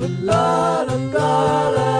La 0.00 0.82
la 0.82 0.96
la 1.12 1.68
la 1.68 1.90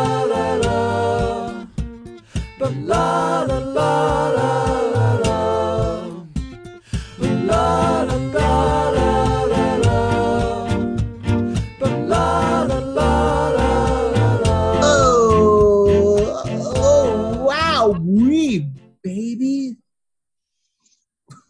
baby. 19.02 19.76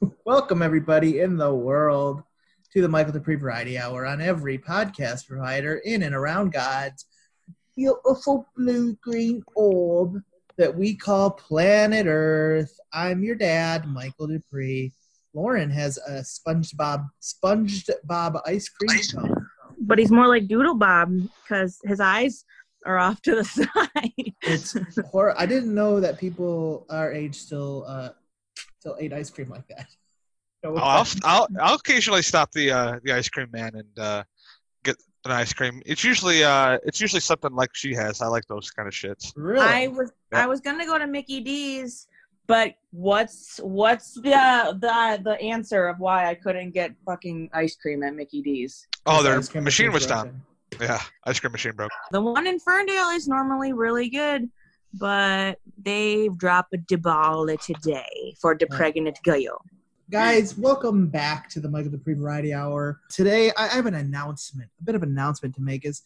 Welcome 0.25 0.63
everybody 0.63 1.21
in 1.21 1.37
the 1.37 1.55
world 1.55 2.23
to 2.73 2.81
the 2.81 2.89
Michael 2.89 3.13
Duprey 3.13 3.39
Variety 3.39 3.79
Hour 3.79 4.07
on 4.07 4.21
every 4.21 4.57
podcast 4.59 5.27
provider 5.27 5.77
in 5.85 6.03
and 6.05 6.15
around 6.15 6.53
God's 6.53 7.05
beautiful 7.77 8.47
blue 8.57 8.95
green 9.03 9.43
orb 9.57 10.21
that 10.57 10.75
we 10.75 10.95
call 10.95 11.31
planet 11.31 12.07
Earth. 12.09 12.73
I'm 12.93 13.25
your 13.25 13.35
dad, 13.35 13.87
Michael 13.89 14.29
Duprey. 14.29 14.93
Lauren 15.35 15.71
has 15.71 15.99
a 16.09 16.21
SpongeBob 16.23 17.09
sponged 17.21 17.85
Bob 18.05 18.39
ice 18.47 18.69
cream 18.69 19.01
cone. 19.15 19.47
but 19.81 19.99
he's 19.99 20.11
more 20.11 20.29
like 20.29 20.47
Doodle 20.49 20.75
Bob 20.75 21.13
because 21.43 21.79
his 21.85 21.99
eyes 22.01 22.45
are 22.87 22.99
off 22.99 23.21
to 23.23 23.35
the 23.37 23.45
side. 23.45 24.33
It's 24.43 24.77
hor- 25.11 25.39
I 25.39 25.47
didn't 25.47 25.75
know 25.75 26.01
that 26.01 26.19
people 26.19 26.87
our 26.91 27.13
age 27.13 27.37
still 27.37 27.85
uh 27.87 28.11
still 28.81 28.97
ate 29.01 29.13
ice 29.13 29.31
cream 29.31 29.49
like 29.51 29.67
that. 29.69 29.87
No 30.63 30.75
Oh, 30.75 30.77
I'll. 30.77 31.07
I'll 31.25 31.49
I'll 31.61 31.75
occasionally 31.77 32.23
stop 32.23 32.53
the 32.53 32.71
uh, 32.71 32.99
the 33.05 33.13
ice 33.13 33.29
cream 33.29 33.49
man 33.53 33.73
and 33.75 33.99
uh, 33.99 34.23
get 34.85 34.97
an 35.25 35.33
ice 35.33 35.53
cream. 35.53 35.83
It's 35.87 36.05
usually 36.05 36.45
uh, 36.45 36.79
it's 36.85 37.01
usually 37.01 37.21
something 37.21 37.53
like 37.55 37.71
she 37.75 37.95
has. 37.95 38.21
I 38.21 38.27
like 38.27 38.45
those 38.47 38.71
kind 38.71 38.87
of 38.87 38.95
shits. 38.95 39.33
really? 39.37 39.65
I 39.67 39.87
was 39.89 40.13
Yeah. 40.33 40.45
I 40.45 40.47
was 40.47 40.61
gonna 40.61 40.85
go 40.87 40.99
to 40.99 41.07
Mickey 41.07 41.41
D's, 41.41 42.09
but 42.47 42.75
what's 42.91 43.59
what's 43.63 44.15
the 44.15 44.77
the 44.81 45.21
the 45.25 45.41
answer 45.41 45.87
of 45.89 45.99
why 45.99 46.29
I 46.29 46.35
couldn't 46.35 46.73
get 46.73 46.95
fucking 47.07 47.51
ice 47.55 47.77
cream 47.77 48.03
at 48.03 48.15
Mickey 48.15 48.43
D's? 48.43 48.87
Oh, 49.07 49.23
This 49.23 49.49
their 49.49 49.61
ice 49.61 49.65
machine 49.65 49.93
was 49.93 50.07
broken. 50.07 50.43
down. 50.79 50.89
Yeah, 50.89 51.01
ice 51.25 51.41
cream 51.41 51.53
machine 51.53 51.73
broke. 51.73 51.91
The 52.13 52.21
one 52.21 52.47
in 52.47 52.59
Ferndale 52.61 53.11
is 53.11 53.27
normally 53.27 53.73
really 53.73 54.09
good, 54.11 54.49
but 54.93 55.59
they've 55.83 56.37
dropped 56.37 56.75
a 56.75 56.79
deball 56.79 57.47
today 57.65 58.35
for 58.41 58.55
the 58.57 58.67
Yeah. 58.71 58.77
pregnant 58.77 59.19
girl. 59.25 59.65
Guys, 60.11 60.59
welcome 60.59 61.07
back 61.07 61.49
to 61.51 61.61
the 61.61 61.69
Michael 61.69 61.93
Duprey 61.93 62.19
Variety 62.19 62.53
Hour. 62.53 63.01
Today, 63.11 63.53
I 63.57 63.69
have 63.69 63.87
an 63.87 63.95
announcement, 63.95 64.69
a 64.81 64.83
bit 64.83 64.97
of 64.97 65.05
an 65.05 65.11
announcement 65.11 65.55
to 65.55 65.63
make. 65.63 65.85
Is 65.85 66.03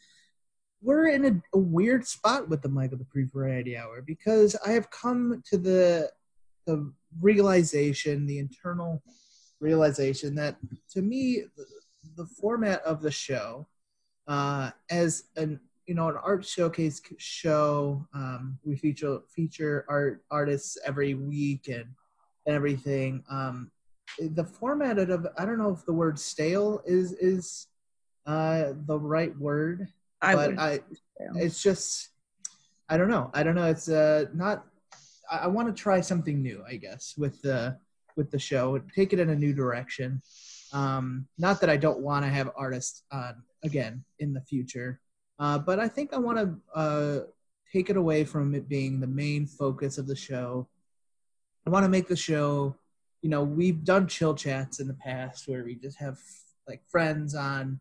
we're 0.82 1.06
in 1.06 1.24
a, 1.24 1.56
a 1.56 1.58
weird 1.58 2.06
spot 2.06 2.50
with 2.50 2.60
the 2.60 2.68
Michael 2.68 2.98
Duprey 2.98 3.32
Variety 3.32 3.78
Hour 3.78 4.02
because 4.02 4.56
I 4.66 4.72
have 4.72 4.90
come 4.90 5.42
to 5.46 5.56
the 5.56 6.10
the 6.66 6.92
realization, 7.18 8.26
the 8.26 8.38
internal 8.38 9.02
realization 9.58 10.34
that 10.34 10.56
to 10.90 11.00
me, 11.00 11.44
the, 11.56 11.64
the 12.16 12.26
format 12.26 12.82
of 12.82 13.00
the 13.00 13.10
show, 13.10 13.66
uh, 14.28 14.70
as 14.90 15.24
an 15.36 15.58
you 15.86 15.94
know 15.94 16.10
an 16.10 16.16
art 16.22 16.44
showcase 16.44 17.00
show, 17.16 18.06
um, 18.12 18.58
we 18.64 18.76
feature 18.76 19.20
feature 19.34 19.86
art 19.88 20.22
artists 20.30 20.76
every 20.84 21.14
week 21.14 21.68
and 21.68 21.86
and 22.44 22.54
everything. 22.54 23.24
Um, 23.30 23.70
the 24.18 24.44
format 24.44 24.98
of 24.98 25.26
I 25.38 25.44
don't 25.44 25.58
know 25.58 25.70
if 25.70 25.84
the 25.84 25.92
word 25.92 26.18
stale 26.18 26.82
is 26.86 27.12
is 27.12 27.66
uh, 28.26 28.72
the 28.86 28.98
right 28.98 29.36
word, 29.38 29.88
I 30.22 30.34
but. 30.34 30.58
I 30.58 30.80
it's 31.36 31.62
just 31.62 32.08
I 32.88 32.96
don't 32.96 33.08
know. 33.08 33.30
I 33.34 33.42
don't 33.42 33.54
know. 33.54 33.66
It's 33.66 33.88
uh 33.88 34.26
not. 34.34 34.64
I, 35.30 35.38
I 35.38 35.46
want 35.46 35.74
to 35.74 35.82
try 35.82 36.00
something 36.00 36.42
new. 36.42 36.62
I 36.66 36.76
guess 36.76 37.14
with 37.16 37.40
the 37.42 37.78
with 38.16 38.30
the 38.30 38.38
show, 38.38 38.78
take 38.94 39.12
it 39.12 39.20
in 39.20 39.30
a 39.30 39.36
new 39.36 39.52
direction. 39.52 40.22
Um, 40.72 41.26
not 41.38 41.60
that 41.60 41.70
I 41.70 41.76
don't 41.76 42.00
want 42.00 42.24
to 42.24 42.30
have 42.30 42.50
artists 42.56 43.02
on 43.12 43.42
again 43.62 44.04
in 44.18 44.32
the 44.32 44.40
future, 44.40 45.00
uh, 45.38 45.58
but 45.58 45.78
I 45.78 45.88
think 45.88 46.12
I 46.12 46.18
want 46.18 46.38
to 46.38 46.78
uh, 46.78 47.20
take 47.72 47.90
it 47.90 47.96
away 47.96 48.24
from 48.24 48.54
it 48.54 48.68
being 48.68 49.00
the 49.00 49.06
main 49.06 49.46
focus 49.46 49.98
of 49.98 50.06
the 50.06 50.16
show. 50.16 50.68
I 51.66 51.70
want 51.70 51.84
to 51.84 51.88
make 51.88 52.08
the 52.08 52.16
show. 52.16 52.76
You 53.24 53.30
know, 53.30 53.42
we've 53.42 53.82
done 53.84 54.06
chill 54.06 54.34
chats 54.34 54.80
in 54.80 54.86
the 54.86 54.92
past 54.92 55.48
where 55.48 55.64
we 55.64 55.76
just 55.76 55.98
have 55.98 56.18
like 56.68 56.82
friends 56.86 57.34
on. 57.34 57.80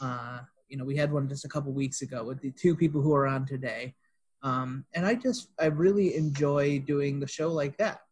Uh, 0.00 0.38
you 0.68 0.76
know, 0.76 0.84
we 0.84 0.96
had 0.96 1.12
one 1.12 1.28
just 1.28 1.44
a 1.44 1.48
couple 1.48 1.72
weeks 1.72 2.00
ago 2.02 2.22
with 2.22 2.40
the 2.40 2.52
two 2.52 2.76
people 2.76 3.02
who 3.02 3.12
are 3.12 3.26
on 3.26 3.44
today. 3.44 3.96
Um, 4.44 4.84
and 4.94 5.04
I 5.04 5.16
just, 5.16 5.48
I 5.58 5.64
really 5.64 6.14
enjoy 6.14 6.78
doing 6.78 7.18
the 7.18 7.26
show 7.26 7.52
like 7.52 7.76
that. 7.78 8.02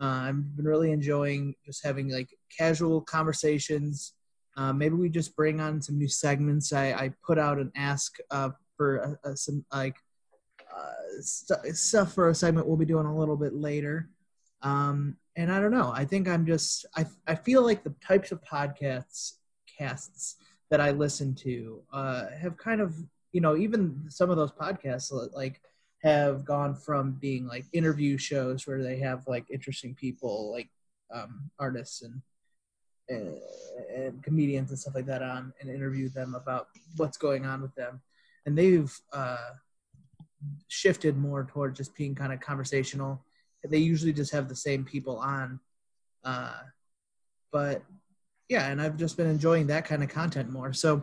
Uh, 0.00 0.28
I've 0.28 0.56
been 0.56 0.64
really 0.64 0.92
enjoying 0.92 1.56
just 1.66 1.84
having 1.84 2.08
like 2.08 2.28
casual 2.56 3.00
conversations. 3.00 4.12
Uh, 4.56 4.72
maybe 4.72 4.94
we 4.94 5.08
just 5.08 5.34
bring 5.34 5.60
on 5.60 5.82
some 5.82 5.98
new 5.98 6.06
segments. 6.06 6.72
I, 6.72 6.92
I 6.92 7.12
put 7.26 7.40
out 7.40 7.58
an 7.58 7.72
ask 7.74 8.16
uh, 8.30 8.50
for 8.76 9.18
uh, 9.24 9.28
uh, 9.30 9.34
some 9.34 9.64
like 9.72 9.96
uh, 10.72 11.20
st- 11.20 11.76
stuff 11.76 12.12
for 12.12 12.28
a 12.28 12.34
segment 12.34 12.68
we'll 12.68 12.76
be 12.76 12.84
doing 12.84 13.06
a 13.06 13.18
little 13.18 13.36
bit 13.36 13.54
later. 13.54 14.08
Um, 14.62 15.16
and 15.36 15.52
I 15.52 15.60
don't 15.60 15.70
know. 15.70 15.92
I 15.94 16.04
think 16.04 16.28
I'm 16.28 16.46
just 16.46 16.84
I 16.96 17.06
I 17.26 17.34
feel 17.34 17.62
like 17.62 17.84
the 17.84 17.94
types 18.04 18.32
of 18.32 18.42
podcasts 18.42 19.34
casts 19.78 20.36
that 20.70 20.80
I 20.80 20.90
listen 20.90 21.34
to 21.36 21.82
uh, 21.92 22.26
have 22.40 22.56
kind 22.56 22.80
of 22.80 22.94
you 23.32 23.40
know 23.40 23.56
even 23.56 24.04
some 24.08 24.30
of 24.30 24.36
those 24.36 24.52
podcasts 24.52 25.12
like 25.34 25.60
have 26.02 26.44
gone 26.44 26.74
from 26.74 27.12
being 27.12 27.46
like 27.46 27.64
interview 27.72 28.18
shows 28.18 28.66
where 28.66 28.82
they 28.82 28.98
have 28.98 29.26
like 29.26 29.46
interesting 29.50 29.94
people 29.94 30.50
like 30.52 30.68
um, 31.12 31.50
artists 31.58 32.02
and 32.02 32.20
and, 33.08 33.38
and 33.94 34.22
comedians 34.22 34.70
and 34.70 34.78
stuff 34.78 34.94
like 34.94 35.06
that 35.06 35.22
on 35.22 35.52
and 35.60 35.70
interview 35.70 36.08
them 36.10 36.34
about 36.34 36.68
what's 36.96 37.16
going 37.16 37.46
on 37.46 37.62
with 37.62 37.74
them 37.74 38.00
and 38.44 38.56
they've 38.56 39.00
uh, 39.12 39.50
shifted 40.68 41.16
more 41.16 41.44
toward 41.44 41.74
just 41.74 41.94
being 41.94 42.14
kind 42.14 42.32
of 42.32 42.40
conversational 42.40 43.24
they 43.68 43.78
usually 43.78 44.12
just 44.12 44.32
have 44.32 44.48
the 44.48 44.56
same 44.56 44.84
people 44.84 45.18
on 45.18 45.58
uh, 46.24 46.54
but 47.52 47.82
yeah 48.48 48.68
and 48.68 48.80
i've 48.80 48.96
just 48.96 49.16
been 49.16 49.26
enjoying 49.26 49.66
that 49.66 49.84
kind 49.84 50.02
of 50.02 50.08
content 50.08 50.50
more. 50.50 50.72
So 50.72 51.02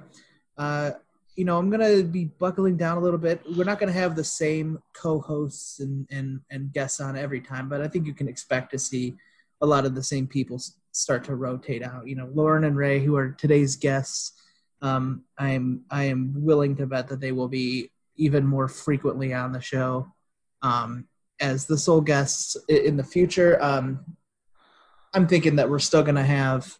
uh, 0.57 0.91
you 1.35 1.45
know 1.45 1.57
i'm 1.57 1.69
gonna 1.69 2.03
be 2.03 2.25
buckling 2.25 2.77
down 2.77 2.97
a 2.97 3.01
little 3.01 3.19
bit. 3.19 3.41
We're 3.55 3.65
not 3.65 3.79
gonna 3.79 3.91
have 3.91 4.15
the 4.15 4.23
same 4.23 4.79
co-hosts 4.93 5.79
and 5.79 6.07
and, 6.09 6.41
and 6.49 6.71
guests 6.71 6.99
on 7.01 7.17
every 7.17 7.41
time 7.41 7.67
but 7.69 7.81
i 7.81 7.87
think 7.87 8.05
you 8.05 8.13
can 8.13 8.27
expect 8.27 8.71
to 8.71 8.79
see 8.79 9.15
a 9.61 9.65
lot 9.65 9.85
of 9.85 9.95
the 9.95 10.03
same 10.03 10.27
people 10.27 10.61
start 10.91 11.23
to 11.25 11.35
rotate 11.35 11.83
out. 11.83 12.07
You 12.07 12.15
know 12.15 12.29
lauren 12.33 12.63
and 12.63 12.75
ray 12.75 12.99
who 12.99 13.15
are 13.15 13.31
today's 13.31 13.75
guests 13.75 14.33
um, 14.81 15.23
i'm 15.37 15.81
i 15.89 16.03
am 16.03 16.33
willing 16.35 16.75
to 16.77 16.85
bet 16.85 17.07
that 17.09 17.19
they 17.19 17.31
will 17.31 17.47
be 17.49 17.91
even 18.17 18.45
more 18.45 18.67
frequently 18.67 19.33
on 19.33 19.51
the 19.51 19.61
show. 19.61 20.07
Um, 20.61 21.07
as 21.39 21.65
the 21.65 21.77
sole 21.77 22.01
guests 22.01 22.57
in 22.69 22.97
the 22.97 23.03
future 23.03 23.61
um, 23.61 23.99
i'm 25.13 25.27
thinking 25.27 25.55
that 25.55 25.69
we're 25.69 25.79
still 25.79 26.03
going 26.03 26.15
to 26.15 26.23
have 26.23 26.77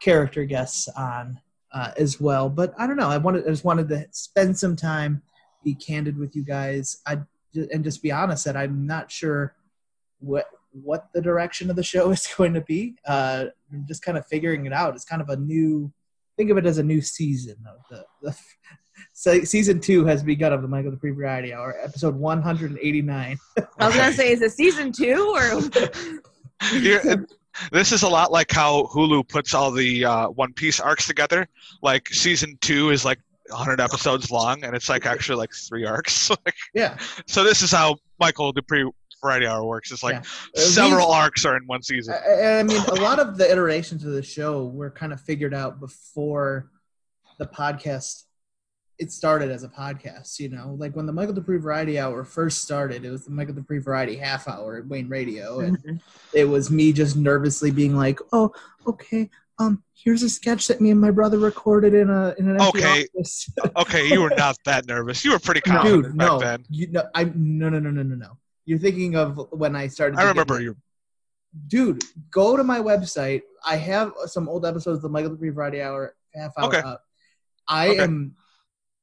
character 0.00 0.44
guests 0.44 0.88
on 0.88 1.40
uh, 1.72 1.90
as 1.96 2.20
well. 2.20 2.48
But 2.48 2.74
I 2.78 2.86
don't 2.86 2.96
know. 2.96 3.08
I 3.08 3.18
wanted, 3.18 3.46
I 3.46 3.50
just 3.50 3.64
wanted 3.64 3.88
to 3.88 4.06
spend 4.10 4.58
some 4.58 4.76
time, 4.76 5.22
be 5.64 5.74
candid 5.74 6.18
with 6.18 6.36
you 6.36 6.44
guys. 6.44 6.98
I 7.06 7.20
and 7.54 7.84
just 7.84 8.02
be 8.02 8.10
honest 8.10 8.46
that 8.46 8.56
I'm 8.56 8.86
not 8.86 9.10
sure 9.10 9.54
what 10.20 10.46
what 10.72 11.08
the 11.12 11.20
direction 11.20 11.68
of 11.68 11.76
the 11.76 11.82
show 11.82 12.10
is 12.12 12.26
going 12.36 12.54
to 12.54 12.62
be. 12.62 12.94
Uh, 13.06 13.46
I'm 13.72 13.86
just 13.86 14.02
kind 14.02 14.16
of 14.18 14.26
figuring 14.26 14.66
it 14.66 14.72
out. 14.72 14.94
It's 14.94 15.04
kind 15.04 15.22
of 15.22 15.28
a 15.28 15.36
new. 15.36 15.92
Think 16.36 16.50
of 16.50 16.58
it 16.58 16.66
as 16.66 16.78
a 16.78 16.82
new 16.82 17.00
season 17.00 17.56
of 17.66 17.78
the. 17.90 18.04
the 18.22 18.36
so 19.12 19.42
season 19.44 19.80
two 19.80 20.04
has 20.04 20.22
begun 20.22 20.52
of 20.52 20.62
the 20.62 20.68
Michael 20.68 20.92
Duprey 20.92 21.14
Variety 21.14 21.52
Hour, 21.52 21.76
episode 21.82 22.14
189. 22.14 23.38
I 23.78 23.86
was 23.86 23.96
gonna 23.96 24.12
say, 24.12 24.32
is 24.32 24.42
it 24.42 24.52
season 24.52 24.92
two 24.92 25.34
or? 25.34 25.60
This 27.70 27.92
is 27.92 28.02
a 28.02 28.08
lot 28.08 28.32
like 28.32 28.50
how 28.50 28.84
Hulu 28.94 29.28
puts 29.28 29.52
all 29.52 29.70
the 29.70 30.06
uh, 30.06 30.28
One 30.28 30.54
Piece 30.54 30.80
arcs 30.80 31.06
together. 31.06 31.46
Like 31.82 32.08
season 32.08 32.56
two 32.62 32.88
is 32.88 33.04
like 33.04 33.18
100 33.50 33.78
episodes 33.78 34.30
long, 34.30 34.64
and 34.64 34.74
it's 34.74 34.88
like 34.88 35.04
actually 35.04 35.36
like 35.36 35.52
three 35.52 35.84
arcs. 35.84 36.30
Yeah, 36.74 36.96
so 37.26 37.44
this 37.44 37.60
is 37.60 37.70
how 37.70 37.96
Michael 38.18 38.54
Duprey 38.54 38.90
Variety 39.22 39.46
Hour 39.46 39.64
works. 39.64 39.92
It's 39.92 40.02
like 40.02 40.16
Yeah. 40.16 40.60
Several 40.62 41.06
we've- 41.08 41.12
arcs 41.18 41.44
are 41.44 41.56
in 41.56 41.62
one 41.66 41.82
season. 41.82 42.14
I, 42.14 42.58
I 42.58 42.62
mean, 42.64 42.80
a 42.88 42.94
lot 42.96 43.18
of 43.18 43.38
the 43.38 43.50
iterations 43.50 44.04
of 44.04 44.12
the 44.12 44.22
show 44.22 44.66
were 44.66 44.90
kind 44.90 45.12
of 45.12 45.20
figured 45.20 45.54
out 45.54 45.80
before 45.80 46.70
the 47.38 47.46
podcast. 47.46 48.24
It 48.98 49.10
started 49.10 49.50
as 49.50 49.64
a 49.64 49.68
podcast, 49.68 50.38
you 50.38 50.48
know, 50.48 50.74
like 50.78 50.94
when 50.94 51.06
the 51.06 51.12
Michael 51.12 51.34
Duprey 51.34 51.60
Variety 51.60 51.98
Hour 51.98 52.24
first 52.24 52.62
started, 52.62 53.04
it 53.04 53.10
was 53.10 53.24
the 53.24 53.30
Michael 53.32 53.54
Duprey 53.54 53.82
Variety 53.82 54.16
Half 54.16 54.46
Hour 54.46 54.76
at 54.76 54.86
Wayne 54.86 55.08
Radio, 55.08 55.60
and 55.60 56.00
it 56.32 56.44
was 56.44 56.70
me 56.70 56.92
just 56.92 57.16
nervously 57.16 57.70
being 57.72 57.96
like, 57.96 58.20
"Oh, 58.32 58.52
okay, 58.86 59.28
um, 59.58 59.82
here's 59.94 60.22
a 60.22 60.28
sketch 60.28 60.68
that 60.68 60.80
me 60.80 60.90
and 60.90 61.00
my 61.00 61.10
brother 61.10 61.38
recorded 61.38 61.94
in 61.94 62.10
a 62.10 62.34
in 62.38 62.48
an 62.48 62.60
empty 62.60 62.78
Okay. 62.80 63.06
office. 63.16 63.50
Okay, 63.76 64.06
you 64.08 64.20
were 64.20 64.32
not 64.36 64.56
that 64.66 64.86
nervous. 64.86 65.24
You 65.24 65.32
were 65.32 65.38
pretty 65.40 65.60
confident 65.66 66.04
Dude, 66.04 66.16
back 66.18 66.28
no, 66.28 66.38
then. 66.38 66.64
you 66.68 66.88
no, 66.92 67.02
I 67.14 67.24
no 67.24 67.70
no 67.70 67.78
no 67.80 67.90
no 67.90 68.02
no 68.02 68.14
no. 68.14 68.38
You're 68.64 68.78
thinking 68.78 69.16
of 69.16 69.48
when 69.52 69.74
I 69.76 69.88
started. 69.88 70.16
I 70.18 70.22
to 70.22 70.26
get 70.26 70.30
remember 70.30 70.60
you. 70.60 70.76
dude, 71.66 72.02
go 72.30 72.56
to 72.56 72.64
my 72.64 72.78
website. 72.80 73.42
I 73.66 73.76
have 73.76 74.12
some 74.26 74.48
old 74.48 74.64
episodes 74.64 74.96
of 74.98 75.02
the 75.02 75.08
Michael 75.08 75.30
Duprey 75.36 75.52
Variety 75.52 75.82
Hour 75.82 76.14
half 76.34 76.52
hour 76.58 76.68
Okay. 76.68 76.78
up. 76.80 77.04
I 77.68 77.88
Okay. 77.90 78.00
am 78.02 78.36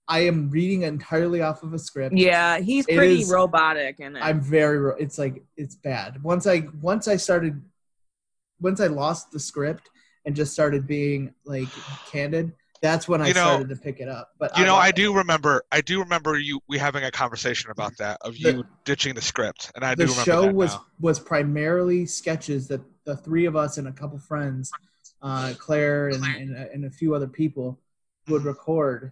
I 0.08 0.22
am 0.22 0.50
reading 0.50 0.82
entirely 0.84 1.42
off 1.44 1.62
of 1.62 1.74
a 1.74 1.78
script. 1.80 2.16
Yeah, 2.18 2.58
he's 2.60 2.86
It 2.88 2.96
pretty 2.98 3.22
is- 3.22 3.30
robotic 3.30 4.00
and. 4.00 4.18
I'm 4.18 4.42
very 4.42 4.80
ro- 4.80 4.96
it's 4.98 5.18
like 5.20 5.44
it's 5.56 5.76
bad. 5.76 6.24
Once 6.24 6.48
I 6.48 6.68
once 6.82 7.08
I 7.08 7.18
started 7.18 7.62
once 8.60 8.80
I 8.82 8.88
lost 8.88 9.32
the 9.32 9.40
script 9.40 9.90
and 10.26 10.36
just 10.36 10.52
started 10.52 10.88
being 10.88 11.34
like 11.46 11.68
candid, 12.08 12.54
that's 12.82 13.08
when 13.08 13.22
I 13.22 13.28
You 13.28 13.34
know- 13.34 13.42
started 13.42 13.70
to 13.70 13.76
pick 13.76 14.00
it 14.00 14.08
up. 14.08 14.32
But 14.40 14.58
You 14.58 14.66
know, 14.66 14.74
love 14.76 14.84
I 14.84 14.90
it. 14.90 14.96
do 14.96 15.14
remember. 15.14 15.64
I 15.72 15.82
do 15.82 16.00
remember 16.00 16.38
you. 16.38 16.62
We 16.68 16.78
having 16.78 17.04
a 17.04 17.12
conversation 17.12 17.72
about 17.72 17.98
that 17.98 18.18
of 18.22 18.34
The- 18.34 18.40
you 18.40 18.64
ditching 18.86 19.16
the 19.16 19.22
script, 19.22 19.72
and 19.76 19.84
I 19.84 19.96
do 19.96 20.06
the 20.06 20.12
remember 20.12 20.24
show 20.26 20.52
was 20.54 20.74
now. 20.74 20.86
was 21.00 21.20
primarily 21.20 22.06
sketches 22.06 22.68
that 22.70 22.82
the 23.06 23.18
three 23.18 23.46
of 23.46 23.56
us 23.56 23.78
and 23.78 23.88
a 23.88 23.92
couple 23.92 24.18
friends, 24.20 24.72
uh, 25.22 25.54
Claire 25.58 26.10
and, 26.10 26.24
and, 26.24 26.56
and 26.56 26.86
a 26.86 26.90
few 26.90 27.14
other 27.16 27.28
people 27.28 27.80
would 28.28 28.44
record, 28.46 29.12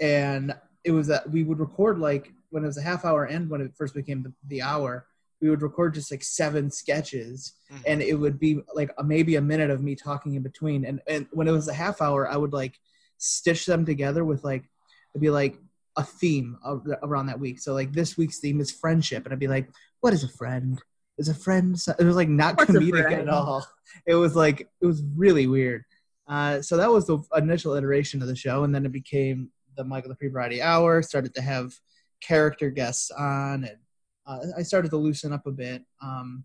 and 0.00 0.54
it 0.84 0.90
was 0.90 1.06
that 1.08 1.28
we 1.30 1.42
would 1.44 1.58
record 1.58 1.98
like 1.98 2.32
when 2.50 2.62
it 2.62 2.66
was 2.66 2.76
a 2.78 2.82
half 2.82 3.04
hour 3.04 3.24
and 3.24 3.48
when 3.50 3.60
it 3.60 3.74
first 3.76 3.94
became 3.94 4.22
the, 4.22 4.32
the 4.48 4.62
hour, 4.62 5.06
we 5.44 5.50
would 5.50 5.60
record 5.60 5.92
just 5.92 6.10
like 6.10 6.24
seven 6.24 6.70
sketches, 6.70 7.52
Mhm. 7.70 7.82
and 7.86 8.02
it 8.02 8.14
would 8.14 8.40
be 8.40 8.62
like 8.74 8.90
a, 8.96 9.04
maybe 9.04 9.36
a 9.36 9.42
minute 9.42 9.68
of 9.68 9.82
me 9.82 9.94
talking 9.94 10.34
in 10.36 10.42
between, 10.42 10.86
and 10.86 11.02
and 11.06 11.26
when 11.32 11.46
it 11.46 11.52
was 11.52 11.68
a 11.68 11.74
half 11.74 12.00
hour, 12.00 12.26
I 12.26 12.36
would 12.38 12.54
like 12.54 12.80
stitch 13.18 13.66
them 13.66 13.84
together 13.84 14.24
with 14.24 14.42
like 14.42 14.64
it'd 15.12 15.20
be 15.20 15.28
like 15.28 15.58
a 15.96 16.02
theme 16.02 16.56
of, 16.64 16.84
around 17.02 17.26
that 17.26 17.38
week. 17.38 17.60
So 17.60 17.74
like 17.74 17.92
this 17.92 18.16
week's 18.16 18.38
theme 18.40 18.58
is 18.58 18.70
friendship, 18.72 19.24
and 19.24 19.32
I'd 19.34 19.38
be 19.38 19.46
like, 19.56 19.68
"What 20.00 20.14
is 20.14 20.24
a 20.24 20.28
friend? 20.28 20.82
Is 21.18 21.28
a 21.28 21.34
friend?" 21.34 21.78
so- 21.78 21.94
It 21.98 22.04
was 22.04 22.16
like 22.16 22.30
not 22.30 22.56
What's 22.56 22.70
comedic 22.70 23.12
at 23.12 23.28
all. 23.28 23.66
It 24.06 24.14
was 24.14 24.34
like 24.34 24.60
it 24.80 24.86
was 24.86 25.02
really 25.14 25.46
weird. 25.46 25.84
Uh, 26.26 26.62
so 26.62 26.78
that 26.78 26.90
was 26.90 27.06
the 27.06 27.18
initial 27.36 27.74
iteration 27.74 28.22
of 28.22 28.28
the 28.28 28.34
show, 28.34 28.64
and 28.64 28.74
then 28.74 28.86
it 28.86 28.92
became 28.92 29.50
the 29.76 29.84
Michael 29.84 30.10
Duprey 30.10 30.30
Variety 30.32 30.62
Hour. 30.62 31.02
Started 31.02 31.34
to 31.34 31.42
have 31.42 31.74
character 32.22 32.70
guests 32.70 33.10
on, 33.10 33.64
and 33.64 33.76
uh, 34.26 34.38
I 34.56 34.62
started 34.62 34.90
to 34.90 34.96
loosen 34.96 35.32
up 35.32 35.46
a 35.46 35.50
bit. 35.50 35.82
Um, 36.02 36.44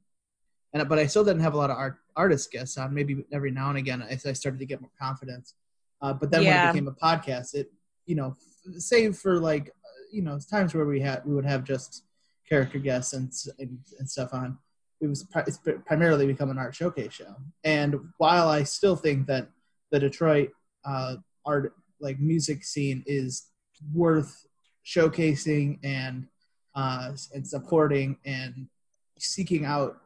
and 0.74 0.88
but 0.88 1.00
I 1.00 1.08
still 1.08 1.24
didn't 1.24 1.42
have 1.42 1.54
a 1.54 1.58
lot 1.58 1.70
of 1.70 1.78
art 1.78 1.98
artist 2.16 2.52
guests 2.52 2.78
on. 2.78 2.94
Maybe 2.94 3.24
every 3.34 3.52
now 3.52 3.70
and 3.70 3.78
again, 3.78 4.02
as 4.02 4.26
I 4.26 4.34
started 4.34 4.60
to 4.60 4.66
get 4.66 4.82
more 4.82 4.92
confidence. 5.02 5.56
Uh, 6.02 6.14
but 6.14 6.32
then 6.32 6.46
when 6.46 6.56
it 6.56 6.74
became 6.74 6.88
a 6.88 6.92
podcast, 6.92 7.56
it 7.56 7.72
you 8.06 8.16
know, 8.16 8.36
save 8.78 9.18
for 9.18 9.40
like 9.40 9.70
uh, 9.70 10.02
you 10.12 10.22
know 10.22 10.40
times 10.40 10.74
where 10.74 10.86
we 10.86 11.00
had 11.00 11.26
we 11.26 11.34
would 11.34 11.46
have 11.46 11.64
just 11.64 12.04
character 12.48 12.80
guests 12.80 13.14
and 13.14 13.32
and, 13.60 13.80
and 14.00 14.10
stuff 14.10 14.34
on. 14.34 14.58
It 15.02 15.08
was 15.08 15.24
pri- 15.24 15.46
it's 15.48 15.60
primarily 15.86 16.28
become 16.28 16.50
an 16.50 16.58
art 16.58 16.76
showcase 16.76 17.14
show. 17.14 17.36
And 17.64 17.96
while 18.18 18.50
I 18.50 18.64
still 18.64 18.96
think 18.96 19.28
that 19.28 19.48
the 19.92 20.00
Detroit 20.00 20.50
uh, 20.86 21.16
art 21.46 21.74
like 22.02 22.20
music 22.20 22.64
scene 22.64 23.04
is 23.06 23.48
worth 23.94 24.46
showcasing 24.86 25.80
and 25.84 26.28
uh, 26.76 27.12
and 27.34 27.48
supporting 27.48 28.18
and 28.26 28.68
seeking 29.18 29.66
out 29.66 29.98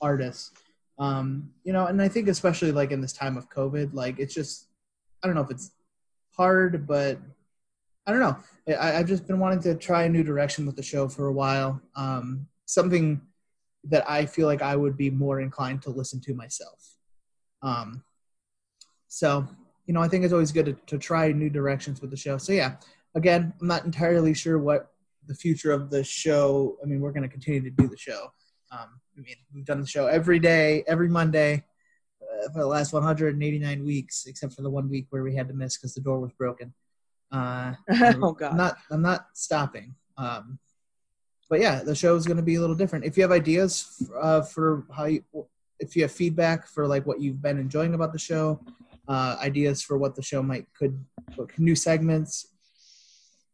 artists. 0.00 0.52
Um, 0.98 1.50
you 1.64 1.72
know, 1.72 1.86
and 1.86 2.00
I 2.00 2.08
think 2.08 2.28
especially 2.28 2.72
like 2.72 2.90
in 2.90 3.00
this 3.00 3.12
time 3.12 3.36
of 3.36 3.50
COVID, 3.50 3.92
like 3.92 4.18
it's 4.18 4.34
just 4.34 4.68
I 5.22 5.26
don't 5.26 5.36
know 5.36 5.42
if 5.42 5.50
it's 5.50 5.70
hard, 6.36 6.86
but 6.86 7.18
I 8.06 8.12
don't 8.12 8.20
know. 8.20 8.36
I, 8.68 8.96
I've 8.96 9.08
just 9.08 9.26
been 9.26 9.38
wanting 9.38 9.60
to 9.62 9.74
try 9.74 10.04
a 10.04 10.08
new 10.08 10.22
direction 10.22 10.64
with 10.66 10.76
the 10.76 10.82
show 10.82 11.08
for 11.08 11.26
a 11.26 11.32
while. 11.32 11.80
Um, 11.96 12.46
something 12.66 13.20
that 13.84 14.08
I 14.08 14.26
feel 14.26 14.46
like 14.46 14.62
I 14.62 14.76
would 14.76 14.96
be 14.96 15.10
more 15.10 15.40
inclined 15.40 15.82
to 15.82 15.90
listen 15.90 16.20
to 16.22 16.34
myself. 16.34 16.96
Um, 17.62 18.02
so, 19.08 19.46
you 19.86 19.94
know, 19.94 20.02
I 20.02 20.08
think 20.08 20.24
it's 20.24 20.32
always 20.32 20.52
good 20.52 20.66
to, 20.66 20.72
to 20.86 20.98
try 20.98 21.32
new 21.32 21.50
directions 21.50 22.00
with 22.00 22.10
the 22.10 22.16
show. 22.16 22.38
So, 22.38 22.52
yeah, 22.52 22.76
again, 23.14 23.52
I'm 23.60 23.66
not 23.66 23.84
entirely 23.84 24.34
sure 24.34 24.58
what 24.58 24.92
the 25.26 25.34
future 25.34 25.72
of 25.72 25.90
the 25.90 26.04
show. 26.04 26.76
I 26.82 26.86
mean, 26.86 27.00
we're 27.00 27.12
going 27.12 27.22
to 27.22 27.28
continue 27.28 27.62
to 27.62 27.70
do 27.70 27.88
the 27.88 27.96
show. 27.96 28.32
Um, 28.70 29.00
I 29.16 29.20
mean, 29.20 29.36
we've 29.54 29.64
done 29.64 29.80
the 29.80 29.86
show 29.86 30.06
every 30.06 30.38
day, 30.38 30.84
every 30.86 31.08
Monday 31.08 31.64
uh, 32.22 32.52
for 32.52 32.60
the 32.60 32.66
last 32.66 32.92
189 32.92 33.84
weeks, 33.84 34.26
except 34.26 34.54
for 34.54 34.62
the 34.62 34.70
one 34.70 34.88
week 34.88 35.06
where 35.10 35.22
we 35.22 35.34
had 35.34 35.48
to 35.48 35.54
miss 35.54 35.76
because 35.76 35.94
the 35.94 36.00
door 36.00 36.20
was 36.20 36.32
broken. 36.32 36.72
Uh, 37.32 37.74
oh 37.90 38.28
I'm 38.28 38.34
god. 38.34 38.56
not 38.56 38.76
I'm 38.90 39.02
not 39.02 39.26
stopping. 39.34 39.94
Um, 40.16 40.58
but 41.48 41.60
yeah, 41.60 41.82
the 41.82 41.94
show 41.94 42.16
is 42.16 42.26
going 42.26 42.38
to 42.38 42.42
be 42.42 42.56
a 42.56 42.60
little 42.60 42.76
different. 42.76 43.04
If 43.04 43.16
you 43.16 43.22
have 43.22 43.32
ideas 43.32 44.10
uh, 44.20 44.42
for 44.42 44.84
how 44.94 45.04
you, 45.04 45.22
if 45.78 45.94
you 45.94 46.02
have 46.02 46.12
feedback 46.12 46.66
for 46.66 46.86
like 46.86 47.06
what 47.06 47.20
you've 47.20 47.40
been 47.42 47.58
enjoying 47.58 47.94
about 47.94 48.12
the 48.12 48.18
show, 48.18 48.60
uh, 49.08 49.36
ideas 49.40 49.82
for 49.82 49.96
what 49.96 50.16
the 50.16 50.22
show 50.22 50.42
might 50.42 50.66
could, 50.74 51.04
what 51.36 51.56
new 51.58 51.76
segments, 51.76 52.48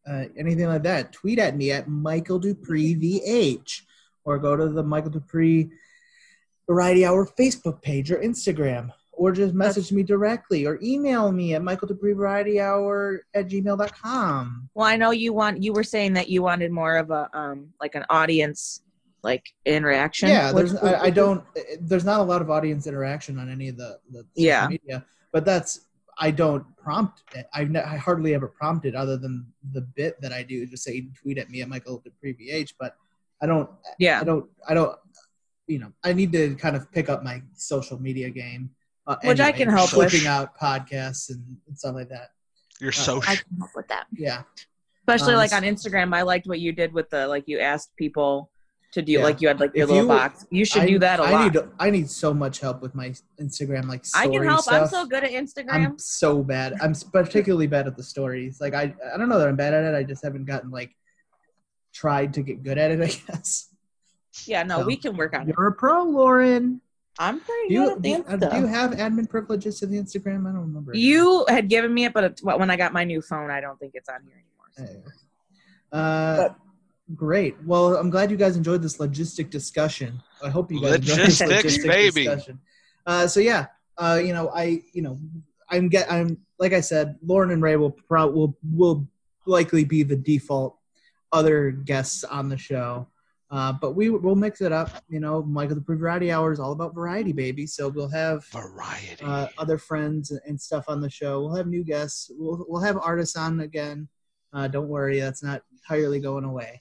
uh, 0.08 0.24
anything 0.36 0.66
like 0.66 0.82
that, 0.82 1.12
tweet 1.12 1.38
at 1.38 1.56
me 1.56 1.70
at 1.70 1.88
Michael 1.88 2.40
Duprey 2.40 2.94
VH, 3.00 3.82
or 4.24 4.38
go 4.38 4.56
to 4.56 4.68
the 4.68 4.82
Michael 4.82 5.10
Duprey 5.10 5.70
Variety 6.68 7.04
Hour 7.04 7.26
Facebook 7.38 7.82
page 7.82 8.10
or 8.10 8.18
Instagram, 8.18 8.90
or 9.12 9.32
just 9.32 9.54
message 9.54 9.92
me 9.92 10.02
directly 10.02 10.66
or 10.66 10.78
email 10.82 11.30
me 11.32 11.54
at 11.54 11.62
Michael 11.62 11.88
Duprey 11.88 12.14
Variety 12.16 12.60
Hour 12.60 13.22
at 13.34 13.48
gmail.com. 13.48 14.68
Well, 14.74 14.86
I 14.86 14.96
know 14.96 15.10
you 15.10 15.32
want. 15.32 15.62
You 15.62 15.72
were 15.72 15.84
saying 15.84 16.14
that 16.14 16.28
you 16.28 16.42
wanted 16.42 16.70
more 16.72 16.96
of 16.96 17.10
a 17.10 17.28
um 17.32 17.68
like 17.80 17.94
an 17.94 18.04
audience 18.10 18.82
like 19.22 19.46
interaction. 19.64 20.28
Yeah, 20.28 20.50
there's 20.52 20.74
I, 20.76 21.04
I 21.04 21.10
don't 21.10 21.44
there's 21.80 22.04
not 22.04 22.20
a 22.20 22.24
lot 22.24 22.42
of 22.42 22.50
audience 22.50 22.86
interaction 22.86 23.38
on 23.38 23.48
any 23.50 23.68
of 23.68 23.76
the, 23.76 23.98
the 24.10 24.24
Yeah. 24.34 24.66
media, 24.68 25.04
but 25.32 25.44
that's 25.44 25.80
I 26.18 26.30
don't 26.30 26.64
prompt 26.76 27.22
it. 27.34 27.46
I've 27.54 27.70
ne- 27.70 27.80
I 27.80 27.96
hardly 27.96 28.34
ever 28.34 28.48
prompted 28.48 28.94
other 28.94 29.16
than 29.16 29.46
the 29.72 29.80
bit 29.80 30.20
that 30.20 30.32
I 30.32 30.42
do, 30.42 30.66
just 30.66 30.84
say 30.84 31.06
tweet 31.20 31.38
at 31.38 31.50
me 31.50 31.62
at 31.62 31.68
Michael 31.68 32.02
Duprey 32.02 32.36
VH, 32.38 32.74
but 32.78 32.96
I 33.42 33.46
don't 33.46 33.68
Yeah. 33.98 34.20
I 34.20 34.24
don't 34.24 34.46
I 34.68 34.74
don't 34.74 34.96
you 35.66 35.78
know 35.78 35.92
I 36.04 36.12
need 36.12 36.32
to 36.32 36.54
kind 36.56 36.76
of 36.76 36.90
pick 36.92 37.08
up 37.08 37.24
my 37.24 37.42
social 37.54 38.00
media 38.00 38.30
game, 38.30 38.70
uh, 39.06 39.16
Which 39.24 39.40
I 39.40 39.52
can 39.52 39.68
help 39.68 39.92
with. 39.96 40.10
flipping 40.10 40.28
out 40.28 40.56
podcasts 40.58 41.30
and, 41.30 41.42
and 41.66 41.78
stuff 41.78 41.94
like 41.94 42.10
that. 42.10 42.30
You're 42.80 42.92
so. 42.92 43.22
I 43.26 43.36
can 43.36 43.56
help 43.58 43.70
with 43.74 43.88
that. 43.88 44.06
Yeah, 44.12 44.42
Especially 45.00 45.32
Um, 45.34 45.38
like 45.38 45.52
on 45.52 45.62
Instagram, 45.62 46.14
I 46.14 46.22
liked 46.22 46.46
what 46.46 46.60
you 46.60 46.72
did 46.72 46.92
with 46.92 47.10
the 47.10 47.26
like 47.26 47.44
you 47.46 47.58
asked 47.58 47.96
people 47.96 48.51
to 48.92 49.02
do 49.02 49.12
Yeah. 49.12 49.24
like 49.24 49.40
you 49.40 49.48
had 49.48 49.58
like 49.58 49.74
your 49.74 49.84
If 49.84 49.88
little 49.90 50.02
you- 50.04 50.08
box. 50.08 50.46
You 50.50 50.64
should 50.64 50.82
I, 50.82 50.86
do 50.86 50.98
that 51.00 51.18
a 51.18 51.24
I 51.24 51.30
lot. 51.32 51.54
need 51.54 51.62
I 51.80 51.90
need 51.90 52.10
so 52.10 52.32
much 52.34 52.60
help 52.60 52.82
with 52.82 52.94
my 52.94 53.12
Instagram 53.40 53.88
like 53.88 54.04
I 54.14 54.28
can 54.28 54.42
help. 54.44 54.62
stuff. 54.62 54.82
I'm 54.82 54.88
so 54.88 55.06
good 55.06 55.24
at 55.24 55.30
Instagram. 55.30 55.70
I'm 55.72 55.98
so 55.98 56.42
bad. 56.42 56.74
I'm 56.80 56.94
particularly 57.12 57.66
bad 57.66 57.86
at 57.86 57.96
the 57.96 58.02
stories. 58.02 58.60
Like 58.60 58.74
I, 58.74 58.94
I 59.12 59.16
don't 59.16 59.28
know 59.28 59.38
that 59.38 59.48
I'm 59.48 59.56
bad 59.56 59.74
at 59.74 59.84
it. 59.84 59.96
I 59.96 60.02
just 60.02 60.22
haven't 60.22 60.44
gotten 60.44 60.70
like 60.70 60.94
tried 61.94 62.34
to 62.34 62.42
get 62.42 62.62
good 62.62 62.78
at 62.78 62.90
it. 62.90 63.00
I 63.00 63.06
guess. 63.32 63.68
yeah, 64.46 64.62
no, 64.62 64.80
so, 64.80 64.86
we 64.86 64.96
can 64.96 65.16
work 65.16 65.34
on 65.34 65.42
it. 65.48 65.54
You're 65.56 65.66
a 65.68 65.72
pro, 65.72 66.02
Lauren. 66.04 66.80
I'm 67.18 67.40
pretty 67.40 67.68
Do 67.68 67.74
you, 67.74 67.88
good 67.94 68.02
do, 68.02 68.12
at 68.14 68.18
you, 68.30 68.36
the 68.38 68.46
uh, 68.48 68.50
do 68.54 68.60
you 68.60 68.66
have 68.66 68.90
admin 68.92 69.28
privileges 69.28 69.78
to 69.80 69.86
the 69.86 69.96
Instagram? 69.98 70.48
I 70.48 70.52
don't 70.52 70.62
remember. 70.62 70.92
You 70.94 71.44
had 71.48 71.68
given 71.68 71.92
me 71.92 72.06
it, 72.06 72.12
but 72.14 72.40
when 72.42 72.70
I 72.70 72.76
got 72.76 72.92
my 72.94 73.04
new 73.04 73.20
phone, 73.20 73.50
I 73.50 73.60
don't 73.60 73.78
think 73.78 73.92
it's 73.94 74.08
on 74.08 74.20
here 74.24 74.42
anymore. 74.78 75.02
so. 75.92 75.96
Uh, 75.96 76.48
great. 77.14 77.56
Well, 77.64 77.96
I'm 77.96 78.10
glad 78.10 78.30
you 78.30 78.36
guys 78.36 78.56
enjoyed 78.56 78.82
this 78.82 78.98
logistic 78.98 79.50
discussion. 79.50 80.22
I 80.42 80.50
hope 80.50 80.70
you 80.70 80.80
guys 80.80 80.96
enjoyed 80.96 81.18
this 81.18 81.40
logistic 81.40 81.86
baby. 81.86 82.24
discussion. 82.24 82.60
Uh, 83.06 83.26
so 83.26 83.40
yeah, 83.40 83.66
uh, 83.98 84.20
you 84.22 84.32
know, 84.32 84.48
I, 84.50 84.82
you 84.92 85.02
know, 85.02 85.18
I'm 85.70 85.88
get, 85.88 86.10
I'm 86.10 86.38
like 86.58 86.72
I 86.72 86.80
said, 86.80 87.16
Lauren 87.24 87.50
and 87.50 87.62
Ray 87.62 87.76
will 87.76 87.90
pro- 87.90 88.28
will 88.28 88.56
will 88.72 89.06
likely 89.46 89.84
be 89.84 90.02
the 90.02 90.16
default 90.16 90.76
other 91.32 91.70
guests 91.70 92.24
on 92.24 92.48
the 92.48 92.56
show. 92.58 93.08
Uh, 93.50 93.70
but 93.70 93.94
we 93.94 94.08
we'll 94.08 94.34
mix 94.34 94.62
it 94.62 94.72
up. 94.72 94.90
You 95.08 95.20
know, 95.20 95.42
Michael 95.42 95.76
Duprey 95.76 95.98
Variety 95.98 96.32
Hour 96.32 96.52
is 96.52 96.60
all 96.60 96.72
about 96.72 96.94
variety, 96.94 97.32
baby. 97.32 97.66
So 97.66 97.88
we'll 97.88 98.08
have 98.08 98.46
Variety. 98.46 99.22
uh, 99.22 99.48
other 99.58 99.76
friends 99.76 100.30
and 100.30 100.58
stuff 100.58 100.86
on 100.88 101.00
the 101.02 101.10
show. 101.10 101.40
We'll 101.42 101.56
have 101.56 101.66
new 101.66 101.84
guests. 101.84 102.30
We'll 102.34 102.64
we'll 102.66 102.80
have 102.80 102.96
artists 102.96 103.36
on 103.36 103.60
again. 103.60 104.08
Uh, 104.54 104.68
don't 104.68 104.88
worry, 104.88 105.18
that's 105.20 105.42
not 105.42 105.62
entirely 105.72 106.20
going 106.20 106.44
away. 106.44 106.80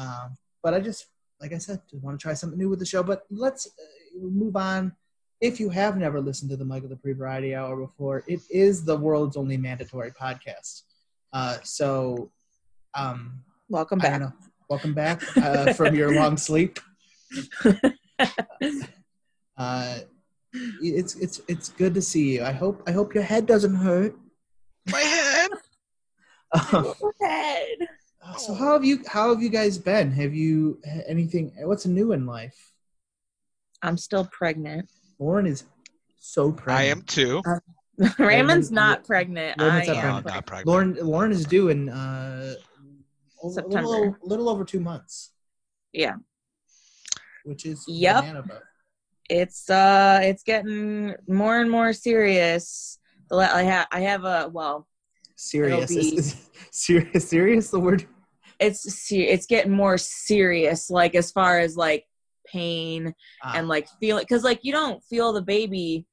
Um, 0.00 0.36
but 0.62 0.74
I 0.74 0.80
just, 0.80 1.06
like 1.40 1.52
I 1.52 1.58
said, 1.58 1.80
just 1.90 2.02
want 2.02 2.18
to 2.18 2.22
try 2.22 2.34
something 2.34 2.58
new 2.58 2.68
with 2.68 2.78
the 2.78 2.86
show. 2.86 3.02
But 3.02 3.22
let's 3.30 3.66
uh, 3.66 4.18
move 4.20 4.56
on. 4.56 4.92
If 5.40 5.58
you 5.58 5.70
have 5.70 5.96
never 5.96 6.20
listened 6.20 6.50
to 6.50 6.56
the 6.56 6.64
Michael 6.64 6.88
Duprey 6.88 7.16
Variety 7.16 7.54
Hour 7.54 7.76
before, 7.76 8.24
it 8.26 8.40
is 8.50 8.84
the 8.84 8.96
world's 8.96 9.36
only 9.36 9.56
mandatory 9.56 10.10
podcast. 10.10 10.82
Uh, 11.32 11.58
so, 11.62 12.30
um, 12.94 13.42
Welcome 13.68 14.00
back. 14.00 14.20
Welcome 14.68 14.94
back 14.94 15.22
uh, 15.36 15.72
from 15.74 15.94
your 15.94 16.14
long 16.14 16.36
sleep. 16.48 16.80
Uh, 19.56 19.98
it's 20.82 21.14
it's 21.14 21.40
it's 21.46 21.68
good 21.68 21.94
to 21.94 22.02
see 22.02 22.34
you. 22.34 22.42
I 22.42 22.50
hope 22.50 22.82
I 22.88 22.90
hope 22.90 23.14
your 23.14 23.22
head 23.22 23.46
doesn't 23.46 23.76
hurt. 23.76 24.16
My 24.90 25.00
head. 25.00 25.50
Um, 26.72 26.94
Head. 27.22 27.78
So 28.38 28.54
how 28.54 28.72
have 28.72 28.84
you 28.84 29.02
how 29.06 29.30
have 29.30 29.42
you 29.42 29.48
guys 29.48 29.78
been? 29.78 30.10
Have 30.12 30.34
you 30.34 30.80
anything? 31.06 31.52
What's 31.62 31.86
new 31.86 32.12
in 32.12 32.26
life? 32.26 32.72
I'm 33.82 33.96
still 33.96 34.26
pregnant. 34.30 34.90
Lauren 35.18 35.46
is 35.46 35.64
so 36.18 36.52
pregnant. 36.52 36.78
I 36.80 36.84
am 36.84 37.02
too. 37.02 37.42
Raymond's 38.18 38.70
not 38.70 39.04
pregnant. 39.04 39.60
Raymond's 39.60 39.88
I 39.88 39.94
not 39.94 40.04
am. 40.04 40.22
Pregnant. 40.22 40.26
not 40.26 40.46
pregnant. 40.46 40.66
Lauren 40.68 40.94
Lauren 41.06 41.32
is 41.32 41.44
due 41.44 41.68
in 41.68 41.88
uh, 41.88 42.54
a 43.42 43.46
little, 43.46 43.52
September. 43.52 44.18
little 44.22 44.48
over 44.48 44.64
two 44.64 44.80
months, 44.80 45.32
Yeah. 45.92 46.14
which 47.44 47.66
is 47.66 47.84
Yep. 47.88 48.46
It's 49.28 49.70
uh 49.70 50.20
it's 50.22 50.42
getting 50.42 51.14
more 51.28 51.60
and 51.60 51.70
more 51.70 51.92
serious. 51.92 52.98
I 53.32 53.62
have 53.62 53.86
I 53.92 54.00
have 54.00 54.24
a 54.24 54.48
well, 54.52 54.86
Serious. 55.36 55.88
Be- 55.94 55.98
Is, 56.00 56.12
is 56.18 56.36
serious 56.70 57.28
serious 57.28 57.70
the 57.70 57.80
word? 57.80 58.06
It's 58.60 59.10
it's 59.10 59.46
getting 59.46 59.72
more 59.72 59.98
serious 59.98 60.90
like 60.90 61.14
as 61.14 61.30
far 61.32 61.58
as 61.58 61.76
like 61.76 62.04
pain 62.46 63.14
Ah, 63.42 63.52
and 63.56 63.68
like 63.68 63.88
feeling 64.00 64.22
because 64.22 64.44
like 64.44 64.60
you 64.62 64.72
don't 64.72 65.02
feel 65.04 65.32
the 65.32 65.42
baby 65.42 66.06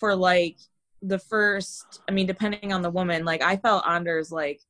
for 0.00 0.14
like 0.14 0.56
the 1.02 1.18
first 1.18 2.02
i 2.08 2.12
mean 2.12 2.26
depending 2.26 2.72
on 2.72 2.82
the 2.82 2.90
woman 2.90 3.24
like 3.24 3.42
i 3.42 3.56
felt 3.56 3.86
anders 3.86 4.30
like 4.30 4.60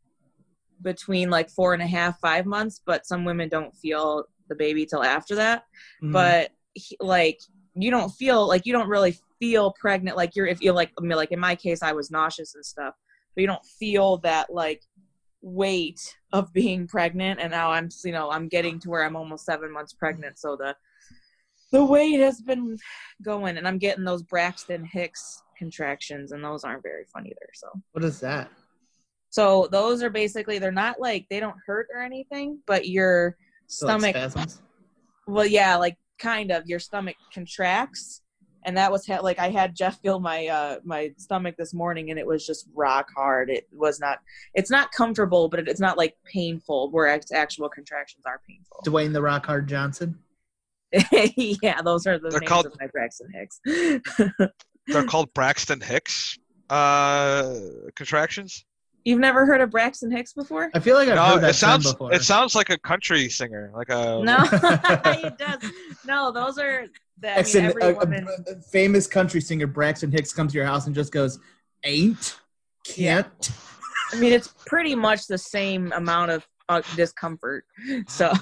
between 0.82 1.30
like 1.30 1.50
four 1.50 1.74
and 1.74 1.82
a 1.82 1.86
half 1.86 2.18
five 2.20 2.46
months 2.46 2.80
but 2.84 3.06
some 3.06 3.24
women 3.24 3.48
don't 3.48 3.76
feel 3.76 4.24
the 4.48 4.54
baby 4.54 4.86
till 4.86 5.02
after 5.02 5.34
that. 5.36 5.64
Mm, 6.02 6.12
but 6.12 6.50
he, 6.74 6.96
like 7.00 7.38
you 7.74 7.90
don't 7.90 8.10
feel 8.10 8.46
like 8.46 8.66
you 8.66 8.72
don't 8.72 8.88
really 8.88 9.16
feel 9.40 9.74
pregnant 9.80 10.16
like 10.16 10.36
you're 10.36 10.46
if 10.46 10.60
you're 10.60 10.74
like 10.74 10.92
I 10.98 11.02
mean, 11.02 11.16
like 11.16 11.32
in 11.32 11.40
my 11.40 11.54
case 11.54 11.82
i 11.82 11.92
was 11.92 12.10
nauseous 12.10 12.54
and 12.54 12.64
stuff 12.64 12.94
but 13.34 13.40
you 13.40 13.46
don't 13.46 13.64
feel 13.64 14.18
that 14.18 14.52
like 14.52 14.82
weight 15.42 16.16
of 16.32 16.52
being 16.52 16.86
pregnant 16.86 17.40
and 17.40 17.50
now 17.50 17.70
i'm 17.70 17.88
you 18.04 18.12
know 18.12 18.30
i'm 18.30 18.46
getting 18.48 18.78
to 18.78 18.88
where 18.88 19.04
i'm 19.04 19.16
almost 19.16 19.44
seven 19.44 19.72
months 19.72 19.92
pregnant 19.92 20.38
so 20.38 20.56
the 20.56 20.74
the 21.72 21.84
weight 21.84 22.20
has 22.20 22.40
been 22.40 22.76
going 23.22 23.56
and 23.56 23.66
i'm 23.66 23.78
getting 23.78 24.04
those 24.04 24.22
braxton 24.22 24.84
hicks 24.84 25.42
contractions 25.58 26.30
and 26.32 26.44
those 26.44 26.62
aren't 26.64 26.82
very 26.82 27.04
fun 27.12 27.26
either 27.26 27.48
so 27.54 27.68
what 27.92 28.04
is 28.04 28.20
that? 28.20 28.50
so 29.30 29.68
those 29.72 30.02
are 30.02 30.10
basically 30.10 30.58
they're 30.58 30.70
not 30.72 31.00
like 31.00 31.26
they 31.28 31.40
don't 31.40 31.56
hurt 31.66 31.88
or 31.92 32.00
anything 32.00 32.58
but 32.66 32.88
your 32.88 33.36
So, 33.66 33.86
stomach 33.86 34.14
spasms? 34.14 34.62
well 35.26 35.46
yeah 35.46 35.76
like 35.76 35.96
kind 36.20 36.52
of 36.52 36.66
your 36.66 36.78
stomach 36.78 37.16
contracts 37.34 38.21
and 38.64 38.76
that 38.76 38.90
was 38.92 39.06
ha- 39.06 39.20
like 39.20 39.38
i 39.38 39.48
had 39.50 39.74
jeff 39.74 40.00
feel 40.00 40.18
my 40.20 40.46
uh 40.46 40.76
my 40.84 41.12
stomach 41.16 41.54
this 41.58 41.72
morning 41.74 42.10
and 42.10 42.18
it 42.18 42.26
was 42.26 42.46
just 42.46 42.66
rock 42.74 43.08
hard 43.16 43.50
it 43.50 43.66
was 43.72 43.98
not 44.00 44.18
it's 44.54 44.70
not 44.70 44.90
comfortable 44.92 45.48
but 45.48 45.60
it, 45.60 45.68
it's 45.68 45.80
not 45.80 45.96
like 45.98 46.14
painful 46.24 46.90
where 46.90 47.06
act- 47.08 47.32
actual 47.34 47.68
contractions 47.68 48.24
are 48.26 48.40
painful 48.48 48.80
Dwayne 48.86 49.12
the 49.12 49.22
Rock 49.22 49.46
Hard 49.46 49.68
Johnson. 49.68 50.18
yeah 51.12 51.80
those 51.82 52.06
are 52.06 52.18
the 52.18 52.28
They're 52.28 52.40
names 52.40 52.48
called- 52.48 52.66
of 52.66 52.74
my 52.80 52.86
braxton 52.88 53.28
hicks 53.32 53.60
They're 54.88 55.04
called 55.04 55.32
Braxton 55.32 55.80
Hicks 55.80 56.36
uh, 56.68 57.54
contractions. 57.94 58.64
You've 59.04 59.18
never 59.20 59.44
heard 59.46 59.60
of 59.60 59.70
braxton 59.70 60.10
hicks 60.10 60.32
before 60.32 60.70
I 60.74 60.78
feel 60.80 60.94
like 60.96 61.08
I've 61.08 61.16
No, 61.16 61.22
heard 61.24 61.42
that 61.42 61.50
it 61.50 61.54
sounds, 61.54 61.90
before. 61.92 62.12
It 62.12 62.22
sounds 62.22 62.54
like 62.54 62.70
a 62.70 62.78
country 62.78 63.28
singer, 63.28 63.70
like 63.74 63.88
a 63.90 64.22
no 64.24 64.36
it 65.26 65.38
does 65.38 65.70
no 66.06 66.30
those 66.32 66.58
are 66.58 66.86
that 67.20 67.38
I 67.38 67.42
mean, 67.42 67.52
Braxton, 67.52 67.64
every 67.66 67.82
a, 67.82 67.88
a- 67.90 67.94
woman 67.94 68.28
a 68.48 68.60
famous 68.62 69.06
country 69.06 69.40
singer 69.40 69.66
Braxton 69.66 70.10
Hicks 70.12 70.32
comes 70.32 70.52
to 70.52 70.58
your 70.58 70.66
house 70.66 70.86
and 70.86 70.94
just 70.94 71.12
goes, 71.12 71.38
"Ain't, 71.84 72.36
can't." 72.84 73.50
I 74.12 74.16
mean, 74.16 74.32
it's 74.32 74.48
pretty 74.66 74.94
much 74.96 75.26
the 75.28 75.38
same 75.38 75.92
amount 75.92 76.32
of 76.32 76.46
uh, 76.68 76.82
discomfort. 76.96 77.64
So, 78.08 78.32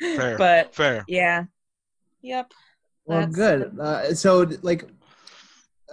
Fair. 0.00 0.38
but 0.38 0.74
fair. 0.74 1.04
yeah, 1.08 1.44
yep. 2.22 2.52
Well, 3.04 3.20
That's- 3.28 3.34
good. 3.36 3.78
Uh, 3.78 4.14
so, 4.14 4.46
like, 4.62 4.88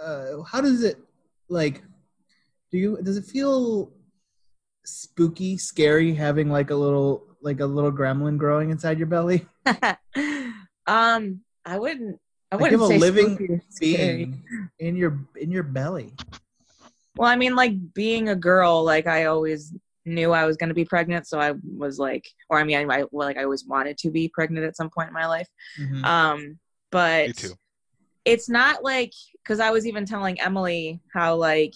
uh, 0.02 0.42
how 0.50 0.60
does 0.62 0.82
it 0.82 0.98
like? 1.48 1.82
Do 2.72 2.78
you 2.78 2.98
does 3.02 3.18
it 3.18 3.24
feel 3.24 3.92
spooky, 4.84 5.58
scary 5.58 6.14
having 6.14 6.50
like 6.50 6.70
a 6.70 6.74
little 6.74 7.26
like 7.42 7.60
a 7.60 7.66
little 7.66 7.92
gremlin 7.92 8.38
growing 8.38 8.70
inside 8.70 8.98
your 8.98 9.08
belly? 9.08 9.46
um, 10.86 11.40
I 11.64 11.78
wouldn't. 11.78 12.18
I 12.50 12.56
Like 12.56 12.72
wouldn't 12.72 12.80
have 12.80 12.90
a 12.90 12.94
say 12.94 12.98
living 12.98 13.36
spooky 13.36 13.52
or 13.52 13.62
scary. 13.70 14.24
Being 14.26 14.70
in 14.78 14.96
your 14.96 15.18
in 15.36 15.50
your 15.50 15.62
belly. 15.62 16.12
Well, 17.16 17.28
I 17.30 17.36
mean, 17.36 17.54
like 17.54 17.94
being 17.94 18.30
a 18.30 18.36
girl, 18.36 18.82
like 18.84 19.06
I 19.06 19.26
always 19.26 19.74
knew 20.04 20.32
I 20.32 20.46
was 20.46 20.56
going 20.56 20.68
to 20.68 20.74
be 20.74 20.84
pregnant, 20.84 21.26
so 21.26 21.38
I 21.38 21.52
was 21.76 21.98
like, 21.98 22.24
or 22.48 22.58
I 22.58 22.64
mean, 22.64 22.76
I, 22.90 23.00
I 23.00 23.04
well, 23.10 23.28
like 23.28 23.36
I 23.36 23.44
always 23.44 23.66
wanted 23.66 23.98
to 23.98 24.10
be 24.10 24.28
pregnant 24.28 24.66
at 24.66 24.76
some 24.76 24.90
point 24.90 25.08
in 25.08 25.14
my 25.14 25.26
life. 25.26 25.48
Mhm. 25.78 26.04
Um, 26.04 26.58
but 26.90 27.28
Me 27.28 27.32
too. 27.34 27.54
it's 28.24 28.48
not 28.48 28.82
like 28.82 29.12
because 29.42 29.60
I 29.60 29.70
was 29.70 29.86
even 29.86 30.06
telling 30.06 30.40
Emily 30.40 31.00
how 31.12 31.36
like 31.36 31.74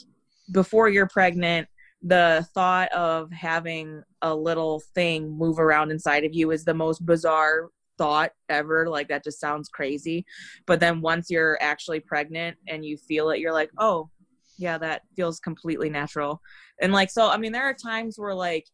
before 0.51 0.89
you're 0.89 1.09
pregnant, 1.09 1.69
the 2.03 2.47
thought 2.55 2.93
of 2.93 3.33
having 3.33 4.03
a 4.23 4.35
little 4.35 4.81
thing 4.95 5.31
move 5.37 5.59
around 5.59 5.91
inside 5.91 6.25
of 6.25 6.35
you 6.35 6.51
is 6.51 6.65
the 6.65 6.75
most 6.75 7.05
bizarre 7.05 7.69
thought 7.99 8.33
ever. 8.49 8.89
Like 8.89 9.09
that 9.09 9.25
just 9.25 9.41
sounds 9.41 9.69
crazy. 9.69 10.25
But 10.67 10.81
then 10.81 11.01
once 11.01 11.31
you're 11.31 11.59
actually 11.61 12.01
pregnant 12.01 12.57
and 12.69 12.85
you 12.85 12.97
feel 12.97 13.31
it, 13.31 13.41
you're 13.41 13.53
like, 13.53 13.71
oh, 13.79 14.11
yeah, 14.59 14.79
that 14.79 15.03
feels 15.17 15.41
completely 15.41 15.91
natural. 15.91 16.41
And 16.81 16.93
like 16.93 17.11
so, 17.11 17.29
I 17.29 17.37
mean, 17.37 17.53
there 17.53 17.65
are 17.65 17.75
times 17.75 18.19
where 18.19 18.35
like 18.35 18.67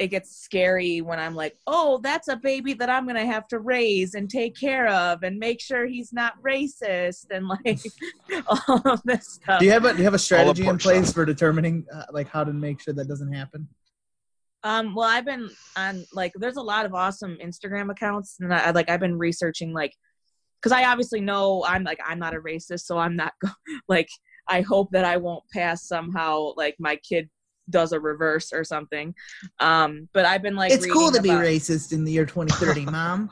it 0.00 0.08
gets 0.08 0.34
scary 0.34 1.02
when 1.02 1.20
I'm 1.20 1.34
like, 1.34 1.58
oh, 1.66 2.00
that's 2.02 2.28
a 2.28 2.36
baby 2.36 2.72
that 2.72 2.88
I'm 2.88 3.06
gonna 3.06 3.26
have 3.26 3.46
to 3.48 3.58
raise 3.58 4.14
and 4.14 4.30
take 4.30 4.58
care 4.58 4.88
of 4.88 5.22
and 5.22 5.38
make 5.38 5.60
sure 5.60 5.86
he's 5.86 6.10
not 6.10 6.40
racist 6.42 7.26
and 7.30 7.46
like 7.46 7.82
all 8.48 8.80
of 8.86 9.02
this 9.04 9.34
stuff. 9.34 9.60
Do 9.60 9.66
you 9.66 9.72
have 9.72 9.84
a 9.84 9.92
do 9.92 9.98
you 9.98 10.04
have 10.04 10.14
a 10.14 10.18
strategy 10.18 10.66
in 10.66 10.78
place 10.78 11.08
stuff. 11.08 11.14
for 11.14 11.26
determining 11.26 11.84
uh, 11.94 12.04
like 12.12 12.28
how 12.28 12.44
to 12.44 12.52
make 12.52 12.80
sure 12.80 12.94
that 12.94 13.08
doesn't 13.08 13.30
happen? 13.30 13.68
Um, 14.64 14.94
well, 14.94 15.08
I've 15.08 15.26
been 15.26 15.50
on 15.76 16.04
like 16.14 16.32
there's 16.34 16.56
a 16.56 16.62
lot 16.62 16.86
of 16.86 16.94
awesome 16.94 17.36
Instagram 17.44 17.90
accounts, 17.90 18.38
and 18.40 18.52
I 18.52 18.70
like 18.70 18.88
I've 18.88 19.00
been 19.00 19.18
researching 19.18 19.74
like 19.74 19.92
because 20.62 20.72
I 20.72 20.84
obviously 20.84 21.20
know 21.20 21.62
I'm 21.66 21.84
like 21.84 22.00
I'm 22.06 22.18
not 22.18 22.34
a 22.34 22.40
racist, 22.40 22.80
so 22.80 22.96
I'm 22.96 23.16
not 23.16 23.34
go- 23.44 23.52
like 23.86 24.08
I 24.48 24.62
hope 24.62 24.92
that 24.92 25.04
I 25.04 25.18
won't 25.18 25.44
pass 25.52 25.86
somehow 25.86 26.54
like 26.56 26.76
my 26.78 26.96
kid 26.96 27.28
does 27.70 27.92
a 27.92 28.00
reverse 28.00 28.52
or 28.52 28.64
something. 28.64 29.14
Um, 29.60 30.08
but 30.12 30.24
I've 30.26 30.42
been 30.42 30.56
like 30.56 30.72
it's 30.72 30.86
cool 30.86 31.10
to 31.12 31.20
reading 31.22 31.38
be 31.38 31.44
racist 31.44 31.92
in 31.92 32.04
the 32.04 32.12
year 32.12 32.26
2030, 32.26 32.86
mom. 32.86 33.30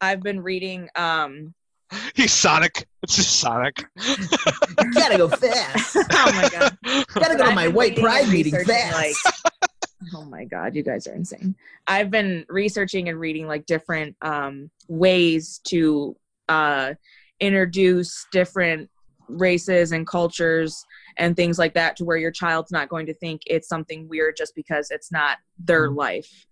I've 0.00 0.22
been 0.22 0.42
reading 0.42 0.88
um 0.96 1.54
He's 2.14 2.32
Sonic. 2.32 2.86
It's 3.02 3.16
just 3.16 3.38
Sonic. 3.38 3.84
You 4.06 4.92
gotta 4.94 5.16
go 5.18 5.28
fast. 5.28 5.96
oh 6.12 6.32
my 6.34 6.48
god 6.50 6.76
Gotta 7.14 7.36
go 7.36 7.44
to 7.48 7.54
my 7.54 7.68
white 7.68 7.96
pride 7.96 8.28
meeting 8.28 8.54
fast. 8.64 8.94
like- 8.94 9.34
oh 10.14 10.24
my 10.26 10.44
god 10.44 10.74
you 10.74 10.82
guys 10.82 11.06
are 11.06 11.14
insane 11.14 11.54
i've 11.86 12.10
been 12.10 12.44
researching 12.50 13.08
and 13.08 13.18
reading 13.18 13.46
like 13.46 13.64
different 13.64 14.14
um 14.20 14.70
ways 14.86 15.60
to 15.64 16.14
uh 16.50 16.92
introduce 17.40 18.26
different 18.30 18.90
races 19.28 19.92
and 19.92 20.06
cultures 20.06 20.84
and 21.16 21.36
things 21.36 21.58
like 21.58 21.74
that 21.74 21.96
to 21.96 22.04
where 22.04 22.16
your 22.16 22.30
child's 22.30 22.72
not 22.72 22.88
going 22.88 23.06
to 23.06 23.14
think 23.14 23.42
it's 23.46 23.68
something 23.68 24.08
weird 24.08 24.36
just 24.36 24.54
because 24.54 24.90
it's 24.90 25.10
not 25.12 25.38
their 25.58 25.90
Mhm. 25.90 25.96
life 25.96 26.46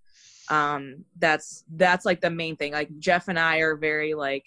um 0.49 1.05
that's 1.19 1.65
that's 1.77 2.05
like 2.05 2.21
the 2.21 2.31
main 2.31 2.57
thing 2.57 2.73
like 2.73 2.89
jeff 2.99 3.29
and 3.29 3.39
i 3.39 3.59
are 3.59 3.77
very 3.77 4.13
like 4.15 4.45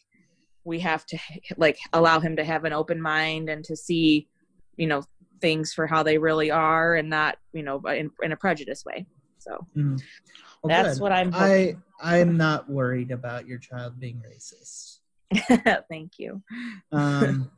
we 0.66 0.80
have 0.80 1.06
to 1.06 1.18
like 1.58 1.78
allow 1.94 2.20
him 2.20 2.36
to 2.36 2.44
have 2.44 2.66
an 2.66 2.74
open 2.74 3.02
mind 3.02 3.50
and 3.50 3.64
to 3.64 3.76
see 3.76 4.28
you 4.76 4.88
know 4.88 5.02
things 5.42 5.74
for 5.74 5.88
how 5.88 6.04
they 6.04 6.18
really 6.18 6.52
are 6.52 6.96
and 6.96 7.10
not 7.10 7.38
you 7.54 7.64
know 7.64 7.80
in, 7.88 8.12
in 8.22 8.32
a 8.32 8.38
prejudice 8.38 8.84
way 8.86 9.06
so 9.40 9.66
Mm. 9.76 10.02
Well, 10.64 10.70
that's 10.70 10.96
good. 10.96 11.04
what 11.04 11.12
i'm 11.12 11.32
I 11.34 11.78
I'm 12.02 12.36
not 12.36 12.70
worried 12.70 13.12
about 13.12 13.48
your 13.48 13.58
child 13.58 14.00
being 14.00 14.22
racist. 14.30 15.00
thank 15.90 16.20
you 16.20 16.42
Um, 16.92 17.50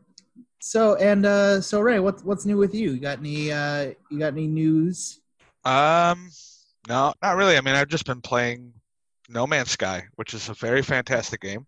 so 0.59 0.95
and 0.95 1.25
uh, 1.25 1.61
so 1.61 1.79
Ray, 1.79 1.99
what's 1.99 2.23
what's 2.23 2.45
new 2.45 2.57
with 2.57 2.73
you? 2.73 2.91
You 2.91 2.99
got 2.99 3.19
any 3.19 3.51
uh, 3.51 3.91
you 4.09 4.19
got 4.19 4.33
any 4.33 4.47
news? 4.47 5.19
Um, 5.65 6.29
no, 6.87 7.13
not 7.21 7.35
really. 7.37 7.57
I 7.57 7.61
mean, 7.61 7.75
I've 7.75 7.89
just 7.89 8.05
been 8.05 8.21
playing 8.21 8.73
No 9.29 9.45
Man's 9.47 9.71
Sky, 9.71 10.03
which 10.15 10.33
is 10.33 10.49
a 10.49 10.53
very 10.53 10.81
fantastic 10.81 11.41
game. 11.41 11.65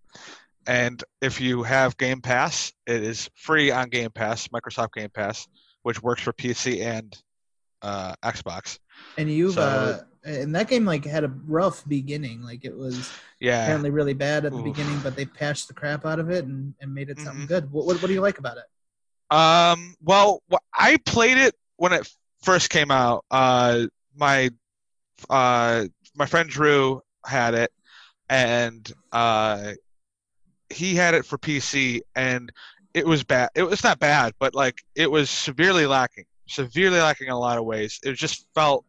And 0.68 1.04
if 1.22 1.42
you 1.42 1.64
have 1.64 1.98
Game 1.98 2.22
Pass, 2.22 2.72
it 2.86 3.04
is 3.04 3.30
free 3.36 3.72
on 3.72 3.90
Game 3.90 4.12
Pass, 4.12 4.48
Microsoft 4.50 4.94
Game 4.94 5.10
Pass, 5.10 5.48
which 5.84 6.02
works 6.04 6.22
for 6.22 6.32
PC 6.34 6.82
and 6.86 7.18
uh, 7.82 8.14
Xbox. 8.24 8.78
And 9.18 9.30
you've 9.32 9.54
So- 9.56 9.62
uh, 9.62 10.00
and 10.26 10.54
that 10.54 10.68
game 10.68 10.84
like 10.86 11.06
had 11.06 11.24
a 11.24 11.30
rough 11.48 11.88
beginning. 11.88 12.42
Like 12.42 12.66
it 12.66 12.76
was 12.76 13.10
Yeah. 13.40 13.64
apparently 13.64 13.90
really 13.90 14.14
bad 14.14 14.44
at 14.46 14.52
the 14.52 14.58
Oof. 14.58 14.66
beginning, 14.66 15.00
but 15.00 15.16
they 15.16 15.26
patched 15.26 15.70
the 15.70 15.74
crap 15.74 16.06
out 16.06 16.20
of 16.20 16.30
it 16.30 16.44
and, 16.44 16.74
and 16.82 16.94
made 16.94 17.10
it 17.10 17.18
something 17.20 17.46
Mhm. 17.46 17.48
good. 17.48 17.72
What, 17.72 17.86
what 17.86 18.02
what 18.02 18.08
do 18.10 18.14
you 18.14 18.20
like 18.22 18.38
about 18.38 18.58
it? 18.58 18.66
Um. 19.32 19.96
Well, 20.02 20.42
I 20.74 20.98
played 21.06 21.38
it 21.38 21.56
when 21.78 21.94
it 21.94 22.12
first 22.42 22.70
came 22.70 22.92
out. 22.92 23.26
Uh, 23.30 23.86
my 24.16 24.50
uh, 25.30 25.86
my 26.16 26.26
friend 26.26 26.50
Drew 26.50 27.02
had 27.26 27.54
it, 27.54 27.72
and 28.30 28.92
uh, 29.12 29.74
he 30.70 30.96
had 30.96 31.14
it 31.14 31.26
for 31.26 31.38
PC, 31.38 32.02
and 32.16 32.52
it 32.94 33.06
was 33.06 33.24
bad. 33.24 33.50
It 33.56 33.64
was 33.64 33.84
not 33.84 34.00
bad, 34.00 34.34
but 34.40 34.56
like 34.56 34.84
it 34.96 35.10
was 35.10 35.30
severely 35.30 35.86
lacking, 35.86 36.26
severely 36.48 37.00
lacking 37.00 37.28
in 37.28 37.34
a 37.34 37.40
lot 37.40 37.58
of 37.58 37.66
ways. 37.66 38.00
It 38.04 38.14
just 38.14 38.46
felt 38.56 38.86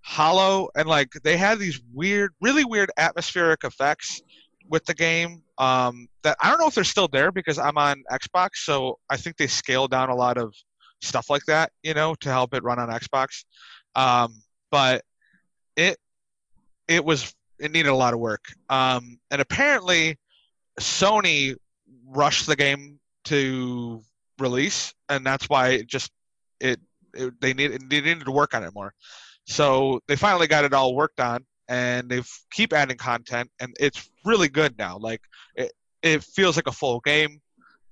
hollow, 0.00 0.68
and 0.74 0.88
like 0.88 1.12
they 1.22 1.36
had 1.36 1.58
these 1.58 1.80
weird, 1.92 2.32
really 2.40 2.64
weird 2.64 2.90
atmospheric 2.96 3.64
effects 3.64 4.22
with 4.68 4.84
the 4.84 4.94
game 4.94 5.42
um, 5.58 6.08
that 6.22 6.36
I 6.42 6.50
don't 6.50 6.60
know 6.60 6.68
if 6.68 6.74
they're 6.74 6.84
still 6.84 7.08
there 7.08 7.32
because 7.32 7.58
I'm 7.58 7.78
on 7.78 8.02
Xbox, 8.10 8.56
so 8.56 8.98
I 9.08 9.16
think 9.16 9.36
they 9.36 9.46
scaled 9.46 9.90
down 9.90 10.10
a 10.10 10.14
lot 10.14 10.38
of 10.38 10.54
stuff 11.02 11.30
like 11.30 11.44
that, 11.46 11.72
you 11.82 11.94
know, 11.94 12.14
to 12.20 12.28
help 12.28 12.54
it 12.54 12.62
run 12.62 12.78
on 12.78 12.88
Xbox. 12.88 13.44
Um, 13.94 14.42
but 14.70 15.02
it 15.76 15.98
it 16.88 17.04
was 17.04 17.34
it 17.58 17.72
needed 17.72 17.88
a 17.88 17.94
lot 17.94 18.14
of 18.14 18.20
work, 18.20 18.44
um, 18.68 19.18
and 19.30 19.40
apparently 19.40 20.18
Sony 20.80 21.56
rushed 22.06 22.46
the 22.46 22.56
game 22.56 22.98
to 23.24 24.02
release, 24.38 24.94
and 25.08 25.24
that's 25.24 25.48
why 25.48 25.68
it 25.70 25.86
just 25.86 26.10
it, 26.60 26.80
it 27.14 27.40
they 27.40 27.54
needed 27.54 27.88
they 27.88 28.00
needed 28.00 28.24
to 28.24 28.30
work 28.30 28.54
on 28.54 28.62
it 28.62 28.74
more. 28.74 28.92
So 29.46 30.00
they 30.08 30.16
finally 30.16 30.48
got 30.48 30.64
it 30.64 30.74
all 30.74 30.94
worked 30.94 31.20
on, 31.20 31.46
and 31.68 32.08
they 32.08 32.22
keep 32.52 32.72
adding 32.72 32.96
content, 32.96 33.50
and 33.60 33.74
it's 33.80 34.10
really 34.24 34.48
good 34.48 34.76
now. 34.78 34.98
Like 34.98 35.22
it, 36.06 36.24
feels 36.24 36.56
like 36.56 36.66
a 36.66 36.72
full 36.72 37.00
game. 37.00 37.40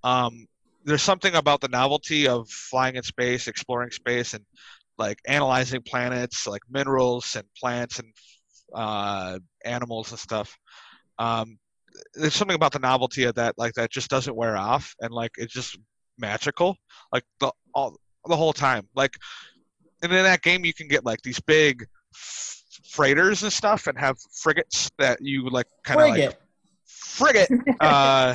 Um, 0.02 0.47
there's 0.85 1.02
something 1.02 1.35
about 1.35 1.61
the 1.61 1.68
novelty 1.68 2.28
of 2.28 2.49
flying 2.49 2.97
in 2.97 3.02
space, 3.02 3.49
exploring 3.49 3.90
space, 3.90 4.35
and 4.35 4.44
like 4.99 5.18
analyzing 5.26 5.83
planets, 5.83 6.47
like 6.47 6.62
minerals 6.71 7.37
and 7.37 7.47
plants 7.59 7.99
and 7.99 8.09
uh, 8.75 9.38
animals 9.64 10.11
and 10.11 10.18
stuff. 10.18 10.56
Um, 11.18 11.59
there's 12.14 12.35
something 12.35 12.54
about 12.54 12.73
the 12.73 12.78
novelty 12.78 13.25
of 13.25 13.35
that, 13.37 13.54
like 13.56 13.75
that, 13.75 13.90
just 13.90 14.11
doesn't 14.11 14.37
wear 14.37 14.56
off, 14.56 14.94
and 15.00 15.12
like 15.12 15.33
it's 15.38 15.52
just 15.52 15.78
magical, 16.18 16.76
like 17.12 17.25
the 17.40 17.50
all 17.75 17.97
the 18.26 18.37
whole 18.37 18.52
time. 18.52 18.88
Like, 18.94 19.16
and 20.02 20.12
in 20.12 20.25
that 20.25 20.42
game, 20.42 20.64
you 20.64 20.75
can 20.75 20.88
get 20.88 21.04
like 21.04 21.23
these 21.23 21.40
big 21.40 21.87
f- 22.14 22.62
freighters 22.90 23.42
and 23.42 23.52
stuff, 23.52 23.87
and 23.87 23.99
have 23.99 24.16
frigates 24.42 24.90
that 24.99 25.18
you 25.21 25.49
like 25.49 25.66
kind 25.85 26.00
of 26.00 26.09
like 26.28 26.37
Frigate. 27.14 27.49
frigate 27.49 27.76
uh, 27.80 28.35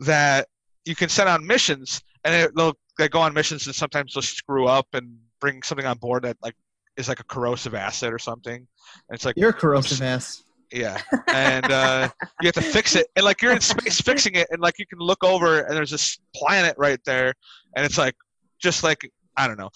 that 0.00 0.48
you 0.84 0.94
can 0.94 1.08
send 1.08 1.28
on 1.28 1.46
missions, 1.46 2.02
and 2.24 2.34
it, 2.34 2.50
they'll 2.56 2.74
they 2.98 3.08
go 3.08 3.20
on 3.20 3.32
missions, 3.34 3.66
and 3.66 3.74
sometimes 3.74 4.14
they'll 4.14 4.22
screw 4.22 4.66
up 4.66 4.86
and 4.94 5.16
bring 5.40 5.62
something 5.62 5.86
on 5.86 5.98
board 5.98 6.22
that 6.24 6.36
like 6.42 6.54
is 6.96 7.08
like 7.08 7.20
a 7.20 7.24
corrosive 7.24 7.74
acid 7.74 8.12
or 8.12 8.18
something. 8.18 8.54
And 8.56 9.14
it's 9.14 9.24
like 9.24 9.34
You're 9.36 9.50
a 9.50 9.52
corrosive 9.52 10.00
ass. 10.02 10.42
yeah, 10.72 11.00
and 11.28 11.70
uh, 11.70 12.08
you 12.40 12.46
have 12.48 12.54
to 12.54 12.62
fix 12.62 12.96
it, 12.96 13.06
and 13.16 13.24
like 13.24 13.42
you're 13.42 13.52
in 13.52 13.60
space 13.60 14.00
fixing 14.00 14.34
it, 14.34 14.46
and 14.50 14.60
like 14.60 14.78
you 14.78 14.86
can 14.86 14.98
look 14.98 15.22
over, 15.24 15.60
and 15.60 15.76
there's 15.76 15.90
this 15.90 16.18
planet 16.34 16.74
right 16.78 17.00
there, 17.04 17.32
and 17.76 17.84
it's 17.84 17.98
like 17.98 18.14
just 18.60 18.82
like 18.84 19.08
I 19.36 19.46
don't 19.46 19.58
know. 19.58 19.70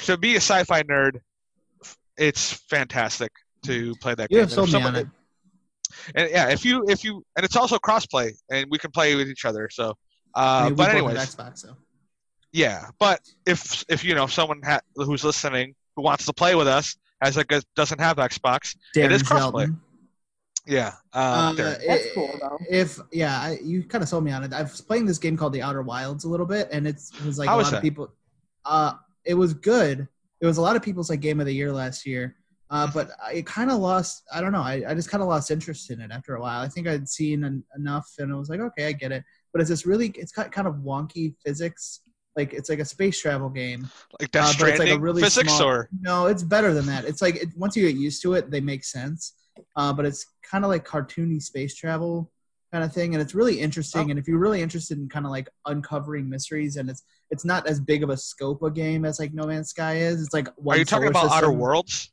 To 0.00 0.16
be 0.16 0.34
a 0.34 0.36
sci-fi 0.40 0.82
nerd, 0.84 1.18
it's 2.16 2.52
fantastic 2.70 3.32
to 3.64 3.94
play 4.00 4.14
that 4.14 4.30
You 4.30 4.36
game. 4.36 4.40
have 4.48 4.48
And 4.48 4.54
sold 4.54 4.68
me 4.68 4.74
on 4.76 4.82
someone- 4.82 5.02
it. 5.02 5.08
And 6.14 6.30
yeah, 6.30 6.48
if 6.50 6.64
you 6.64 6.84
if 6.88 7.04
you 7.04 7.24
and 7.36 7.44
it's 7.44 7.56
also 7.56 7.78
crossplay, 7.78 8.32
and 8.50 8.66
we 8.70 8.78
can 8.78 8.90
play 8.90 9.14
with 9.16 9.28
each 9.28 9.44
other. 9.44 9.68
So, 9.70 9.94
I 10.34 10.60
uh, 10.60 10.64
mean, 10.66 10.74
but 10.74 10.90
anyways, 10.90 11.16
Xbox, 11.18 11.58
so. 11.58 11.76
yeah. 12.52 12.86
But 12.98 13.20
if 13.46 13.84
if 13.88 14.04
you 14.04 14.14
know 14.14 14.26
someone 14.26 14.60
ha- 14.64 14.80
who's 14.96 15.24
listening 15.24 15.74
who 15.96 16.02
wants 16.02 16.26
to 16.26 16.32
play 16.32 16.54
with 16.54 16.68
us 16.68 16.96
has 17.22 17.36
like 17.36 17.50
a, 17.50 17.62
doesn't 17.74 18.00
have 18.00 18.16
Xbox, 18.18 18.76
It 18.94 19.10
is 19.10 19.22
crossplay. 19.22 19.66
Shelton. 19.66 19.80
yeah, 20.66 20.92
uh, 21.12 21.52
Uh, 21.58 21.74
That's 21.86 22.04
cool, 22.14 22.30
though. 22.40 22.58
If 22.70 23.00
yeah, 23.10 23.40
I, 23.40 23.58
you 23.62 23.82
kind 23.82 24.02
of 24.02 24.08
sold 24.08 24.22
me 24.24 24.30
on 24.30 24.44
it. 24.44 24.52
I 24.52 24.62
was 24.62 24.80
playing 24.80 25.06
this 25.06 25.18
game 25.18 25.36
called 25.36 25.52
The 25.52 25.62
Outer 25.62 25.82
Wilds 25.82 26.22
a 26.24 26.28
little 26.28 26.46
bit, 26.46 26.68
and 26.70 26.86
it's, 26.86 27.10
it 27.18 27.24
was 27.24 27.36
like 27.38 27.48
How 27.48 27.54
a 27.54 27.58
was 27.58 27.66
lot 27.66 27.70
that? 27.72 27.76
of 27.78 27.82
people. 27.82 28.12
Uh, 28.64 28.92
it 29.24 29.34
was 29.34 29.52
good. 29.54 30.06
It 30.40 30.46
was 30.46 30.58
a 30.58 30.60
lot 30.62 30.76
of 30.76 30.82
people's 30.82 31.10
like 31.10 31.18
game 31.20 31.40
of 31.40 31.46
the 31.46 31.52
year 31.54 31.72
last 31.72 32.06
year. 32.06 32.36
Uh, 32.70 32.86
but 32.92 33.10
I 33.24 33.42
kind 33.42 33.70
of 33.70 33.78
lost. 33.78 34.24
I 34.32 34.40
don't 34.40 34.52
know. 34.52 34.62
I, 34.62 34.82
I 34.86 34.94
just 34.94 35.10
kind 35.10 35.22
of 35.22 35.28
lost 35.28 35.50
interest 35.50 35.90
in 35.90 36.00
it 36.00 36.10
after 36.10 36.34
a 36.34 36.40
while. 36.40 36.60
I 36.60 36.68
think 36.68 36.86
I'd 36.86 37.08
seen 37.08 37.44
en- 37.44 37.64
enough, 37.76 38.10
and 38.18 38.32
I 38.32 38.36
was 38.36 38.50
like, 38.50 38.60
okay, 38.60 38.86
I 38.86 38.92
get 38.92 39.12
it. 39.12 39.24
But 39.52 39.60
it's 39.62 39.70
this 39.70 39.86
really, 39.86 40.08
it's 40.08 40.32
got 40.32 40.52
kind 40.52 40.68
of 40.68 40.74
wonky 40.76 41.34
physics. 41.44 42.00
Like 42.36 42.52
it's 42.52 42.68
like 42.68 42.78
a 42.78 42.84
space 42.84 43.20
travel 43.20 43.48
game. 43.48 43.88
like 44.20 44.30
Death 44.30 44.54
uh, 44.54 44.54
but 44.60 44.68
it's 44.68 44.78
like 44.78 44.90
a 44.90 44.98
really 44.98 45.22
physics 45.22 45.54
small- 45.54 45.68
or 45.68 45.88
No, 46.00 46.26
it's 46.26 46.42
better 46.42 46.74
than 46.74 46.86
that. 46.86 47.04
It's 47.04 47.22
like 47.22 47.36
it, 47.36 47.48
once 47.56 47.74
you 47.74 47.86
get 47.90 47.98
used 47.98 48.22
to 48.22 48.34
it, 48.34 48.50
they 48.50 48.60
make 48.60 48.84
sense. 48.84 49.32
Uh, 49.74 49.92
but 49.92 50.04
it's 50.04 50.24
kind 50.48 50.64
of 50.64 50.70
like 50.70 50.86
cartoony 50.86 51.42
space 51.42 51.74
travel 51.74 52.30
kind 52.70 52.84
of 52.84 52.92
thing, 52.92 53.14
and 53.14 53.22
it's 53.22 53.34
really 53.34 53.58
interesting. 53.58 54.06
Oh. 54.06 54.10
And 54.10 54.18
if 54.18 54.28
you're 54.28 54.38
really 54.38 54.60
interested 54.60 54.98
in 54.98 55.08
kind 55.08 55.24
of 55.24 55.32
like 55.32 55.48
uncovering 55.66 56.28
mysteries, 56.28 56.76
and 56.76 56.90
it's 56.90 57.02
it's 57.30 57.44
not 57.44 57.66
as 57.66 57.80
big 57.80 58.02
of 58.02 58.10
a 58.10 58.16
scope 58.16 58.62
a 58.62 58.70
game 58.70 59.04
as 59.04 59.18
like 59.18 59.32
No 59.32 59.46
Man's 59.46 59.70
Sky 59.70 59.96
is. 59.96 60.22
It's 60.22 60.34
like 60.34 60.48
one 60.56 60.76
are 60.76 60.78
you 60.78 60.84
talking 60.84 61.08
about 61.08 61.30
Outer. 61.30 61.50
Worlds? 61.50 62.10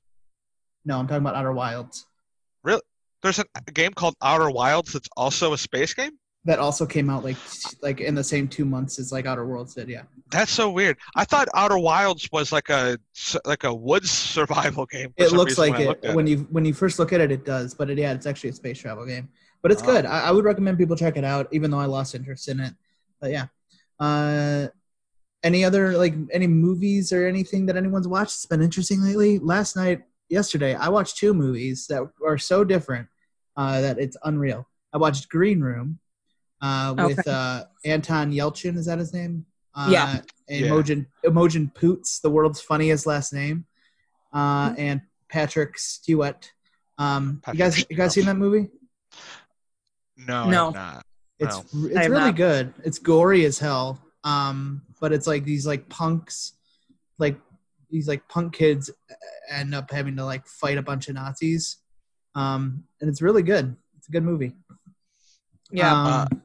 No, 0.85 0.99
I'm 0.99 1.07
talking 1.07 1.21
about 1.23 1.35
Outer 1.35 1.51
Wilds. 1.53 2.05
Really? 2.63 2.81
There's 3.23 3.39
a 3.39 3.45
game 3.73 3.93
called 3.93 4.15
Outer 4.21 4.51
Wilds 4.51 4.93
that's 4.93 5.09
also 5.17 5.53
a 5.53 5.57
space 5.57 5.93
game. 5.93 6.11
That 6.47 6.59
also 6.59 6.85
came 6.85 7.09
out 7.09 7.23
like 7.23 7.37
like 7.81 7.99
in 8.01 8.13
the 8.13 8.23
same 8.23 8.47
two 8.47 8.65
months 8.65 8.99
as 8.99 9.11
like 9.11 9.25
Outer 9.25 9.47
Worlds 9.47 9.73
did. 9.73 9.89
Yeah. 9.89 10.03
That's 10.29 10.51
so 10.51 10.69
weird. 10.69 10.95
I 11.15 11.25
thought 11.25 11.47
Outer 11.55 11.79
Wilds 11.79 12.29
was 12.31 12.51
like 12.51 12.69
a 12.69 12.99
like 13.45 13.63
a 13.63 13.73
woods 13.73 14.11
survival 14.35 14.85
game. 14.85 15.11
it 15.17 15.31
looks 15.31 15.57
like 15.57 15.73
when 15.73 15.87
it 16.03 16.13
when 16.15 16.27
you 16.27 16.37
when 16.51 16.63
you 16.63 16.73
first 16.75 16.99
look 16.99 17.13
at 17.13 17.19
it 17.21 17.31
it 17.31 17.45
does 17.45 17.73
but 17.73 17.89
it, 17.89 17.97
yeah 17.97 18.13
it's 18.13 18.27
actually 18.27 18.51
a 18.51 18.53
space 18.53 18.77
travel 18.77 19.07
game 19.07 19.27
but 19.63 19.71
it's 19.71 19.81
Oh. 19.81 19.85
good 19.87 20.05
I, 20.05 20.25
I 20.27 20.31
would 20.31 20.45
recommend 20.45 20.77
people 20.77 20.95
check 20.95 21.17
it 21.17 21.23
out 21.23 21.47
even 21.51 21.71
though 21.71 21.79
i 21.79 21.85
lost 21.85 22.13
interest 22.13 22.47
in 22.47 22.59
it 22.59 22.73
but 23.19 23.31
yeah 23.31 23.47
uh 23.99 24.67
any 25.43 25.63
other 25.65 25.97
like 25.97 26.13
any 26.31 26.45
movies 26.47 27.11
or 27.11 27.25
anything 27.27 27.65
that 27.67 27.75
anyone's 27.75 28.07
watched 28.07 28.31
that's 28.33 28.45
been 28.45 28.61
interesting 28.61 29.01
lately 29.01 29.39
last 29.39 29.75
night 29.75 30.03
yesterday 30.29 30.73
i 30.75 30.89
watched 30.89 31.17
two 31.17 31.33
movies 31.33 31.87
that 31.87 32.01
are 32.25 32.37
so 32.37 32.63
different 32.63 33.07
uh 33.57 33.81
that 33.81 33.99
it's 33.99 34.17
unreal 34.23 34.67
i 34.93 34.97
watched 34.97 35.29
green 35.29 35.61
room 35.61 35.99
uh 36.61 36.93
with 36.97 37.19
Okay. 37.19 37.31
uh 37.31 37.63
anton 37.85 38.31
yelchin 38.31 38.75
is 38.77 38.85
that 38.87 38.99
his 38.99 39.13
name 39.13 39.45
uh, 39.77 39.89
Yeah. 39.91 40.21
Yeah. 40.47 40.67
Imogen 40.67 41.07
Imogen 41.25 41.69
Poots, 41.75 42.19
the 42.19 42.29
world's 42.29 42.61
funniest 42.61 43.05
last 43.05 43.33
name, 43.33 43.65
uh, 44.31 44.69
Mm-hmm. 44.69 44.79
and 44.79 45.01
Patrick 45.27 45.77
Stewart. 45.77 46.49
Um, 46.97 47.41
Patrick 47.43 47.59
you 47.59 47.65
guys, 47.65 47.85
you 47.89 47.97
guys 47.97 48.13
seen 48.13 48.25
that 48.25 48.37
movie? 48.37 48.69
No, 50.17 50.49
No. 50.49 50.67
I'm 50.67 50.73
not. 50.73 51.05
It's 51.39 51.55
No. 51.73 51.87
it's 51.89 52.09
really 52.09 52.31
not. 52.31 52.35
good. 52.37 52.73
It's 52.85 52.99
gory 52.99 53.43
as 53.43 53.59
hell. 53.59 53.99
Um, 54.23 54.81
but 55.01 55.11
it's 55.11 55.27
like 55.27 55.43
these 55.43 55.67
like 55.67 55.89
punks, 55.89 56.53
like 57.19 57.37
these 57.95 58.09
like 58.09 58.27
punk 58.27 58.53
kids 58.53 58.91
end 59.49 59.73
up 59.73 59.89
having 59.89 60.17
to 60.17 60.25
like 60.25 60.45
fight 60.45 60.77
a 60.77 60.81
bunch 60.81 61.07
of 61.07 61.15
Nazis. 61.15 61.77
Um, 62.35 62.83
and 62.99 63.09
it's 63.09 63.21
really 63.21 63.41
good. 63.41 63.73
It's 63.97 64.09
a 64.09 64.11
good 64.11 64.23
movie. 64.23 64.51
Yeah. 65.71 66.25
Um, 66.25 66.41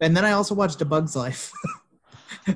and 0.00 0.16
then 0.16 0.24
I 0.24 0.32
also 0.32 0.54
watched 0.54 0.80
A 0.80 0.86
Bug's 0.86 1.14
Life. 1.14 1.52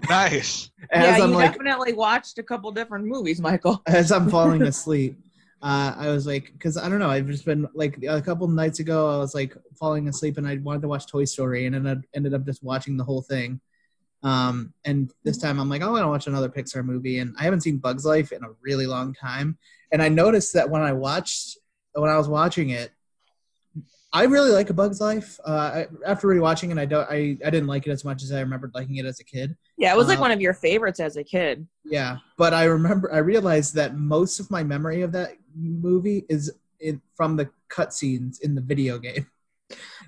Nice. 0.09 0.71
as 0.93 1.19
yeah, 1.19 1.25
I'm 1.25 1.31
you 1.31 1.37
like 1.37 1.51
definitely 1.51 1.95
watched 1.95 2.39
a 2.39 2.45
couple 2.45 2.71
different 2.71 3.07
movies, 3.07 3.41
Michael. 3.41 3.83
as 3.87 4.13
I'm 4.13 4.31
falling 4.31 4.63
asleep, 4.75 5.19
uh, 5.63 5.95
I 5.97 6.11
was 6.11 6.29
like, 6.29 6.53
because 6.53 6.77
I 6.77 6.89
don't 6.89 7.01
know, 7.01 7.11
I've 7.11 7.27
just 7.27 7.45
been 7.45 7.67
like 7.75 7.99
a 8.09 8.23
couple 8.23 8.47
nights 8.47 8.79
ago, 8.79 9.13
I 9.13 9.19
was 9.19 9.35
like 9.35 9.57
falling 9.81 10.07
asleep 10.07 10.39
and 10.39 10.47
I 10.47 10.59
wanted 10.59 10.83
to 10.83 10.89
watch 10.89 11.09
Toy 11.09 11.25
Story 11.25 11.67
and 11.67 11.75
then 11.75 11.89
I 11.89 12.17
ended 12.17 12.35
up 12.35 12.45
just 12.45 12.63
watching 12.63 12.97
the 12.97 13.03
whole 13.03 13.23
thing. 13.23 13.61
Um, 14.23 14.75
and 14.85 15.11
this 15.25 15.39
time 15.39 15.59
I'm 15.59 15.69
like, 15.71 15.83
oh, 15.83 15.87
I 15.89 15.91
want 15.91 16.03
to 16.05 16.09
watch 16.09 16.27
another 16.27 16.49
Pixar 16.49 16.85
movie, 16.85 17.19
and 17.21 17.35
I 17.39 17.45
haven't 17.45 17.63
seen 17.63 17.79
Bugs 17.79 18.05
Life 18.05 18.33
in 18.33 18.45
a 18.45 18.49
really 18.61 18.87
long 18.87 19.15
time. 19.15 19.57
And 19.93 20.03
I 20.03 20.09
noticed 20.09 20.53
that 20.55 20.69
when 20.69 20.83
I 20.83 20.93
watched, 20.93 21.59
when 21.95 22.11
I 22.11 22.17
was 22.17 22.29
watching 22.29 22.71
it, 22.71 22.93
I 24.13 24.25
really 24.25 24.51
like 24.51 24.69
A 24.71 24.75
Bug's 24.75 25.01
Life. 25.01 25.39
Uh, 25.47 25.51
I, 25.51 25.87
after 26.05 26.27
rewatching 26.27 26.73
it, 26.73 26.79
I 26.79 26.85
don't, 26.85 27.09
I, 27.09 27.39
I 27.45 27.51
didn't 27.51 27.69
like 27.69 27.87
it 27.87 27.91
as 27.93 28.05
much 28.05 28.23
as 28.25 28.33
I 28.33 28.41
remembered 28.41 28.73
liking 28.75 28.97
it 28.97 29.07
as 29.07 29.21
a 29.21 29.25
kid. 29.25 29.57
Yeah, 29.79 29.95
it 29.95 29.97
was 29.97 30.09
like 30.09 30.19
Uh, 30.19 30.23
one 30.23 30.33
of 30.33 30.41
your 30.41 30.53
favorites 30.53 30.99
as 31.01 31.17
a 31.17 31.23
kid. 31.25 31.67
Yeah, 31.85 32.19
but 32.37 32.53
I 32.53 32.65
remember 32.65 33.13
I 33.13 33.19
realized 33.19 33.75
that 33.77 33.97
most 33.97 34.41
of 34.41 34.51
my 34.51 34.65
memory 34.65 35.03
of 35.03 35.13
that 35.13 35.35
movie 35.55 36.25
is 36.29 36.53
in, 36.81 37.01
from 37.15 37.37
the 37.37 37.51
cutscenes 37.71 38.41
in 38.41 38.55
the 38.57 38.61
video 38.61 38.99
game. 38.99 39.27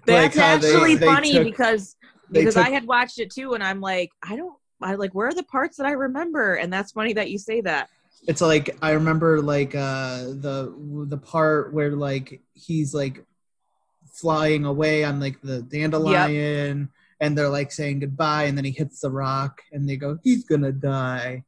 That's 0.04 0.34
they- 0.34 0.42
actually 0.42 0.96
they 0.96 1.06
funny 1.06 1.32
took- 1.32 1.44
because 1.44 1.94
they 2.01 2.01
because 2.40 2.54
took- 2.54 2.66
I 2.66 2.70
had 2.70 2.86
watched 2.86 3.18
it 3.18 3.30
too, 3.30 3.54
and 3.54 3.62
I'm 3.62 3.80
like, 3.80 4.10
I 4.22 4.36
don't, 4.36 4.54
I 4.80 4.94
like, 4.94 5.14
where 5.14 5.28
are 5.28 5.34
the 5.34 5.42
parts 5.44 5.76
that 5.76 5.86
I 5.86 5.92
remember? 5.92 6.54
And 6.54 6.72
that's 6.72 6.92
funny 6.92 7.12
that 7.14 7.30
you 7.30 7.38
say 7.38 7.60
that. 7.62 7.88
it's 8.28 8.40
like 8.40 8.76
I 8.82 8.92
remember 8.92 9.40
like 9.42 9.74
uh 9.74 10.18
the 10.46 10.72
the 11.08 11.16
part 11.18 11.72
where 11.72 11.90
like 11.96 12.40
he's 12.54 12.94
like 12.94 13.24
flying 14.12 14.64
away 14.64 15.02
on 15.04 15.18
like 15.18 15.40
the 15.42 15.62
dandelion 15.62 16.88
and 17.20 17.36
they're 17.36 17.48
like 17.48 17.72
saying 17.72 18.00
goodbye 18.00 18.44
and 18.44 18.56
then 18.56 18.64
he 18.64 18.70
hits 18.70 19.00
the 19.00 19.10
rock 19.10 19.62
and 19.72 19.88
they 19.88 19.96
go 19.96 20.18
he's 20.22 20.44
gonna 20.44 20.70
die 20.72 21.42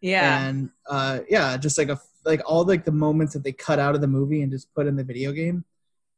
Yeah. 0.00 0.46
and 0.46 0.70
uh 0.88 1.20
yeah 1.28 1.56
just 1.56 1.78
like 1.78 1.88
a 1.88 1.98
like 2.24 2.42
all 2.46 2.64
like 2.64 2.84
the 2.84 2.92
moments 2.92 3.32
that 3.32 3.42
they 3.42 3.52
cut 3.52 3.78
out 3.78 3.94
of 3.94 4.00
the 4.00 4.06
movie 4.06 4.42
and 4.42 4.52
just 4.52 4.72
put 4.74 4.86
in 4.86 4.96
the 4.96 5.04
video 5.04 5.32
game 5.32 5.64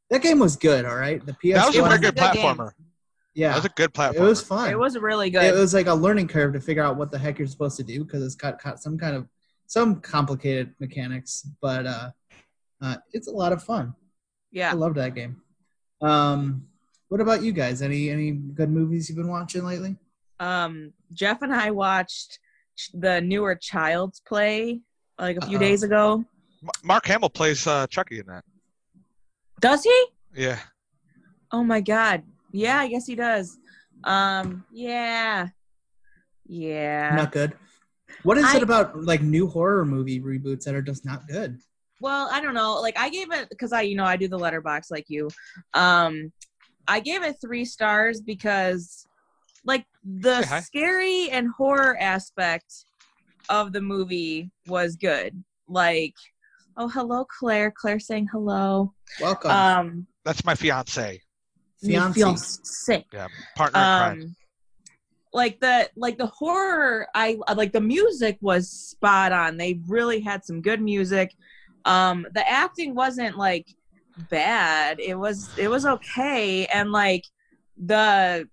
that 0.09 0.21
game 0.21 0.39
was 0.39 0.55
good 0.57 0.85
all 0.85 0.95
right 0.95 1.25
the 1.25 1.33
ps 1.33 1.53
That 1.55 1.67
was 1.67 1.75
a 1.77 1.81
very 1.83 1.99
good 1.99 2.15
platformer. 2.15 2.71
game. 2.77 2.82
Platformer. 3.35 3.39
yeah 3.41 3.47
That 3.49 3.55
was 3.55 3.65
a 3.65 3.69
good 3.69 3.93
platform. 3.93 4.25
it 4.25 4.29
was 4.29 4.41
fun 4.41 4.69
it 4.71 4.77
was 4.79 4.97
really 4.97 5.29
good. 5.29 5.43
it 5.43 5.53
was 5.55 5.73
like 5.73 5.87
a 5.87 5.93
learning 5.93 6.27
curve 6.27 6.53
to 6.53 6.59
figure 6.61 6.83
out 6.83 6.95
what 6.97 7.11
the 7.11 7.17
heck 7.19 7.37
you're 7.39 7.47
supposed 7.47 7.77
to 7.77 7.83
do 7.83 8.03
because 8.03 8.23
it's 8.23 8.35
got, 8.35 8.61
got 8.63 8.81
some 8.81 8.97
kind 8.97 9.15
of 9.15 9.27
some 9.67 9.99
complicated 10.01 10.73
mechanics 10.79 11.47
but 11.61 11.85
uh, 11.85 12.09
uh 12.81 12.95
it's 13.13 13.27
a 13.27 13.31
lot 13.31 13.51
of 13.51 13.63
fun 13.63 13.93
yeah. 14.51 14.69
i 14.71 14.73
loved 14.73 14.95
that 14.97 15.15
game 15.15 15.41
um 16.01 16.65
what 17.09 17.21
about 17.21 17.41
you 17.43 17.51
guys 17.51 17.81
any 17.81 18.09
any 18.09 18.31
good 18.31 18.69
movies 18.69 19.07
you've 19.09 19.17
been 19.17 19.27
watching 19.29 19.63
lately 19.63 19.95
um 20.39 20.91
jeff 21.13 21.41
and 21.41 21.53
i 21.53 21.71
watched 21.71 22.39
the 22.93 23.21
newer 23.21 23.55
child's 23.55 24.19
play 24.19 24.81
like 25.19 25.37
a 25.37 25.45
few 25.45 25.57
Uh-oh. 25.57 25.59
days 25.63 25.83
ago 25.83 26.25
M- 26.63 26.69
Mark 26.83 27.05
Hamill 27.07 27.29
plays 27.29 27.67
uh, 27.67 27.85
Chucky 27.87 28.19
in 28.19 28.25
that. 28.27 28.43
does 29.59 29.83
he 29.83 30.05
Yeah. 30.35 30.59
oh 31.51 31.63
my 31.63 31.81
god 31.81 32.23
yeah 32.53 32.79
i 32.79 32.87
guess 32.87 33.05
he 33.05 33.15
does. 33.15 33.57
Um 34.05 34.63
yeah. 34.71 35.47
Yeah. 36.45 37.15
Not 37.15 37.31
good. 37.31 37.53
What 38.23 38.37
is 38.37 38.45
I- 38.45 38.57
it 38.57 38.63
about 38.63 39.01
like 39.03 39.21
new 39.21 39.47
horror 39.47 39.85
movie 39.85 40.19
reboots 40.21 40.63
that 40.65 40.75
are 40.75 40.81
just 40.81 41.03
not 41.05 41.27
good? 41.27 41.59
Well 42.01 42.27
i 42.31 42.41
don't 42.41 42.53
know. 42.53 42.79
Like 42.81 42.97
i 42.97 43.09
gave 43.09 43.31
it 43.31 43.49
because 43.49 43.71
i 43.73 43.81
you 43.81 43.95
know 43.95 44.05
i 44.05 44.15
do 44.17 44.27
the 44.27 44.37
Letterboxd 44.37 44.91
like 44.91 45.05
you. 45.09 45.29
Um 45.73 46.31
i 46.87 46.99
gave 46.99 47.23
it 47.23 47.37
three 47.41 47.65
stars 47.65 48.21
because 48.21 49.07
like 49.65 49.85
the 50.03 50.41
Say 50.43 50.47
hi. 50.49 50.59
scary 50.59 51.29
and 51.31 51.47
horror 51.57 51.95
aspect 51.99 52.85
of 53.49 53.71
the 53.73 53.81
movie 53.81 54.51
was 54.67 54.95
good. 54.97 55.41
Like 55.67 56.15
oh 56.77 56.89
hello 56.89 57.23
claire. 57.25 57.71
Claire 57.71 57.99
saying 57.99 58.27
hello. 58.31 58.93
Welcome. 59.21 59.51
Um 59.51 60.07
That's 60.25 60.43
my 60.43 60.55
fiance. 60.55 61.21
Fiancé. 61.83 62.37
sick. 62.63 63.05
Yeah. 63.13 63.27
Partner 63.55 63.81
in 63.81 63.87
crime. 63.87 64.21
um 64.21 64.35
like 65.33 65.59
the 65.59 65.89
like 65.95 66.17
the 66.17 66.27
horror 66.27 67.07
i 67.15 67.37
like 67.55 67.71
the 67.73 67.81
music 67.81 68.37
was 68.41 68.69
spot 68.69 69.31
on 69.31 69.57
they 69.57 69.79
really 69.87 70.19
had 70.19 70.45
some 70.45 70.61
good 70.61 70.79
music 70.81 71.33
um 71.85 72.25
the 72.33 72.47
acting 72.49 72.93
wasn't 72.93 73.35
like 73.35 73.65
bad 74.29 74.99
it 74.99 75.15
was 75.15 75.49
it 75.57 75.67
was 75.67 75.85
okay 75.87 76.65
and 76.67 76.91
like 76.91 77.23
the 77.85 78.47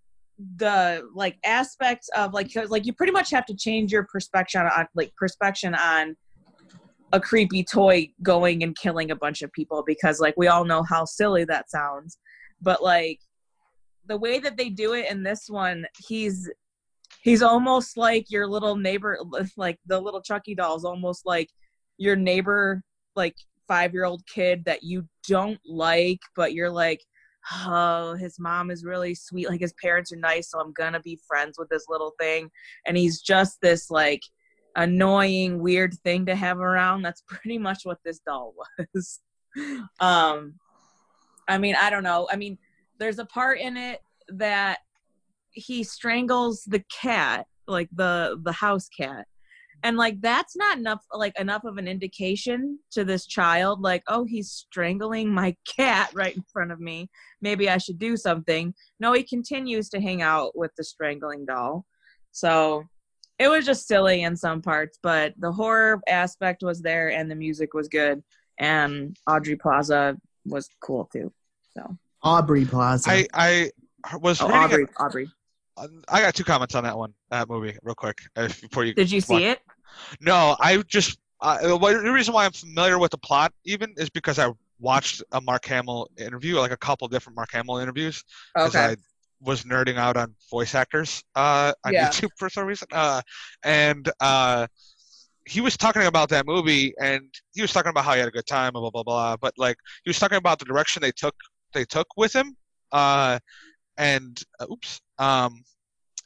the 0.57 1.07
like 1.15 1.37
aspects 1.45 2.09
of 2.17 2.33
like 2.33 2.51
'cause, 2.53 2.71
like 2.71 2.87
you 2.87 2.95
pretty 2.95 3.13
much 3.13 3.31
have 3.31 3.45
to 3.45 3.55
change 3.55 3.93
your 3.93 4.05
perspective 4.11 4.63
on 4.63 4.87
like 4.95 5.13
perspective 5.19 5.75
on 5.79 6.17
a 7.13 7.21
creepy 7.21 7.63
toy 7.63 8.09
going 8.23 8.63
and 8.63 8.75
killing 8.79 9.11
a 9.11 9.17
bunch 9.17 9.43
of 9.43 9.53
people 9.53 9.83
because 9.87 10.19
like 10.19 10.35
we 10.39 10.49
all 10.49 10.65
know 10.65 10.83
how 10.83 11.05
silly 11.05 11.45
that 11.45 11.69
sounds 11.71 12.17
but 12.63 12.83
like 12.83 13.21
the 14.07 14.17
way 14.17 14.39
that 14.39 14.57
they 14.57 14.69
do 14.69 14.95
it 14.95 15.11
in 15.11 15.23
this 15.23 15.49
one 15.49 15.87
he's 16.07 16.51
he's 17.23 17.43
almost 17.43 17.97
like 17.97 18.31
your 18.31 18.47
little 18.47 18.77
neighbor 18.77 19.19
like 19.57 19.79
the 19.87 20.01
little 20.01 20.23
chucky 20.23 20.55
doll 20.55 20.77
is 20.77 20.85
almost 20.85 21.27
like 21.27 21.49
your 21.99 22.17
neighbor 22.17 22.83
like 23.17 23.35
five 23.69 23.93
year 23.93 24.05
old 24.05 24.23
kid 24.27 24.65
that 24.65 24.83
you 24.83 25.07
don't 25.29 25.61
like 25.65 26.21
but 26.35 26.53
you're 26.53 26.71
like 26.71 27.01
oh 27.65 28.15
his 28.15 28.39
mom 28.39 28.71
is 28.71 28.85
really 28.85 29.15
sweet. 29.15 29.49
Like 29.49 29.61
his 29.61 29.75
parents 29.75 30.13
are 30.13 30.17
nice 30.17 30.51
so 30.51 30.61
i'm 30.61 30.73
gonna 30.73 31.01
be 31.01 31.21
friends 31.27 31.57
with 31.59 31.69
this 31.69 31.85
little 31.89 32.13
thing. 32.19 32.51
And 32.87 32.97
he's 32.97 33.21
just 33.21 33.59
this 33.63 33.91
like 33.91 34.23
annoying 34.77 35.61
weird 35.61 35.95
thing 36.05 36.27
to 36.27 36.35
have 36.35 36.59
around. 36.59 37.03
That's 37.03 37.23
pretty 37.29 37.59
much 37.59 37.81
what 37.85 37.99
this 38.05 38.21
doll 38.21 38.55
was. 38.95 39.21
Um 39.99 40.55
i 41.51 41.59
mean 41.59 41.75
i 41.77 41.91
don't 41.91 42.03
know. 42.03 42.29
I 42.31 42.37
mean 42.37 42.59
there's 42.99 43.19
a 43.19 43.25
part 43.25 43.59
in 43.59 43.77
it 43.77 44.01
that 44.29 44.79
he 45.53 45.83
strangles 45.83 46.63
the 46.67 46.85
cat 47.03 47.47
like 47.67 47.89
the 47.93 48.39
the 48.45 48.53
house 48.53 48.89
cat. 48.89 49.27
And 49.83 49.97
like 49.97 50.21
that's 50.21 50.57
not 50.57 50.77
enough 50.77 51.05
like 51.13 51.39
enough 51.41 51.65
of 51.65 51.79
an 51.79 51.89
indication 51.89 52.79
to 52.93 53.05
this 53.05 53.27
child 53.27 53.81
like 53.81 54.03
oh 54.09 54.25
he's 54.25 54.51
strangling 54.51 55.33
my 55.33 55.57
cat 55.77 56.11
right 56.15 56.37
in 56.37 56.45
front 56.53 56.71
of 56.71 56.81
me. 56.81 57.09
Maybe 57.41 57.69
i 57.69 57.79
should 57.79 57.99
do 57.99 58.17
something. 58.17 58.75
No 59.01 59.13
he 59.13 59.23
continues 59.23 59.89
to 59.91 60.01
hang 60.01 60.23
out 60.23 60.57
with 60.57 60.71
the 60.77 60.85
strangling 60.85 61.47
doll. 61.47 61.87
So 62.33 62.85
it 63.39 63.49
was 63.49 63.65
just 63.65 63.89
silly 63.89 64.23
in 64.23 64.37
some 64.37 64.61
parts 64.61 64.99
but 65.03 65.33
the 65.39 65.51
horror 65.51 66.01
aspect 66.09 66.63
was 66.63 66.83
there 66.83 67.11
and 67.11 67.31
the 67.31 67.35
music 67.35 67.73
was 67.75 67.89
good. 67.89 68.23
And 68.59 69.17
audrey 69.27 69.57
plaza 69.57 70.19
was 70.45 70.69
cool 70.83 71.09
too 71.11 71.33
so 71.77 71.97
aubrey 72.23 72.65
plaza 72.65 73.11
I 73.11 73.27
I 73.35 73.71
was 74.17 74.41
oh 74.41 74.47
reading 74.47 74.61
aubrey 74.63 74.83
it- 74.85 74.91
aubrey 74.99 75.31
I 76.09 76.21
got 76.21 76.35
two 76.35 76.45
comments 76.45 76.75
on 76.75 76.85
that 76.85 76.99
one, 76.99 77.15
that 77.31 77.49
movie, 77.49 77.75
real 77.83 77.95
quick, 77.95 78.19
if, 78.37 78.61
before 78.61 78.85
you. 78.85 78.93
did 78.93 79.11
you 79.11 79.21
see 79.21 79.45
it 79.45 79.61
No, 80.21 80.57
I 80.61 80.77
just 80.83 81.19
uh, 81.41 81.59
the 81.79 82.13
reason 82.13 82.35
why 82.35 82.45
I'm 82.45 82.53
familiar 82.53 82.99
with 82.99 83.13
the 83.13 83.19
plot 83.19 83.53
even 83.65 83.95
is 83.97 84.11
because 84.11 84.39
I 84.39 84.53
watched 84.79 85.23
a 85.33 85.41
Mark 85.41 85.65
Hamill 85.65 86.11
interview, 86.19 86.59
like 86.59 86.71
a 86.73 86.77
couple 86.77 87.09
different 87.09 87.37
Mark 87.37 87.51
Hamill 87.53 87.79
interviews, 87.79 88.23
because 88.55 88.75
okay 88.77 88.93
I 88.93 88.97
was 89.41 89.63
nerding 89.65 89.97
out 89.97 90.19
on 90.19 90.35
voice 90.51 90.75
actors 90.75 91.23
uh, 91.35 91.73
on 91.87 91.95
Yeah. 91.95 92.09
YouTube 92.11 92.29
for 92.37 92.51
some 92.51 92.67
reason, 92.67 92.89
uh, 92.93 93.23
and 93.65 94.11
uh, 94.21 94.67
he 95.47 95.61
was 95.63 95.77
talking 95.79 96.03
about 96.03 96.29
that 96.29 96.47
movie, 96.47 96.93
and 97.01 97.23
he 97.55 97.63
was 97.63 97.73
talking 97.73 97.89
about 97.91 98.05
how 98.05 98.13
he 98.13 98.19
had 98.19 98.29
a 98.29 98.33
good 98.33 98.47
time, 98.47 98.73
blah 98.73 98.83
blah 98.83 98.91
blah 98.91 99.03
blah. 99.03 99.37
But 99.39 99.55
like 99.57 99.77
he 100.05 100.11
was 100.11 100.19
talking 100.19 100.37
about 100.39 100.59
the 100.59 100.67
direction 100.67 101.01
they 101.01 101.13
took 101.13 101.35
they 101.73 101.85
took 101.85 102.09
with 102.17 102.35
him, 102.35 102.57
uh, 102.93 103.39
and 103.97 104.43
uh, 104.59 104.67
oops, 104.71 105.01
um, 105.19 105.63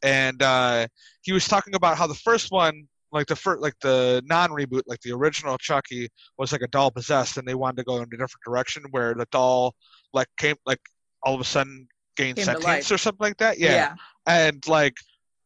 and 0.02 0.42
uh, 0.42 0.86
he 1.22 1.32
was 1.32 1.48
talking 1.48 1.74
about 1.74 1.96
how 1.96 2.06
the 2.06 2.14
first 2.14 2.50
one 2.50 2.86
like 3.14 3.28
the 3.28 3.36
first 3.36 3.62
like 3.62 3.78
the 3.80 4.20
non 4.26 4.50
reboot 4.50 4.82
like 4.86 5.00
the 5.00 5.12
original 5.12 5.56
chucky 5.56 6.08
was 6.36 6.52
like 6.52 6.62
a 6.62 6.68
doll 6.68 6.90
possessed 6.90 7.38
and 7.38 7.46
they 7.46 7.54
wanted 7.54 7.76
to 7.76 7.84
go 7.84 7.96
in 7.96 8.02
a 8.02 8.06
different 8.06 8.42
direction 8.44 8.82
where 8.90 9.14
the 9.14 9.26
doll 9.30 9.72
like 10.12 10.26
came 10.36 10.56
like 10.66 10.80
all 11.22 11.34
of 11.34 11.40
a 11.40 11.44
sudden 11.44 11.86
gained 12.16 12.36
Came 12.36 12.44
sentience 12.44 12.90
or 12.90 12.98
something 12.98 13.28
like 13.28 13.36
that? 13.38 13.58
Yeah. 13.58 13.94
and 14.26 14.66
like 14.68 14.96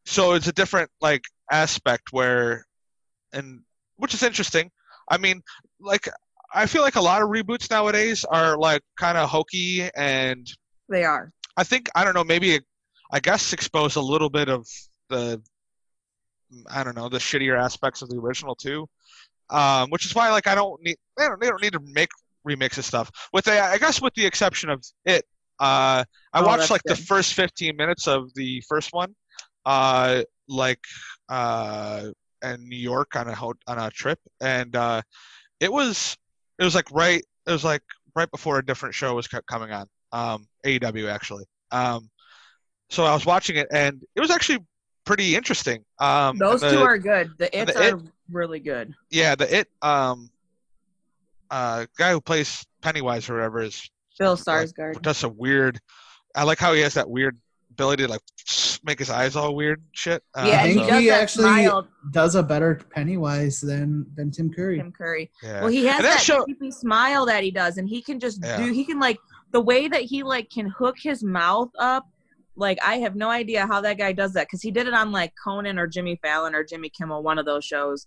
so 0.05 0.33
it's 0.33 0.47
a 0.47 0.51
different 0.51 0.89
like 0.99 1.23
aspect 1.51 2.11
where 2.11 2.65
and 3.31 3.61
which 3.97 4.13
is 4.13 4.23
interesting. 4.23 4.71
I 5.07 5.17
mean 5.17 5.41
like 5.79 6.09
i 6.53 6.65
feel 6.65 6.81
like 6.81 6.95
a 6.95 7.01
lot 7.01 7.21
of 7.21 7.29
reboots 7.29 7.69
nowadays 7.69 8.25
are 8.25 8.57
like 8.57 8.81
kind 8.97 9.17
of 9.17 9.29
hokey 9.29 9.89
and 9.95 10.47
they 10.87 11.03
are 11.03 11.31
I 11.57 11.63
think 11.63 11.89
I 11.93 12.03
don't 12.05 12.13
know. 12.13 12.23
Maybe 12.23 12.59
I 13.11 13.19
guess 13.19 13.51
expose 13.53 13.95
a 13.97 14.01
little 14.01 14.29
bit 14.29 14.49
of 14.49 14.65
the 15.09 15.41
I 16.69 16.83
don't 16.83 16.95
know 16.95 17.09
the 17.09 17.17
shittier 17.19 17.59
aspects 17.59 18.01
of 18.01 18.09
the 18.09 18.17
original 18.17 18.55
too, 18.55 18.87
um, 19.49 19.89
which 19.89 20.05
is 20.05 20.15
why 20.15 20.31
like 20.31 20.47
I 20.47 20.55
don't 20.55 20.81
need 20.83 20.97
they 21.17 21.25
don't, 21.27 21.39
they 21.41 21.47
don't 21.49 21.61
need 21.61 21.73
to 21.73 21.79
make 21.81 22.09
remix 22.47 22.77
of 22.77 22.85
stuff. 22.85 23.11
With 23.33 23.45
the 23.45 23.59
I 23.59 23.77
guess 23.77 24.01
with 24.01 24.13
the 24.15 24.25
exception 24.25 24.69
of 24.69 24.83
it, 25.05 25.25
uh, 25.59 26.03
I 26.33 26.41
Oh, 26.41 26.45
watched 26.47 26.71
like 26.71 26.85
the 26.87 26.95
first 26.95 27.33
15 27.35 27.75
minutes 27.75 28.07
of 28.07 28.33
the 28.35 28.63
first 28.67 28.93
one, 28.93 29.15
uh, 29.65 30.23
like 30.47 30.83
uh, 31.29 32.09
in 32.43 32.69
New 32.69 32.77
York 32.77 33.15
on 33.15 33.27
a 33.29 33.35
on 33.35 33.79
a 33.79 33.91
trip, 33.91 34.19
and 34.41 34.75
uh, 34.75 35.01
it 35.59 35.71
was 35.71 36.17
it 36.59 36.63
was 36.63 36.75
like 36.75 36.91
right 36.91 37.23
it 37.47 37.51
was 37.51 37.63
like 37.63 37.81
right 38.15 38.29
before 38.31 38.59
a 38.59 38.65
different 38.65 38.93
show 38.93 39.15
was 39.15 39.27
coming 39.27 39.71
on 39.71 39.87
um, 40.11 40.47
AEW 40.65 41.11
actually. 41.11 41.45
Um, 41.71 42.09
so 42.89 43.05
I 43.05 43.13
was 43.13 43.25
watching 43.25 43.55
it, 43.55 43.67
and 43.71 44.01
it 44.15 44.19
was 44.19 44.31
actually 44.31 44.59
pretty 45.05 45.35
interesting. 45.35 45.83
Um, 45.99 46.37
Those 46.37 46.61
the- 46.61 46.71
two 46.71 46.79
are 46.81 46.97
good. 46.97 47.31
The 47.37 47.59
its 47.59 47.73
the 47.73 47.93
are 47.93 48.01
really 48.31 48.59
good. 48.59 48.93
yeah, 49.09 49.35
the 49.35 49.59
it 49.59 49.67
um, 49.81 50.29
uh, 51.51 51.85
guy 51.97 52.11
who 52.11 52.21
plays 52.21 52.65
Pennywise 52.81 53.29
or 53.29 53.35
whatever 53.35 53.61
is 53.61 53.89
like, 54.19 54.29
Sarsgaard. 54.37 55.01
does 55.01 55.17
some 55.17 55.37
weird. 55.37 55.79
I 56.35 56.43
like 56.43 56.59
how 56.59 56.73
he 56.73 56.81
has 56.81 56.93
that 56.95 57.09
weird 57.09 57.37
ability 57.71 58.03
to 58.05 58.09
like 58.09 58.21
make 58.83 58.99
his 58.99 59.09
eyes 59.09 59.35
all 59.35 59.55
weird 59.55 59.81
shit. 59.91 60.23
Uh, 60.35 60.45
yeah, 60.47 60.61
I 60.61 60.65
and 60.67 60.73
think 60.79 60.91
he 60.93 61.01
he 61.01 61.09
actually- 61.11 61.43
smile, 61.43 61.87
does 62.11 62.35
a 62.35 62.43
better 62.43 62.79
pennywise 62.91 63.59
than 63.61 64.05
than 64.15 64.31
tim 64.31 64.51
curry 64.53 64.77
Tim 64.77 64.91
Curry. 64.91 65.31
yeah. 65.43 65.61
Well, 65.61 65.69
he 65.69 65.85
has 65.85 65.97
And 65.97 66.05
that, 66.05 66.15
that 66.17 66.21
show- 66.21 66.43
creepy 66.43 66.71
smile 66.71 67.25
that 67.25 67.43
he 67.43 67.51
does, 67.51 67.77
and 67.77 67.87
he 67.89 68.01
can 68.01 68.19
just 68.19 68.39
Yeah. 68.43 68.57
do. 68.57 68.71
He 68.73 68.85
can 68.85 68.99
like 68.99 69.17
the 69.51 69.61
way 69.61 69.87
that 69.87 70.01
he 70.01 70.23
like 70.23 70.49
can 70.49 70.67
hook 70.67 70.95
his 71.01 71.23
mouth 71.23 71.69
up. 71.79 72.05
Like 72.55 72.77
I 72.85 72.95
have 72.99 73.15
no 73.15 73.29
idea 73.29 73.65
how 73.67 73.79
that 73.81 73.97
guy 73.97 74.11
does 74.11 74.33
that 74.33 74.47
because 74.47 74.61
he 74.61 74.71
did 74.71 74.87
it 74.87 74.93
on 74.93 75.11
like 75.11 75.33
Conan 75.43 75.79
or 75.79 75.87
Jimmy 75.87 76.19
Fallon 76.21 76.53
or 76.55 76.63
Jimmy 76.63 76.89
Kimmel, 76.89 77.23
one 77.23 77.37
of 77.39 77.45
those 77.45 77.63
shows, 77.65 78.05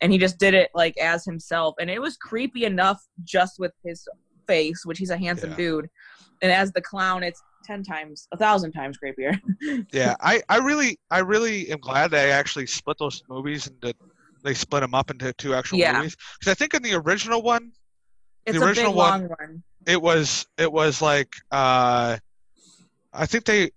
and 0.00 0.12
he 0.12 0.18
just 0.18 0.38
did 0.38 0.54
it 0.54 0.70
like 0.74 0.96
as 0.98 1.24
himself, 1.24 1.74
and 1.80 1.88
it 1.88 2.00
was 2.00 2.16
creepy 2.16 2.64
enough 2.64 3.00
just 3.24 3.58
with 3.58 3.72
his 3.84 4.06
face, 4.48 4.84
which 4.84 4.98
he's 4.98 5.10
a 5.10 5.16
handsome 5.16 5.50
Yeah. 5.50 5.56
dude, 5.56 5.90
and 6.42 6.50
as 6.50 6.72
the 6.72 6.80
clown, 6.82 7.22
it's 7.22 7.40
ten 7.64 7.82
times, 7.82 8.28
a 8.32 8.36
thousand 8.36 8.72
times 8.72 8.98
creepier. 9.02 9.38
Yeah, 9.92 10.14
I, 10.20 10.42
I 10.48 10.58
really 10.58 10.98
I 11.10 11.20
really 11.20 11.70
am 11.70 11.78
glad 11.80 12.10
they 12.10 12.30
actually 12.32 12.66
split 12.66 12.96
those 12.98 13.22
movies 13.28 13.66
and 13.66 13.80
did 13.80 13.96
they 14.44 14.54
split 14.54 14.80
them 14.82 14.94
up 14.94 15.10
into 15.10 15.32
two 15.34 15.54
actual 15.54 15.78
Yeah. 15.78 15.96
movies. 15.98 16.16
Because 16.38 16.50
I 16.50 16.54
think 16.54 16.74
in 16.74 16.82
the 16.82 16.94
original 16.94 17.42
one, 17.42 17.72
It's 18.46 18.58
The 18.58 18.64
a 18.64 18.66
original 18.66 18.90
big 18.92 18.96
one- 18.98 19.20
long 19.20 19.28
one. 19.28 19.62
it 19.86 20.00
was 20.00 20.46
it 20.58 20.70
was 20.72 21.00
like 21.02 21.32
uh, 21.52 22.16
I 23.12 23.26
think 23.26 23.44
they 23.44 23.70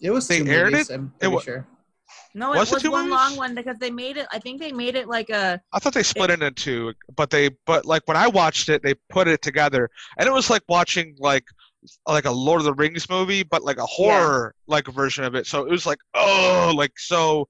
It 0.00 0.10
was 0.10 0.28
They 0.28 0.38
two 0.40 0.46
aired 0.50 0.72
movies, 0.72 0.90
it? 0.90 0.94
I'm 0.94 1.06
It 1.06 1.18
pretty 1.20 1.34
wa- 1.34 1.40
sure. 1.42 1.66
No, 2.36 2.52
it 2.52 2.58
Was 2.58 2.72
was, 2.72 2.82
it 2.82 2.86
two 2.86 2.90
one 2.90 3.04
movies? 3.04 3.18
long 3.20 3.36
one 3.36 3.54
because 3.54 3.78
they 3.78 3.90
made 3.90 4.16
it. 4.16 4.26
I 4.32 4.38
think 4.40 4.60
they 4.60 4.72
made 4.72 4.96
it 4.96 5.06
like 5.06 5.30
a. 5.30 5.60
I 5.72 5.78
thought 5.78 5.94
they 5.94 6.02
split 6.02 6.30
it 6.30 6.42
into 6.42 6.50
two, 6.50 6.92
but 7.16 7.30
they 7.30 7.50
but 7.64 7.86
like 7.86 8.02
when 8.06 8.16
I 8.16 8.26
watched 8.26 8.68
it, 8.68 8.82
they 8.82 8.94
put 9.08 9.28
it 9.28 9.40
together, 9.40 9.88
and 10.18 10.26
it 10.26 10.32
was 10.32 10.50
like 10.50 10.62
watching 10.68 11.14
like 11.20 11.44
like 12.06 12.24
a 12.24 12.30
Lord 12.30 12.60
of 12.60 12.64
the 12.64 12.74
Rings 12.74 13.08
movie, 13.10 13.42
but 13.42 13.62
like 13.62 13.78
a 13.78 13.86
horror 13.86 14.54
like 14.66 14.86
version 14.88 15.24
of 15.24 15.34
it. 15.34 15.46
So 15.46 15.64
it 15.64 15.70
was 15.70 15.86
like 15.86 15.98
oh, 16.14 16.72
like 16.76 16.92
so, 16.98 17.48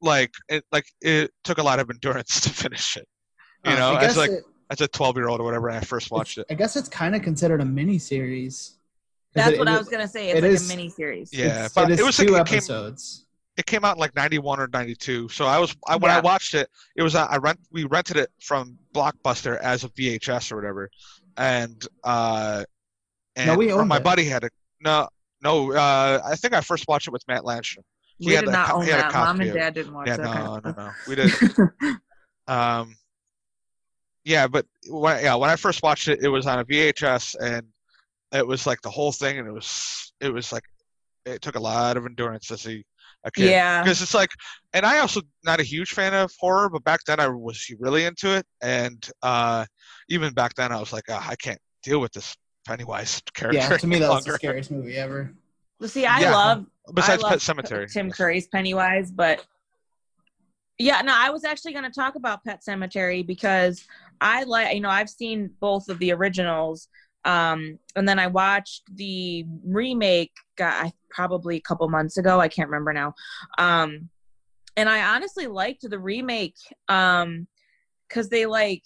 like 0.00 0.32
it 0.48 0.64
like 0.72 0.86
it 1.00 1.30
took 1.44 1.58
a 1.58 1.62
lot 1.62 1.78
of 1.80 1.90
endurance 1.90 2.40
to 2.42 2.50
finish 2.50 2.96
it. 2.96 3.06
You 3.64 3.72
Uh, 3.72 3.76
know, 3.76 3.92
I 3.94 4.04
as 4.04 4.16
like 4.16 4.30
it- 4.30 4.44
as 4.70 4.80
a 4.80 4.88
twelve 4.88 5.16
year 5.16 5.28
old 5.28 5.40
or 5.40 5.44
whatever 5.44 5.68
when 5.68 5.76
I 5.76 5.80
first 5.80 6.10
watched 6.10 6.38
it. 6.38 6.46
I 6.50 6.54
guess 6.54 6.74
it's 6.74 6.88
kind 6.88 7.14
of 7.14 7.22
considered 7.22 7.60
a 7.60 7.64
mini 7.64 7.98
series. 7.98 8.74
That's 9.34 9.58
what 9.58 9.68
I 9.68 9.76
was 9.76 9.88
gonna 9.88 10.08
say. 10.08 10.30
It's 10.30 10.38
it 10.38 10.42
like 10.42 10.52
is- 10.52 10.70
a 10.70 10.76
mini 10.76 10.88
series. 10.88 11.30
Yeah, 11.32 11.66
it's, 11.66 11.74
but 11.74 11.90
it 11.90 11.94
is 11.94 12.00
it 12.00 12.04
was 12.04 12.16
two 12.16 12.26
like 12.28 12.42
it 12.42 12.46
came- 12.48 12.56
episodes. 12.58 13.26
it 13.56 13.66
came 13.66 13.84
out 13.84 13.96
in 13.96 14.00
like 14.00 14.16
91 14.16 14.58
or 14.60 14.66
92 14.72 15.28
so 15.28 15.44
i 15.46 15.58
was 15.60 15.76
I, 15.86 15.94
when 15.94 16.10
i 16.10 16.18
watched 16.18 16.54
it 16.54 16.68
it 16.96 17.04
was 17.04 17.14
uh, 17.14 17.26
i 17.30 17.36
rent 17.36 17.60
we 17.70 17.84
rented 17.84 18.16
it 18.16 18.28
from 18.40 18.76
blockbuster 18.92 19.58
as 19.58 19.84
a 19.84 19.88
vhs 19.90 20.50
or 20.50 20.56
whatever 20.56 20.90
and 21.36 21.86
uh 22.02 22.64
and 23.36 23.46
No, 23.48 23.56
we 23.56 23.72
owned 23.72 23.88
my 23.88 23.96
it. 23.96 24.04
buddy 24.04 24.24
had 24.24 24.44
a 24.44 24.50
no 24.80 25.08
no 25.42 25.72
uh 25.72 26.20
i 26.24 26.34
think 26.36 26.52
i 26.54 26.60
first 26.60 26.86
watched 26.88 27.08
it 27.08 27.12
with 27.12 27.22
matt 27.28 27.42
landstrom 27.42 27.82
He 28.18 28.26
we 28.28 28.32
had 28.34 28.42
did 28.42 28.48
a 28.50 28.52
not 28.52 28.68
co- 28.68 28.76
own 28.78 28.84
he 28.84 28.90
had 28.90 29.00
a 29.00 29.02
that. 29.02 29.12
Mom 29.14 29.40
and 29.40 29.52
dad 29.52 29.74
didn't 29.74 29.92
watch 29.92 30.06
yeah 30.08 30.16
that 30.16 30.24
no 30.24 30.32
kind 30.32 30.46
no 30.64 30.70
of 30.70 30.76
no. 30.76 30.92
We 31.06 31.14
did 31.16 31.32
um 32.48 32.94
yeah 34.24 34.46
but 34.46 34.66
when, 34.88 35.22
yeah 35.22 35.34
when 35.34 35.50
i 35.50 35.56
first 35.56 35.82
watched 35.82 36.08
it 36.08 36.22
it 36.22 36.28
was 36.28 36.46
on 36.46 36.58
a 36.58 36.64
vhs 36.64 37.34
and 37.40 37.66
it 38.32 38.46
was 38.46 38.66
like 38.66 38.80
the 38.82 38.90
whole 38.90 39.12
thing 39.12 39.38
and 39.38 39.46
it 39.48 39.52
was 39.52 40.12
it 40.20 40.28
was 40.32 40.52
like 40.52 40.64
it 41.26 41.40
took 41.40 41.54
a 41.56 41.60
lot 41.60 41.96
of 41.96 42.04
endurance 42.04 42.46
to 42.48 42.58
see 42.58 42.84
a 43.24 43.30
kid. 43.30 43.50
Yeah. 43.50 43.82
because 43.82 44.02
it's 44.02 44.12
like 44.14 44.28
and 44.74 44.84
i 44.84 44.98
also 44.98 45.20
not 45.44 45.60
a 45.60 45.62
huge 45.62 45.92
fan 45.92 46.12
of 46.12 46.30
horror 46.38 46.68
but 46.68 46.84
back 46.84 47.00
then 47.06 47.18
i 47.20 47.26
was 47.28 47.66
really 47.80 48.04
into 48.04 48.34
it. 48.36 48.44
And 48.60 49.08
uh 49.22 49.64
even 50.10 50.34
back 50.34 50.54
then 50.54 50.72
i 50.72 50.78
was 50.78 50.92
like 50.92 51.04
"Ah, 51.10 51.26
i 51.30 51.36
can't 51.36 51.58
deal 51.82 52.00
with 52.00 52.12
this 52.12 52.36
pennywise 52.66 53.22
character 53.34 53.60
Yeah, 53.60 53.76
to 53.76 53.86
me 53.86 53.98
that 54.00 54.10
was 54.10 54.24
the 54.24 54.32
scariest 54.32 54.70
movie 54.70 54.96
ever. 54.96 55.32
Well, 55.80 55.88
see, 55.88 56.06
I 56.06 56.20
Yeah. 56.20 56.32
love 56.34 56.66
besides 56.94 57.22
I 57.22 57.26
love 57.28 57.32
pet 57.32 57.40
cemetery 57.42 57.86
Tim 57.88 58.10
Curry's 58.10 58.46
Pennywise, 58.48 59.10
but 59.10 59.44
yeah, 60.78 61.00
no, 61.02 61.12
I 61.14 61.30
was 61.30 61.44
actually 61.44 61.72
going 61.72 61.84
to 61.84 61.90
talk 61.90 62.16
about 62.16 62.44
Pet 62.44 62.64
Cemetery 62.64 63.22
because 63.22 63.84
I 64.20 64.42
like, 64.42 64.74
you 64.74 64.80
know, 64.80 64.88
I've 64.88 65.08
seen 65.08 65.50
both 65.60 65.88
of 65.88 65.98
the 66.00 66.12
originals, 66.12 66.88
um, 67.24 67.78
and 67.94 68.08
then 68.08 68.18
I 68.18 68.26
watched 68.26 68.82
the 68.92 69.46
remake, 69.64 70.32
got 70.56 70.92
probably 71.10 71.56
a 71.56 71.60
couple 71.60 71.88
months 71.88 72.16
ago. 72.16 72.40
I 72.40 72.48
can't 72.48 72.68
remember 72.68 72.92
now, 72.92 73.14
um, 73.56 74.10
and 74.76 74.88
I 74.88 75.14
honestly 75.14 75.46
liked 75.46 75.88
the 75.88 75.98
remake 75.98 76.56
um, 76.88 77.46
because 78.08 78.28
they 78.28 78.44
like 78.46 78.82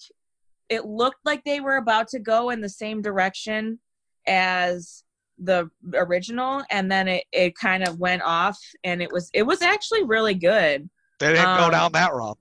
it 0.69 0.85
looked 0.85 1.25
like 1.25 1.45
they 1.45 1.61
were 1.61 1.77
about 1.77 2.09
to 2.09 2.19
go 2.19 2.51
in 2.51 2.61
the 2.61 2.69
same 2.69 3.03
direction 3.03 3.79
as 4.27 5.05
the 5.39 5.71
original 5.95 6.63
and 6.71 6.91
then 6.91 7.09
it, 7.09 7.25
it 7.33 7.55
kind 7.55 7.87
of 7.87 7.99
went 7.99 8.23
off 8.23 8.59
and 8.85 9.01
it 9.01 9.11
was 9.13 9.31
it 9.33 9.45
was 9.45 9.63
actually 9.63 10.05
really 10.05 10.35
good. 10.35 10.89
They 11.21 11.29
didn't 11.29 11.57
go 11.57 11.65
um, 11.65 11.71
down 11.71 11.93
that 11.93 12.13
road. 12.13 12.37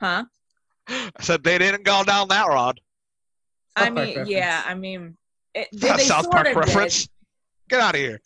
huh? 0.00 0.24
I 0.88 1.10
said 1.20 1.44
they 1.44 1.58
didn't 1.58 1.84
go 1.84 2.02
down 2.04 2.28
that 2.28 2.48
road. 2.48 2.80
I 3.76 3.84
South 3.84 3.94
mean 3.94 4.06
reference. 4.06 4.30
yeah 4.30 4.62
i 4.66 4.74
mean 4.74 5.16
it, 5.54 5.68
they, 5.72 5.88
they 5.96 6.04
south 6.04 6.24
sort 6.24 6.32
park 6.32 6.48
of 6.48 6.56
reference? 6.56 7.08
Get 7.68 7.80
out 7.80 7.94
of 7.94 8.00
here. 8.00 8.20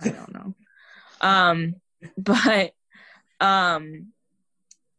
I 0.00 0.08
don't 0.10 0.32
know. 0.32 0.54
Um 1.20 1.74
but 2.16 2.72
um 3.40 4.08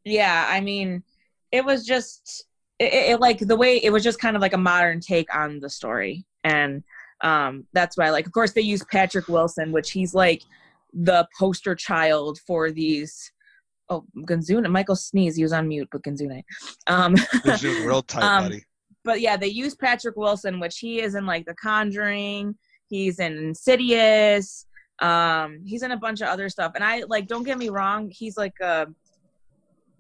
yeah 0.04 0.46
i 0.50 0.62
mean 0.62 1.04
it 1.52 1.64
was 1.64 1.86
just 1.86 2.46
it, 2.82 3.12
it, 3.12 3.20
like 3.20 3.40
the 3.40 3.56
way 3.56 3.78
it 3.78 3.92
was 3.92 4.04
just 4.04 4.20
kind 4.20 4.36
of 4.36 4.42
like 4.42 4.54
a 4.54 4.58
modern 4.58 5.00
take 5.00 5.34
on 5.36 5.60
the 5.60 5.70
story 5.70 6.26
and 6.44 6.84
um 7.24 7.66
that's 7.74 7.98
why 7.98 8.08
I 8.08 8.10
like 8.10 8.26
of 8.26 8.32
course 8.32 8.54
they 8.54 8.62
use 8.62 8.84
patrick 8.92 9.28
wilson 9.28 9.72
which 9.72 9.92
he's 9.92 10.14
like 10.14 10.42
the 10.94 11.28
poster 11.38 11.76
child 11.76 12.40
for 12.46 12.72
these 12.72 13.32
oh 13.90 14.04
Gunzuna, 14.18 14.70
michael 14.70 14.96
sneeze 14.96 15.36
he 15.36 15.44
was 15.44 15.54
on 15.54 15.68
mute 15.68 15.90
but 15.92 16.04
Gunzuna. 16.04 16.44
um 16.88 17.16
real 17.62 18.02
tight 18.12 18.24
Um, 18.24 18.44
buddy 18.46 18.64
but 19.04 19.22
yeah, 19.22 19.38
they 19.38 19.48
use 19.48 19.76
Patrick 19.76 20.16
Wilson, 20.16 20.60
which 20.60 20.80
he 20.80 21.02
is 21.02 21.16
in 21.16 21.26
like 21.26 21.46
The 21.46 21.56
Conjuring. 21.56 22.56
He's 22.90 23.20
in 23.20 23.38
Insidious. 23.38 24.66
Um, 25.00 25.62
he's 25.66 25.84
in 25.84 25.92
a 25.92 25.98
bunch 25.98 26.22
of 26.22 26.28
other 26.28 26.50
stuff. 26.50 26.74
And 26.76 26.84
I 26.84 27.04
like, 27.08 27.28
don't 27.28 27.44
get 27.44 27.58
me 27.58 27.70
wrong, 27.70 28.12
he's 28.12 28.38
like, 28.38 28.54
uh, 28.62 28.86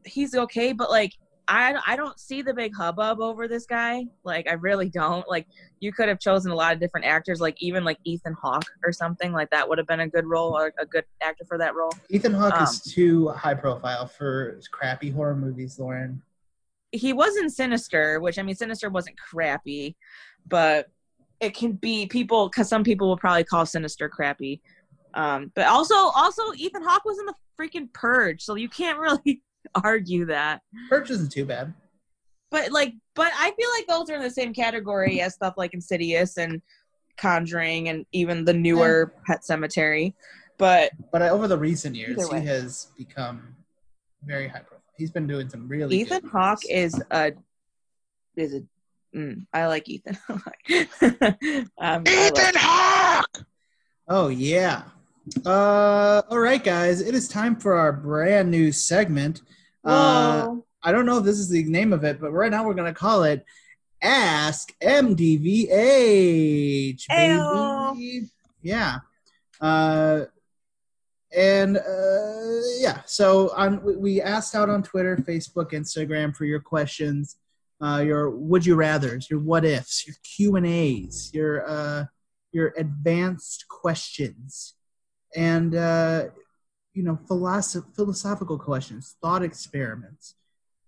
he's 0.05 0.35
okay, 0.35 0.73
but 0.73 0.89
like, 0.89 1.13
I 1.47 1.75
I 1.85 1.95
don't 1.95 2.19
see 2.19 2.41
the 2.41 2.53
big 2.53 2.73
hubbub 2.75 3.19
over 3.19 3.47
this 3.47 3.65
guy. 3.65 4.05
Like, 4.23 4.47
I 4.49 4.53
really 4.53 4.89
don't. 4.89 5.27
Like, 5.27 5.47
you 5.79 5.91
could 5.91 6.07
have 6.07 6.19
chosen 6.19 6.51
a 6.51 6.55
lot 6.55 6.73
of 6.73 6.79
different 6.79 7.05
actors, 7.07 7.41
like 7.41 7.55
even 7.61 7.83
like 7.83 7.97
Ethan 8.03 8.33
Hawke 8.41 8.65
or 8.85 8.91
something 8.93 9.31
like 9.33 9.49
that 9.49 9.67
would 9.67 9.77
have 9.77 9.87
been 9.87 10.01
a 10.01 10.07
good 10.07 10.25
role 10.25 10.55
or 10.57 10.71
a 10.79 10.85
good 10.85 11.03
actor 11.21 11.43
for 11.47 11.57
that 11.57 11.75
role. 11.75 11.91
Ethan 12.09 12.33
Hawke 12.33 12.53
Um, 12.55 12.63
is 12.63 12.81
too 12.81 13.29
high 13.29 13.55
profile 13.55 14.07
for 14.07 14.59
crappy 14.71 15.09
horror 15.09 15.35
movies, 15.35 15.77
Lauren. 15.79 16.21
he 16.91 17.13
was 17.13 17.35
in 17.37 17.49
Sinister, 17.49 18.19
which 18.19 18.37
I 18.37 18.43
mean, 18.43 18.55
Sinister 18.55 18.89
wasn't 18.89 19.17
crappy, 19.17 19.95
but 20.47 20.87
it 21.39 21.55
can 21.55 21.71
be 21.73 22.05
people 22.05 22.49
because 22.49 22.69
some 22.69 22.83
people 22.83 23.07
will 23.07 23.17
probably 23.17 23.43
call 23.43 23.65
Sinister 23.65 24.07
crappy. 24.09 24.61
Um, 25.15 25.51
but 25.55 25.67
also, 25.67 25.95
also 25.95 26.53
Ethan 26.55 26.83
Hawke 26.83 27.03
was 27.03 27.17
in 27.19 27.25
the 27.25 27.33
freaking 27.59 27.91
Purge, 27.93 28.41
so 28.43 28.55
you 28.55 28.69
can't 28.69 28.99
really 29.25 29.41
argue 29.83 30.25
that. 30.25 30.61
Purge 30.89 31.09
isn't 31.11 31.31
too 31.31 31.45
bad. 31.45 31.73
But 32.49 32.71
like, 32.71 32.93
but 33.15 33.31
I 33.35 33.51
feel 33.51 33.69
like 33.75 33.87
those 33.87 34.09
are 34.09 34.15
in 34.15 34.21
the 34.21 34.29
same 34.29 34.53
category 34.53 35.21
as 35.21 35.33
stuff 35.33 35.53
like 35.57 35.73
Insidious 35.73 36.37
and 36.37 36.61
Conjuring 37.17 37.89
and 37.89 38.05
even 38.11 38.45
the 38.45 38.53
newer 38.53 39.13
Pet 39.25 39.45
Cemetery. 39.45 40.15
But 40.57 40.91
But 41.11 41.21
over 41.21 41.47
the 41.47 41.57
recent 41.57 41.95
years, 41.95 42.29
he 42.29 42.39
has 42.41 42.87
become 42.97 43.55
very 44.23 44.47
high 44.47 44.59
profile. 44.59 44.79
He's 44.97 45.11
been 45.11 45.27
doing 45.27 45.49
some 45.49 45.67
really 45.67 45.97
Ethan 45.97 46.27
Hawke 46.27 46.65
is 46.69 47.01
a 47.11 47.33
is 48.35 48.55
a. 48.55 48.63
Mm, 49.15 49.45
I 49.53 49.67
like 49.67 49.89
Ethan. 49.89 50.17
um, 50.29 52.03
I 52.07 52.27
ethan 52.27 52.33
like- 52.33 52.55
hawke 52.55 53.45
Oh 54.07 54.27
yeah. 54.27 54.83
Uh, 55.45 56.21
all 56.29 56.39
right, 56.39 56.63
guys. 56.63 57.01
It 57.01 57.13
is 57.15 57.27
time 57.27 57.55
for 57.55 57.73
our 57.75 57.93
brand 57.93 58.49
new 58.49 58.71
segment. 58.71 59.41
Uh, 59.83 60.55
I 60.83 60.91
don't 60.91 61.05
know 61.05 61.17
if 61.19 61.23
this 61.25 61.37
is 61.37 61.49
the 61.49 61.63
name 61.63 61.93
of 61.93 62.03
it, 62.03 62.19
but 62.19 62.31
right 62.31 62.49
now 62.51 62.65
we're 62.65 62.73
gonna 62.73 62.93
call 62.93 63.23
it 63.23 63.45
Ask 64.01 64.73
MDVH, 64.81 65.69
Ayo. 67.11 67.93
baby. 67.93 68.29
Yeah. 68.63 68.97
Uh, 69.59 70.21
and 71.35 71.77
uh, 71.77 72.59
yeah. 72.79 73.01
So 73.05 73.49
on, 73.55 73.83
we- 73.83 73.95
we 73.95 74.21
asked 74.21 74.55
out 74.55 74.69
on 74.69 74.81
Twitter, 74.83 75.17
Facebook, 75.17 75.71
Instagram 75.71 76.35
for 76.35 76.45
your 76.45 76.59
questions, 76.59 77.37
uh, 77.79 78.03
your 78.05 78.29
would 78.31 78.65
you 78.65 78.75
rather's, 78.75 79.29
your 79.29 79.39
what 79.39 79.65
ifs, 79.65 80.05
your 80.07 80.15
Q 80.23 80.55
and 80.55 80.65
A's, 80.67 81.29
your 81.33 81.67
uh, 81.69 82.05
your 82.51 82.73
advanced 82.77 83.65
questions, 83.69 84.73
and 85.35 85.75
uh, 85.75 86.25
you 86.93 87.03
know 87.03 87.17
philosoph- 87.29 87.95
philosophical 87.95 88.57
questions, 88.57 89.15
thought 89.21 89.43
experiments, 89.43 90.35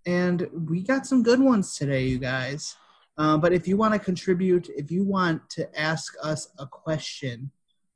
and 0.05 0.47
we 0.69 0.81
got 0.81 1.05
some 1.05 1.23
good 1.23 1.39
ones 1.39 1.77
today, 1.77 2.05
you 2.05 2.17
guys. 2.19 2.75
Uh, 3.17 3.37
but 3.37 3.53
if 3.53 3.67
you 3.67 3.77
want 3.77 3.93
to 3.93 3.99
contribute, 3.99 4.69
if 4.75 4.89
you 4.89 5.03
want 5.03 5.47
to 5.51 5.63
ask 5.79 6.15
us 6.23 6.49
a 6.57 6.65
question, 6.65 7.51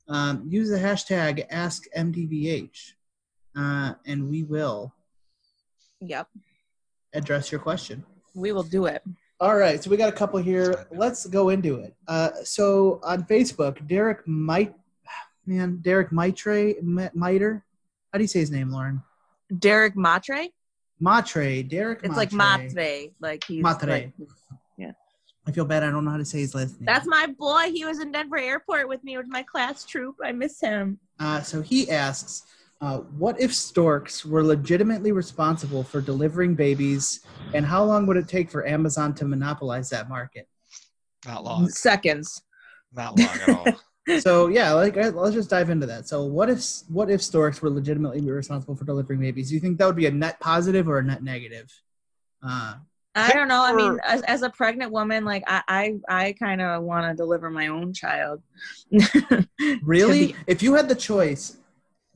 um, 0.08 0.44
use 0.48 0.70
the 0.70 0.78
hashtag 0.78 1.50
AskMDVH, 1.52 2.94
uh, 3.58 3.94
and 4.06 4.30
we 4.30 4.44
will 4.44 4.94
Yep, 6.02 6.28
address 7.14 7.52
your 7.52 7.60
question. 7.60 8.06
we 8.36 8.52
will 8.52 8.62
do 8.64 8.86
it. 8.86 9.02
All 9.40 9.56
right, 9.58 9.84
so 9.84 9.90
we 9.90 9.98
got 9.98 10.10
a 10.10 10.16
couple 10.16 10.40
here. 10.40 10.88
Let's 10.92 11.26
go 11.26 11.50
into 11.50 11.76
it. 11.80 11.96
Uh, 12.08 12.30
so 12.44 13.00
on 13.04 13.24
Facebook, 13.24 13.86
Derek 13.88 14.28
Might, 14.28 14.76
man, 15.48 15.78
Derek 15.82 16.12
Mitre, 16.12 16.74
Miter. 16.82 17.64
How 18.12 18.18
do 18.20 18.24
you 18.24 18.28
say 18.28 18.40
his 18.40 18.52
name, 18.52 18.70
Lauren? 18.70 19.02
Derek 19.58 19.96
Matre. 19.96 20.48
Matre, 21.00 21.64
Derek. 21.64 22.00
It's 22.04 22.18
like 22.18 22.34
Matre, 22.34 23.08
like 23.20 23.44
he's 23.46 23.64
Matre. 23.64 23.88
like- 23.88 24.12
I 25.46 25.52
feel 25.54 25.64
bad. 25.64 25.82
I 25.82 25.90
don't 25.92 26.04
know 26.04 26.12
how 26.12 26.18
to 26.18 26.26
say 26.26 26.40
his 26.40 26.54
last 26.54 26.72
name. 26.78 26.84
That's 26.86 27.08
my 27.08 27.26
boy. 27.40 27.72
He 27.72 27.86
was 27.86 28.02
in 28.02 28.12
Denver 28.12 28.38
Airport 28.38 28.90
with 28.90 29.02
me 29.06 29.16
with 29.16 29.28
my 29.30 29.44
class 29.44 29.86
troop. 29.86 30.18
I 30.22 30.34
miss 30.34 30.60
him. 30.60 31.00
Uh, 31.22 31.40
so 31.42 31.62
he 31.62 31.90
asks, 31.90 32.44
uh, 32.82 32.98
"What 33.18 33.40
if 33.40 33.56
storks 33.56 34.26
were 34.26 34.44
legitimately 34.44 35.14
responsible 35.14 35.86
for 35.86 36.02
delivering 36.02 36.56
babies, 36.56 37.22
and 37.54 37.66
how 37.66 37.82
long 37.86 38.06
would 38.08 38.18
it 38.18 38.28
take 38.28 38.52
for 38.52 38.68
Amazon 38.68 39.14
to 39.16 39.24
monopolize 39.26 39.90
that 39.92 40.10
market?" 40.10 40.50
Not 41.26 41.46
long. 41.46 41.70
Seconds. 41.70 42.42
Not 42.92 43.18
long 43.18 43.30
at 43.30 43.50
all. 43.50 43.66
so 44.20 44.48
yeah, 44.48 44.74
like 44.74 44.98
uh, 44.98 45.12
let's 45.14 45.36
just 45.36 45.50
dive 45.50 45.70
into 45.70 45.86
that. 45.88 46.08
So 46.08 46.26
what 46.26 46.50
if 46.50 46.64
what 46.88 47.10
if 47.10 47.22
storks 47.22 47.62
were 47.62 47.70
legitimately 47.70 48.22
responsible 48.30 48.76
for 48.76 48.86
delivering 48.86 49.20
babies? 49.20 49.50
Do 49.50 49.56
you 49.56 49.62
think 49.62 49.78
that 49.78 49.86
would 49.86 49.96
be 49.96 50.06
a 50.06 50.12
net 50.12 50.40
positive 50.40 50.88
or 50.88 51.00
a 51.00 51.04
net 51.04 51.24
negative? 51.24 51.72
Uh, 52.42 52.76
I 53.16 53.34
don't 53.34 53.48
know. 53.48 53.64
I 53.64 53.74
mean, 53.74 54.00
as, 54.04 54.22
as 54.24 54.42
a 54.44 54.50
pregnant 54.50 54.92
woman, 54.92 55.26
like 55.26 55.44
I, 55.48 55.64
I, 55.68 56.00
I 56.08 56.34
kind 56.34 56.62
of 56.62 56.84
want 56.84 57.10
to 57.10 57.16
deliver 57.16 57.50
my 57.50 57.68
own 57.68 57.92
child. 57.92 58.44
really, 59.82 60.28
To 60.28 60.34
be- 60.34 60.36
if 60.46 60.62
you 60.62 60.76
had 60.76 60.88
the 60.88 60.96
choice 60.96 61.58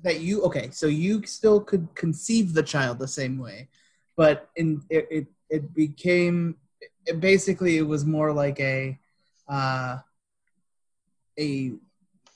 that 0.04 0.20
you 0.20 0.44
okay, 0.44 0.70
so 0.72 0.88
you 0.88 1.26
still 1.26 1.60
could 1.60 1.88
conceive 1.96 2.54
the 2.54 2.64
child 2.64 3.00
the 3.00 3.08
same 3.08 3.40
way, 3.40 3.70
but 4.16 4.50
in 4.56 4.82
it 4.90 5.08
it, 5.10 5.28
it 5.50 5.74
became 5.74 6.56
it 7.06 7.20
basically 7.20 7.78
it 7.78 7.88
was 7.88 8.06
more 8.06 8.32
like 8.32 8.60
a 8.60 9.00
uh, 9.50 9.98
a 11.42 11.74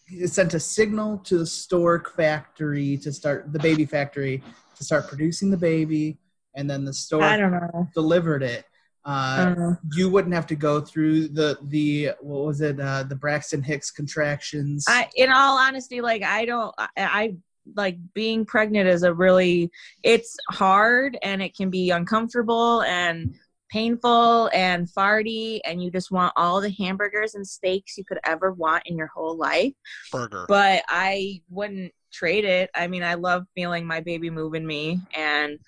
it 0.07 0.29
sent 0.29 0.53
a 0.53 0.59
signal 0.59 1.17
to 1.19 1.37
the 1.37 1.45
stork 1.45 2.15
factory 2.15 2.97
to 2.97 3.11
start 3.11 3.51
the 3.51 3.59
baby 3.59 3.85
factory 3.85 4.43
to 4.77 4.83
start 4.83 5.07
producing 5.07 5.49
the 5.49 5.57
baby, 5.57 6.17
and 6.55 6.69
then 6.69 6.85
the 6.85 6.93
stork 6.93 7.23
I 7.23 7.37
don't 7.37 7.51
know. 7.51 7.87
delivered 7.93 8.43
it. 8.43 8.65
Uh, 9.05 9.75
you 9.93 10.09
wouldn't 10.09 10.33
have 10.33 10.47
to 10.47 10.55
go 10.55 10.81
through 10.81 11.27
the 11.27 11.57
the 11.65 12.11
what 12.21 12.45
was 12.45 12.61
it 12.61 12.79
uh, 12.79 13.03
the 13.03 13.15
Braxton 13.15 13.61
Hicks 13.61 13.91
contractions. 13.91 14.85
I, 14.87 15.07
in 15.15 15.31
all 15.31 15.57
honesty, 15.57 16.01
like 16.01 16.23
I 16.23 16.45
don't, 16.45 16.73
I, 16.77 16.89
I 16.97 17.35
like 17.75 17.97
being 18.13 18.45
pregnant 18.45 18.87
is 18.87 19.03
a 19.03 19.13
really, 19.13 19.71
it's 20.03 20.37
hard 20.51 21.17
and 21.21 21.41
it 21.41 21.55
can 21.55 21.69
be 21.69 21.91
uncomfortable 21.91 22.81
and 22.83 23.35
painful 23.75 24.49
and 24.53 24.87
farty, 24.87 25.59
and 25.65 25.83
you 25.83 25.91
just 25.91 26.09
want 26.09 26.31
all 26.37 26.61
the 26.61 26.71
hamburgers 26.71 27.35
and 27.35 27.45
steaks 27.45 27.97
you 27.97 28.05
could 28.05 28.19
ever 28.25 28.53
want 28.53 28.81
in 28.85 28.97
your 28.97 29.07
whole 29.07 29.35
life. 29.35 29.73
Burger. 30.13 30.45
but 30.47 30.81
I 30.87 31.41
wouldn't 31.49 31.91
trade 32.13 32.45
it. 32.45 32.69
I 32.73 32.87
mean, 32.87 33.03
I 33.03 33.15
love 33.15 33.43
feeling 33.53 33.85
my 33.85 33.99
baby 33.99 34.29
move 34.29 34.53
in 34.55 34.65
me 34.65 35.01
and 35.13 35.59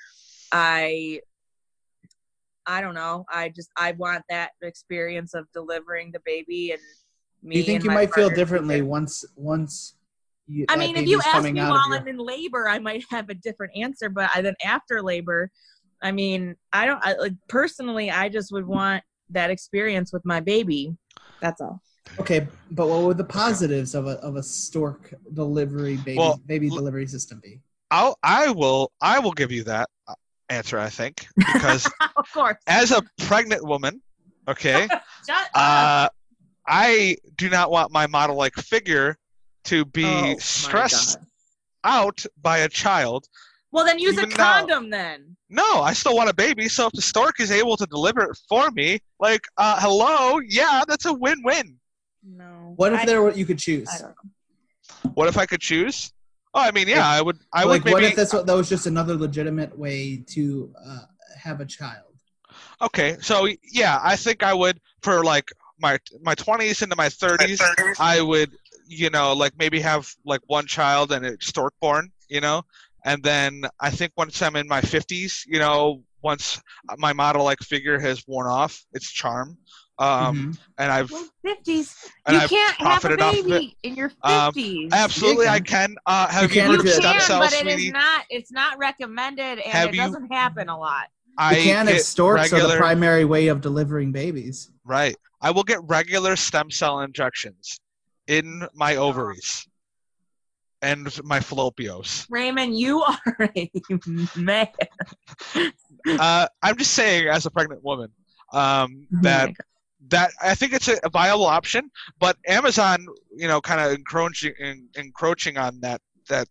I 0.53 1.19
I 2.65 2.79
don't 2.79 2.95
know. 2.95 3.25
I 3.29 3.49
just 3.49 3.69
I 3.77 3.91
want 3.93 4.23
that 4.29 4.51
experience 4.61 5.33
of 5.33 5.45
delivering 5.53 6.11
the 6.11 6.21
baby 6.25 6.71
and 6.71 6.81
me 7.43 7.55
Do 7.55 7.59
you 7.59 7.65
think 7.65 7.75
and 7.77 7.85
you 7.85 7.91
might 7.91 8.13
feel 8.13 8.29
differently 8.29 8.75
together. 8.75 8.89
once 8.89 9.25
once 9.35 9.95
you, 10.47 10.65
I 10.69 10.77
mean, 10.77 10.95
if 10.95 11.07
you 11.07 11.17
baby's 11.17 11.25
ask 11.25 11.31
coming 11.33 11.55
me 11.55 11.59
out 11.59 11.71
while 11.71 11.79
of 11.79 11.87
your- 11.89 11.97
I'm 11.99 12.07
in 12.07 12.17
labor, 12.17 12.69
I 12.69 12.79
might 12.79 13.03
have 13.11 13.29
a 13.29 13.33
different 13.33 13.75
answer, 13.75 14.07
but 14.09 14.29
I, 14.33 14.41
then 14.41 14.55
after 14.63 15.01
labor, 15.01 15.51
I 16.01 16.11
mean, 16.11 16.55
I 16.73 16.85
don't 16.85 17.03
I, 17.03 17.13
like 17.13 17.33
personally 17.47 18.11
I 18.11 18.29
just 18.29 18.51
would 18.51 18.67
want 18.67 19.03
that 19.29 19.49
experience 19.49 20.13
with 20.13 20.25
my 20.25 20.39
baby. 20.39 20.95
That's 21.41 21.61
all. 21.61 21.81
Okay, 22.19 22.47
but 22.71 22.87
what 22.87 23.01
would 23.03 23.17
the 23.17 23.23
positives 23.23 23.93
of 23.95 24.07
a 24.07 24.13
of 24.19 24.35
a 24.35 24.43
stork 24.43 25.13
delivery 25.33 25.97
baby 25.97 26.17
Well, 26.17 26.39
baby 26.45 26.67
l- 26.71 26.77
delivery 26.77 27.07
system 27.07 27.39
be? 27.43 27.59
I'll 27.91 28.17
I 28.23 28.51
will 28.51 28.91
I 29.01 29.19
will 29.19 29.31
give 29.31 29.51
you 29.51 29.63
that 29.65 29.89
uh, 30.07 30.15
answer. 30.49 30.79
I 30.79 30.89
think 30.89 31.27
because 31.37 31.91
of 32.15 32.31
course. 32.31 32.57
as 32.67 32.91
a 32.91 33.01
pregnant 33.19 33.65
woman, 33.65 34.01
okay, 34.47 34.87
uh, 35.53 36.09
I 36.67 37.17
do 37.35 37.49
not 37.49 37.71
want 37.71 37.91
my 37.91 38.07
model-like 38.07 38.55
figure 38.55 39.17
to 39.65 39.85
be 39.85 40.05
Oh, 40.05 40.37
stressed 40.39 41.17
out 41.83 42.25
by 42.41 42.59
a 42.59 42.69
child. 42.69 43.27
Well, 43.71 43.85
then 43.85 43.99
use 43.99 44.17
a 44.17 44.21
even 44.21 44.29
now- 44.37 44.59
condom 44.59 44.89
then. 44.89 45.35
No, 45.49 45.81
I 45.81 45.93
still 45.93 46.15
want 46.15 46.29
a 46.29 46.33
baby. 46.33 46.67
So 46.67 46.87
if 46.87 46.93
the 46.93 47.01
stork 47.01 47.39
is 47.39 47.51
able 47.51 47.77
to 47.77 47.85
deliver 47.85 48.21
it 48.21 48.37
for 48.49 48.69
me, 48.71 48.99
like, 49.19 49.45
uh, 49.57 49.79
hello, 49.79 50.39
yeah, 50.39 50.83
that's 50.87 51.05
a 51.05 51.13
win-win. 51.13 51.77
No. 52.23 52.73
What 52.75 52.93
if 52.93 52.99
I- 53.01 53.05
there 53.05 53.21
were 53.21 53.31
you 53.31 53.45
could 53.45 53.59
choose? 53.59 53.87
I 53.89 53.99
don't 53.99 54.09
know. 54.09 55.11
What 55.13 55.27
if 55.27 55.37
I 55.37 55.45
could 55.45 55.61
choose? 55.61 56.11
Oh, 56.53 56.61
I 56.61 56.71
mean, 56.71 56.87
yeah, 56.87 56.97
Like- 56.97 57.19
I 57.19 57.21
would. 57.21 57.39
I 57.53 57.63
like, 57.63 57.67
would 57.67 57.85
maybe. 57.85 57.93
what 57.93 58.03
if 58.03 58.15
this, 58.15 58.31
that 58.31 58.45
was 58.47 58.67
just 58.69 58.87
another 58.87 59.15
legitimate 59.15 59.77
way 59.77 60.17
to 60.27 60.73
uh, 60.85 60.99
have 61.41 61.61
a 61.61 61.65
child? 61.65 62.03
Okay, 62.81 63.17
so 63.21 63.47
yeah, 63.71 63.99
I 64.03 64.15
think 64.15 64.43
I 64.43 64.53
would 64.53 64.79
for 65.01 65.23
like 65.23 65.51
my 65.79 65.97
my 66.21 66.35
twenties 66.35 66.81
into 66.81 66.95
my 66.95 67.09
thirties. 67.09 67.61
I 67.99 68.21
would, 68.21 68.51
you 68.87 69.09
know, 69.09 69.33
like 69.33 69.53
maybe 69.57 69.79
have 69.81 70.13
like 70.25 70.41
one 70.47 70.65
child 70.65 71.11
and 71.11 71.25
it's 71.25 71.47
stork 71.47 71.73
born, 71.79 72.11
you 72.29 72.41
know, 72.41 72.63
and 73.07 73.23
then 73.23 73.63
I 73.79 73.89
think 73.89 74.11
once 74.17 74.41
I'm 74.41 74.55
in 74.55 74.67
my 74.67 74.81
fifties, 74.81 75.43
you 75.47 75.59
know, 75.59 76.03
once 76.21 76.61
my 76.97 77.13
model 77.13 77.43
like 77.43 77.59
figure 77.59 77.99
has 77.99 78.23
worn 78.27 78.47
off 78.47 78.83
its 78.93 79.09
charm, 79.11 79.57
um, 79.99 80.07
Mhm. 80.53 80.57
and 80.77 80.91
I've 80.91 81.09
Well, 81.11 81.27
50s. 81.43 81.95
and 82.25 82.35
You 82.35 82.41
I've 82.43 82.49
can't 82.49 82.75
have 82.77 82.87
a 82.87 82.89
profited 82.99 83.21
off 83.21 83.33
of 83.33 83.39
it. 83.39 83.49
baby 83.49 83.77
in 83.83 83.95
your 83.95 84.11
Um, 84.23 84.53
50s. 84.53 84.89
Absolutely, 84.93 85.45
You 85.45 85.51
I 85.51 85.59
can. 85.59 85.65
can. 85.89 85.95
Uh, 86.05 86.27
have 86.27 86.43
You 86.43 86.47
you, 86.49 86.53
can 86.61 86.69
heard 86.71 86.73
do 86.75 86.79
of 86.81 86.85
you 86.85 86.91
stem 86.93 87.11
can, 87.13 87.21
cells, 87.21 87.45
but 87.45 87.53
it 87.53 87.61
sweetie? 87.61 87.87
is 87.87 87.93
not. 87.93 88.25
It's 88.29 88.51
not 88.51 88.77
recommended, 88.77 89.59
and 89.59 89.73
Have 89.73 89.89
it 89.89 89.95
you- 89.95 90.01
doesn't 90.01 90.31
happen 90.31 90.69
a 90.69 90.77
lot. 90.77 91.07
I 91.39 91.57
you 91.57 91.63
can 91.63 91.87
if 91.87 91.95
get 91.97 92.05
storks 92.05 92.51
are 92.51 92.67
the 92.67 92.77
primary 92.77 93.23
way 93.25 93.47
of 93.47 93.61
delivering 93.61 94.11
babies. 94.11 94.69
right. 94.83 95.15
I 95.39 95.51
will 95.51 95.63
get 95.63 95.79
regular 95.83 96.35
stem 96.35 96.71
cell 96.71 96.99
injections 97.01 97.79
in 98.27 98.67
my 98.73 98.95
ovaries 98.95 99.67
and 100.81 101.05
my 101.23 101.39
fallopios. 101.39 102.25
Raymond, 102.29 102.77
you 102.77 103.01
are 103.01 103.51
a 103.55 103.71
man. 104.35 104.67
uh, 106.19 106.47
I'm 106.61 106.77
just 106.77 106.93
saying, 106.93 107.27
as 107.27 107.45
a 107.45 107.51
pregnant 107.51 107.83
woman, 107.83 108.09
um, 108.53 109.07
Oh 109.13 109.19
that 109.21 109.47
God. 109.47 109.55
that 110.09 110.31
I 110.41 110.55
think 110.55 110.73
it's 110.73 110.87
a, 110.87 110.97
viable 111.11 111.45
option. 111.45 111.89
But 112.19 112.37
Amazon, 112.47 113.05
you 113.35 113.47
know, 113.47 113.61
kind 113.61 113.81
of 113.81 113.91
encroaching 113.93 114.53
en- 114.59 114.89
encroaching 114.95 115.57
on 115.57 115.79
that 115.81 116.01
that 116.29 116.47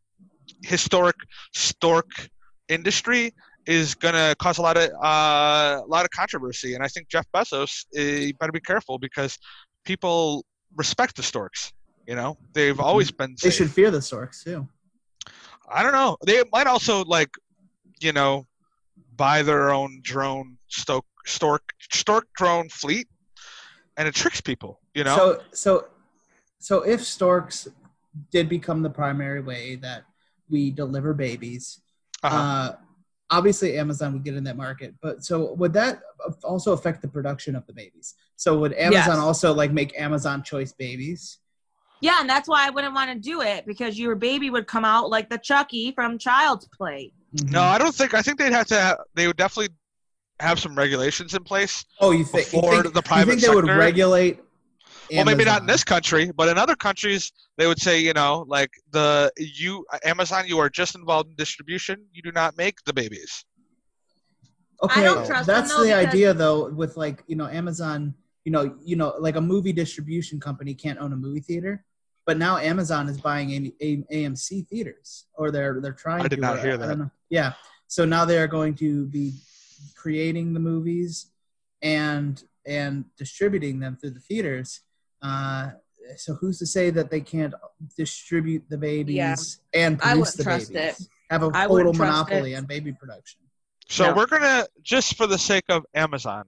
historic 0.65 1.17
stork 1.53 2.11
industry 2.69 3.33
is 3.67 3.95
going 3.95 4.15
to 4.15 4.35
cause 4.39 4.59
a 4.59 4.63
lot 4.63 4.77
of 4.77 4.91
uh, 5.03 5.83
a 5.85 5.89
lot 5.89 6.05
of 6.05 6.11
controversy. 6.11 6.75
And 6.75 6.85
I 6.85 6.89
think 6.89 7.09
Jeff 7.09 7.27
Bezos, 7.35 7.85
uh, 7.97 8.01
you 8.01 8.35
better 8.35 8.53
be 8.53 8.61
careful 8.61 8.99
because 8.99 9.39
people 9.85 10.45
respect 10.77 11.17
the 11.17 11.23
storks. 11.23 11.73
You 12.07 12.15
know, 12.15 12.39
they've 12.53 12.79
always 12.79 13.11
been. 13.11 13.35
They 13.43 13.51
should 13.51 13.71
fear 13.71 13.91
the 13.91 14.01
storks 14.01 14.45
too. 14.45 14.69
I 15.69 15.83
don't 15.83 15.93
know. 15.93 16.17
They 16.25 16.43
might 16.53 16.69
also 16.69 17.05
like, 17.05 17.31
you 18.01 18.13
know, 18.13 18.47
buy 19.17 19.43
their 19.43 19.71
own 19.71 20.01
drone 20.03 20.59
stork 20.69 21.05
stork 21.25 21.63
stork 21.91 22.29
drone 22.37 22.69
fleet, 22.69 23.09
and 23.97 24.07
it 24.07 24.15
tricks 24.15 24.41
people. 24.41 24.81
You 24.95 25.05
know, 25.05 25.17
So 25.17 25.43
so 25.53 25.87
so 26.61 26.83
if 26.83 27.05
storks 27.05 27.69
did 28.31 28.49
become 28.49 28.83
the 28.83 28.91
primary 28.91 29.41
way 29.41 29.77
that 29.77 30.05
we 30.49 30.71
deliver 30.71 31.13
babies, 31.13 31.81
uh-huh. 32.23 32.37
uh, 32.37 32.77
obviously 33.31 33.77
Amazon 33.77 34.13
would 34.13 34.25
get 34.25 34.35
in 34.35 34.45
that 34.45 34.57
market. 34.57 34.95
But 35.03 35.25
so 35.25 35.55
would 35.55 35.73
that 35.73 36.01
also 36.45 36.73
affect 36.73 37.03
the 37.03 37.09
production 37.09 37.57
of 37.57 37.67
the 37.67 37.73
babies? 37.73 38.15
So 38.37 38.59
would 38.61 38.73
Amazon 38.75 39.17
Yes. 39.17 39.25
also 39.25 39.53
like 39.53 39.73
make 39.73 39.99
Amazon 39.99 40.45
choice 40.45 40.73
babies? 40.73 41.39
Yeah, 42.01 42.17
and 42.21 42.29
that's 42.29 42.49
why 42.49 42.67
I 42.67 42.71
wouldn't 42.71 42.95
want 42.95 43.11
to 43.11 43.19
do 43.19 43.41
it 43.41 43.67
because 43.67 43.99
your 43.99 44.15
baby 44.15 44.51
would 44.51 44.67
come 44.67 44.85
out 44.85 45.09
like 45.11 45.31
the 45.31 45.39
Chucky 45.39 45.93
from 45.93 46.19
Child's 46.19 46.69
Play. 46.69 47.13
Mm-hmm. 47.35 47.53
no, 47.53 47.63
I 47.63 47.79
don't 47.79 47.95
think. 47.95 48.15
I 48.15 48.23
think 48.23 48.39
they'd 48.39 48.53
have 48.53 48.67
to. 48.67 48.75
Have, 48.81 48.99
they 49.15 49.27
would 49.27 49.37
definitely 49.37 49.75
have 50.41 50.59
some 50.59 50.75
regulations 50.77 51.35
in 51.35 51.43
place. 51.43 51.85
Oh, 52.01 52.11
you 52.11 52.25
think, 52.25 52.53
you 52.53 52.61
think 52.61 52.85
the 52.85 52.93
you 52.95 53.03
private 53.03 53.31
think 53.31 53.41
they 53.43 53.49
would 53.49 53.65
sector- 53.65 53.79
regulate? 53.79 54.41
Well, 55.13 55.25
maybe 55.25 55.45
not 55.45 55.61
in 55.61 55.67
this 55.69 55.85
country, 55.85 56.33
but 56.37 56.49
in 56.49 56.59
other 56.59 56.75
countries, 56.75 57.31
they 57.59 57.69
would 57.69 57.81
say, 57.81 58.01
you 58.01 58.13
know, 58.13 58.45
like 58.49 58.71
the 58.91 59.31
you 59.39 59.87
Amazon, 60.05 60.47
you 60.49 60.59
are 60.59 60.69
just 60.69 60.97
involved 60.97 61.31
in 61.31 61.37
distribution. 61.37 62.05
You 62.13 62.23
do 62.23 62.33
not 62.33 62.57
make 62.57 62.83
the 62.85 62.93
babies. 62.93 63.45
Okay, 64.83 65.03
don't 65.05 65.25
trust 65.27 65.47
them, 65.47 65.55
that's 65.57 65.71
though, 65.75 65.85
the 65.85 65.91
because- 65.91 66.07
idea 66.07 66.35
though. 66.35 66.69
With 66.71 66.97
like 66.97 67.23
you 67.29 67.37
know 67.37 67.47
Amazon, 67.47 68.15
you 68.47 68.53
know 68.53 68.75
you 68.83 68.95
know 68.97 69.13
like 69.19 69.35
a 69.37 69.41
movie 69.41 69.73
distribution 69.73 70.39
company 70.39 70.73
can't 70.73 70.99
own 71.01 71.13
a 71.13 71.17
movie 71.17 71.41
theater, 71.41 71.85
but 72.25 72.39
now 72.39 72.57
Amazon 72.59 73.09
is 73.09 73.21
buying 73.21 73.51
A- 73.51 73.75
A- 73.85 74.05
AMC 74.15 74.69
theaters, 74.69 75.27
or 75.35 75.51
they're 75.51 75.81
they're 75.83 75.93
trying. 75.93 76.25
I 76.25 76.29
did 76.29 76.37
to, 76.37 76.43
not 76.43 76.61
hear 76.61 76.75
I 76.75 76.77
that. 76.77 76.99
don't. 76.99 77.11
Yeah, 77.29 77.53
so 77.89 78.05
now 78.05 78.25
they 78.25 78.39
are 78.39 78.47
going 78.47 78.77
to 78.77 79.07
be 79.07 79.35
creating 79.97 80.55
the 80.55 80.61
movies 80.61 81.27
and 81.83 82.43
and 82.65 83.05
distributing 83.19 83.81
them 83.81 83.97
through 84.01 84.11
the 84.11 84.21
theaters. 84.21 84.81
Uh, 85.21 85.71
so 86.17 86.35
who's 86.35 86.59
to 86.61 86.67
say 86.67 86.91
that 86.91 87.11
they 87.11 87.21
can't 87.21 87.53
distribute 87.97 88.63
the 88.69 88.79
babies 88.79 89.61
and 89.75 89.97
I 90.01 90.13
produce 90.13 90.19
wouldn't 90.19 90.37
the 90.37 90.45
trust 90.45 90.73
babies? 90.73 91.01
it. 91.01 91.07
Have 91.31 91.43
a 91.43 91.51
total 91.51 91.93
monopoly 91.95 92.53
it. 92.53 92.57
on 92.59 92.65
baby 92.67 92.93
production. 92.93 93.41
So 93.89 94.07
No. 94.11 94.15
we're 94.15 94.27
gonna 94.27 94.67
just 94.83 95.17
for 95.17 95.27
the 95.27 95.39
sake 95.39 95.65
of 95.69 95.85
Amazon. 95.95 96.45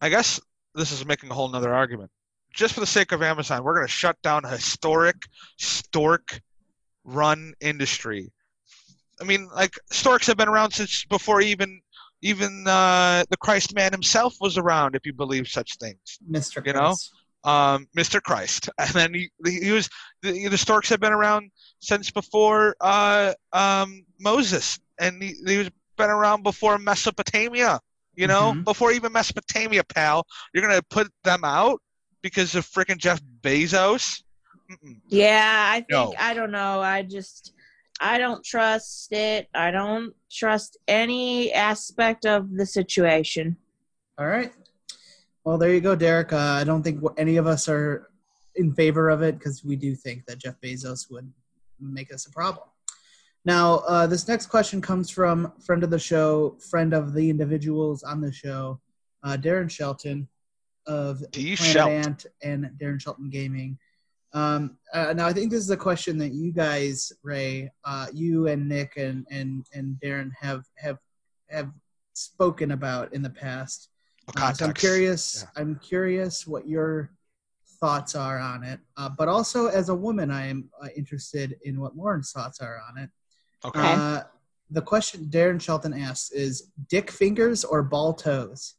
I 0.00 0.08
guess 0.08 0.40
this 0.76 0.92
is 0.92 1.04
making 1.06 1.30
a 1.30 1.34
whole 1.34 1.48
nother 1.48 1.74
argument. 1.74 2.10
Just 2.52 2.74
for 2.74 2.80
the 2.80 2.86
sake 2.86 3.12
of 3.12 3.22
Amazon, 3.22 3.64
we're 3.64 3.74
gonna 3.74 3.88
shut 3.88 4.20
down 4.22 4.44
a 4.44 4.48
historic, 4.48 5.16
stork 5.58 6.40
run 7.04 7.54
industry. 7.60 8.32
I 9.20 9.24
mean, 9.24 9.48
like 9.54 9.74
storks 9.90 10.26
have 10.26 10.36
been 10.36 10.48
around 10.48 10.72
since 10.72 11.04
before 11.04 11.40
even 11.40 11.80
even 12.22 12.66
uh, 12.66 13.24
the 13.30 13.36
Christ 13.36 13.74
man 13.74 13.92
himself 13.92 14.36
was 14.40 14.58
around, 14.58 14.94
if 14.94 15.04
you 15.04 15.12
believe 15.12 15.48
such 15.48 15.76
things. 15.76 16.18
Mr. 16.28 16.66
You 16.66 16.72
know? 16.72 16.94
Um, 17.44 17.86
Mr. 17.96 18.20
Christ, 18.20 18.68
and 18.78 18.90
then 18.90 19.14
he, 19.14 19.30
he 19.44 19.70
was 19.70 19.88
the, 20.22 20.48
the 20.48 20.58
storks 20.58 20.88
have 20.88 21.00
been 21.00 21.12
around 21.12 21.50
since 21.80 22.10
before 22.10 22.74
uh, 22.80 23.34
um, 23.52 24.04
Moses, 24.18 24.80
and 24.98 25.22
he, 25.22 25.34
he 25.46 25.58
was 25.58 25.70
been 25.96 26.10
around 26.10 26.42
before 26.42 26.78
Mesopotamia. 26.78 27.80
You 28.16 28.26
know, 28.26 28.54
Mhm. 28.54 28.64
before 28.64 28.92
even 28.92 29.12
Mesopotamia, 29.12 29.84
pal. 29.84 30.26
You're 30.52 30.66
gonna 30.66 30.82
put 30.90 31.12
them 31.22 31.44
out 31.44 31.80
because 32.22 32.54
of 32.54 32.66
freaking 32.66 32.96
Jeff 32.96 33.20
Bezos. 33.42 34.22
Mm-mm. 34.70 35.00
Yeah, 35.08 35.68
I 35.70 35.76
think 35.76 35.90
No. 35.90 36.14
I 36.18 36.34
don't 36.34 36.50
know. 36.50 36.80
I 36.80 37.02
just 37.02 37.52
I 38.00 38.18
don't 38.18 38.44
trust 38.44 39.12
it. 39.12 39.48
I 39.54 39.70
don't 39.70 40.14
trust 40.30 40.76
any 40.86 41.52
aspect 41.52 42.26
of 42.26 42.54
the 42.54 42.66
situation. 42.66 43.56
All 44.18 44.26
right. 44.26 44.52
Well, 45.44 45.56
there 45.56 45.72
you 45.72 45.80
go, 45.80 45.94
Derek. 45.94 46.32
Uh, 46.32 46.36
I 46.60 46.64
don't 46.64 46.82
think 46.82 47.02
any 47.16 47.36
of 47.36 47.46
us 47.46 47.68
are 47.68 48.10
in 48.56 48.74
favor 48.74 49.08
of 49.08 49.22
it 49.22 49.38
because 49.38 49.64
we 49.64 49.76
do 49.76 49.94
think 49.94 50.26
that 50.26 50.38
Jeff 50.38 50.60
Bezos 50.60 51.10
would 51.10 51.32
make 51.80 52.12
us 52.12 52.26
a 52.26 52.30
problem. 52.30 52.66
Now, 53.46 53.76
uh, 53.86 54.08
this 54.08 54.26
next 54.26 54.46
question 54.46 54.80
comes 54.80 55.08
from 55.08 55.52
friend 55.64 55.84
of 55.84 55.90
the 55.90 56.00
show, 56.00 56.58
friend 56.68 56.92
of 56.92 57.14
the 57.14 57.30
individuals 57.30 58.02
on 58.02 58.20
the 58.20 58.32
show, 58.32 58.80
uh, 59.22 59.36
Darren 59.36 59.70
Shelton 59.70 60.28
of. 60.86 61.22
Planet. 61.30 62.06
Ant 62.06 62.26
and 62.42 62.70
Darren 62.76 63.00
Shelton 63.00 63.30
Gaming. 63.30 63.78
Um, 64.32 64.76
uh, 64.92 65.12
now, 65.12 65.28
I 65.28 65.32
think 65.32 65.52
this 65.52 65.60
is 65.62 65.70
a 65.70 65.76
question 65.76 66.18
that 66.18 66.32
you 66.32 66.52
guys, 66.52 67.12
Ray, 67.22 67.70
uh, 67.84 68.08
you 68.12 68.48
and 68.48 68.68
Nick 68.68 68.96
and, 68.96 69.24
and, 69.30 69.64
and 69.72 69.96
Darren 70.02 70.32
have 70.40 70.64
have 70.74 70.98
have 71.48 71.70
spoken 72.14 72.72
about 72.72 73.14
in 73.14 73.22
the 73.22 73.30
past. 73.30 73.90
Uh, 74.36 74.52
so 74.52 74.66
I'm 74.66 74.74
curious. 74.74 75.44
Yeah. 75.44 75.62
I'm 75.62 75.76
curious 75.76 76.48
what 76.48 76.66
your 76.66 77.12
thoughts 77.78 78.16
are 78.16 78.40
on 78.40 78.64
it. 78.64 78.80
Uh, 78.96 79.08
but 79.08 79.28
also, 79.28 79.68
as 79.68 79.88
a 79.88 79.94
woman, 79.94 80.32
I 80.32 80.48
am 80.48 80.68
uh, 80.82 80.88
interested 80.96 81.56
in 81.62 81.80
what 81.80 81.96
Lauren's 81.96 82.32
thoughts 82.32 82.60
are 82.60 82.80
on 82.90 82.98
it. 82.98 83.08
Okay. 83.64 83.80
Uh, 83.82 84.22
the 84.70 84.82
question 84.82 85.26
Darren 85.26 85.60
Shelton 85.60 85.92
asks 85.94 86.30
is: 86.32 86.70
dick 86.88 87.10
fingers 87.10 87.64
or 87.64 87.82
ball 87.82 88.12
toes? 88.14 88.74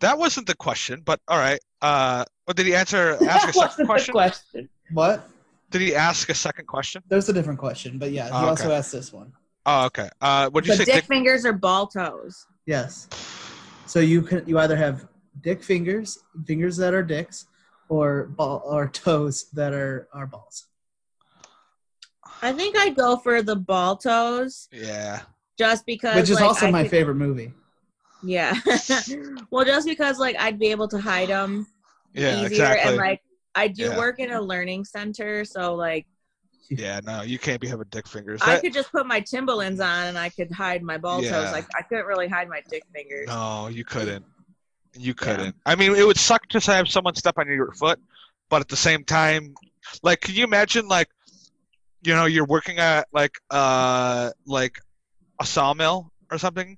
that 0.00 0.18
wasn't 0.18 0.46
the 0.46 0.54
question, 0.56 1.00
but 1.04 1.20
all 1.28 1.38
right. 1.38 1.60
Uh, 1.80 2.24
what 2.44 2.56
did 2.56 2.66
he 2.66 2.74
answer? 2.74 3.12
Ask 3.28 3.48
a 3.48 3.52
That 3.52 3.56
wasn't 3.56 3.70
second 3.72 3.86
question. 3.86 4.12
question. 4.12 4.68
What? 4.92 5.28
Did 5.70 5.80
he 5.80 5.94
ask 5.94 6.28
a 6.28 6.34
second 6.34 6.66
question? 6.66 7.02
There's 7.08 7.28
a 7.28 7.32
different 7.32 7.58
question, 7.58 7.98
but 7.98 8.12
yeah, 8.12 8.26
he 8.26 8.30
Oh, 8.32 8.48
also 8.50 8.70
asked 8.70 8.92
this 8.92 9.12
one. 9.12 9.32
Oh, 9.66 9.86
okay. 9.86 10.08
Uh, 10.20 10.48
what 10.50 10.62
did 10.62 10.70
you 10.70 10.76
say? 10.76 10.84
dick 10.84 10.94
Dick- 10.96 11.04
fingers 11.06 11.44
or 11.46 11.52
ball 11.52 11.86
toes? 11.88 12.46
Yes. 12.66 13.08
So 13.86 13.98
you 13.98 14.22
can 14.22 14.46
you 14.46 14.58
either 14.58 14.76
have 14.76 15.08
dick 15.40 15.62
fingers, 15.64 16.18
fingers 16.46 16.76
that 16.76 16.94
are 16.94 17.02
dicks, 17.02 17.46
or 17.88 18.24
ball 18.36 18.62
or 18.66 18.88
toes 18.88 19.46
that 19.54 19.72
are 19.72 20.06
are 20.12 20.26
balls. 20.26 20.66
I 22.44 22.52
think 22.52 22.76
I'd 22.76 22.94
go 22.94 23.16
for 23.16 23.42
the 23.42 23.56
ball 23.56 23.96
toes 23.96 24.68
yeah. 24.72 25.22
just 25.58 25.86
because 25.86 26.16
Which 26.16 26.30
is 26.30 26.36
like, 26.36 26.44
also 26.44 26.66
I 26.66 26.70
my 26.70 26.82
could- 26.82 26.90
favorite 26.90 27.14
movie. 27.16 27.52
Yeah. 28.22 28.54
well, 29.50 29.64
just 29.64 29.86
because 29.86 30.18
like 30.18 30.36
I'd 30.38 30.58
be 30.58 30.68
able 30.68 30.88
to 30.88 30.98
hide 30.98 31.28
them 31.28 31.66
Yeah. 32.14 32.36
easier 32.36 32.46
exactly. 32.46 32.88
and 32.88 32.96
like 32.96 33.22
I 33.54 33.68
do 33.68 33.84
Yeah. 33.84 33.98
work 33.98 34.18
in 34.18 34.32
a 34.32 34.40
learning 34.40 34.84
center, 34.84 35.44
so 35.44 35.74
like 35.74 36.06
yeah. 36.70 37.00
No, 37.04 37.22
you 37.22 37.38
can't 37.38 37.60
be 37.60 37.68
having 37.68 37.86
dick 37.90 38.08
fingers. 38.08 38.40
I 38.42 38.58
could 38.60 38.72
just 38.72 38.90
put 38.92 39.06
my 39.06 39.20
Timberlands 39.20 39.80
on 39.80 40.06
and 40.06 40.18
I 40.18 40.30
could 40.30 40.50
hide 40.50 40.82
my 40.82 40.96
ball 40.98 41.22
Yeah. 41.22 41.32
toes. 41.32 41.52
Like 41.52 41.66
I 41.76 41.82
couldn't 41.82 42.06
really 42.06 42.28
hide 42.28 42.48
my 42.48 42.62
dick 42.70 42.84
fingers. 42.94 43.26
No, 43.28 43.68
you 43.68 43.84
couldn't. 43.84 44.24
You 44.96 45.12
couldn't. 45.12 45.56
I 45.66 45.74
mean, 45.74 45.94
it 45.94 46.06
would 46.06 46.16
suck 46.18 46.48
just 46.48 46.66
to 46.66 46.72
have 46.72 46.88
someone 46.88 47.14
step 47.16 47.34
on 47.36 47.48
your 47.48 47.72
foot, 47.72 47.98
but 48.48 48.60
at 48.60 48.68
the 48.68 48.76
same 48.76 49.02
time, 49.04 49.54
like, 50.04 50.20
can 50.20 50.34
you 50.36 50.44
imagine, 50.44 50.86
like, 50.86 51.08
you 52.04 52.14
know, 52.14 52.26
you're 52.26 52.46
working 52.46 52.78
at 52.78 53.06
like, 53.12 53.34
uh, 53.50 54.30
like 54.46 54.78
a 55.40 55.46
sawmill 55.46 56.12
or 56.30 56.38
something? 56.38 56.76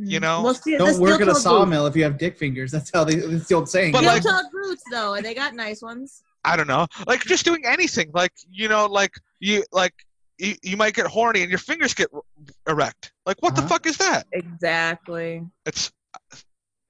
you 0.00 0.20
know, 0.20 0.42
well, 0.42 0.54
see, 0.54 0.76
Don't 0.78 1.00
work 1.00 1.20
at 1.20 1.26
a 1.26 1.34
steel-toed 1.34 1.42
sawmill 1.42 1.86
if 1.86 1.96
you 1.96 2.04
have 2.04 2.18
dick 2.18 2.36
fingers. 2.38 2.70
That's 2.70 2.88
how 2.94 3.02
they. 3.02 3.16
That's 3.16 3.48
the 3.48 3.56
old 3.56 3.68
saying. 3.68 3.90
But, 3.90 4.04
like- 4.04 4.22
Steel-toed 4.22 4.52
boots, 4.52 4.82
though, 4.92 5.14
and 5.14 5.26
they 5.26 5.34
got 5.34 5.54
nice 5.56 5.82
ones. 5.82 6.22
I 6.44 6.56
don't 6.56 6.68
know, 6.68 6.86
like 7.08 7.22
just 7.24 7.44
doing 7.44 7.64
anything, 7.66 8.12
like 8.14 8.30
you 8.48 8.68
know, 8.68 8.86
like 8.86 9.10
you 9.40 9.64
like 9.72 9.92
you, 10.38 10.54
you 10.62 10.76
might 10.76 10.94
get 10.94 11.06
horny 11.08 11.40
and 11.42 11.50
your 11.50 11.58
fingers 11.58 11.94
get 11.94 12.08
r- 12.14 12.22
erect. 12.68 13.10
Like, 13.26 13.42
what 13.42 13.54
Uh-huh. 13.54 13.62
the 13.62 13.68
fuck 13.68 13.86
is 13.86 13.96
that? 13.96 14.28
Exactly. 14.32 15.44
It's 15.66 15.90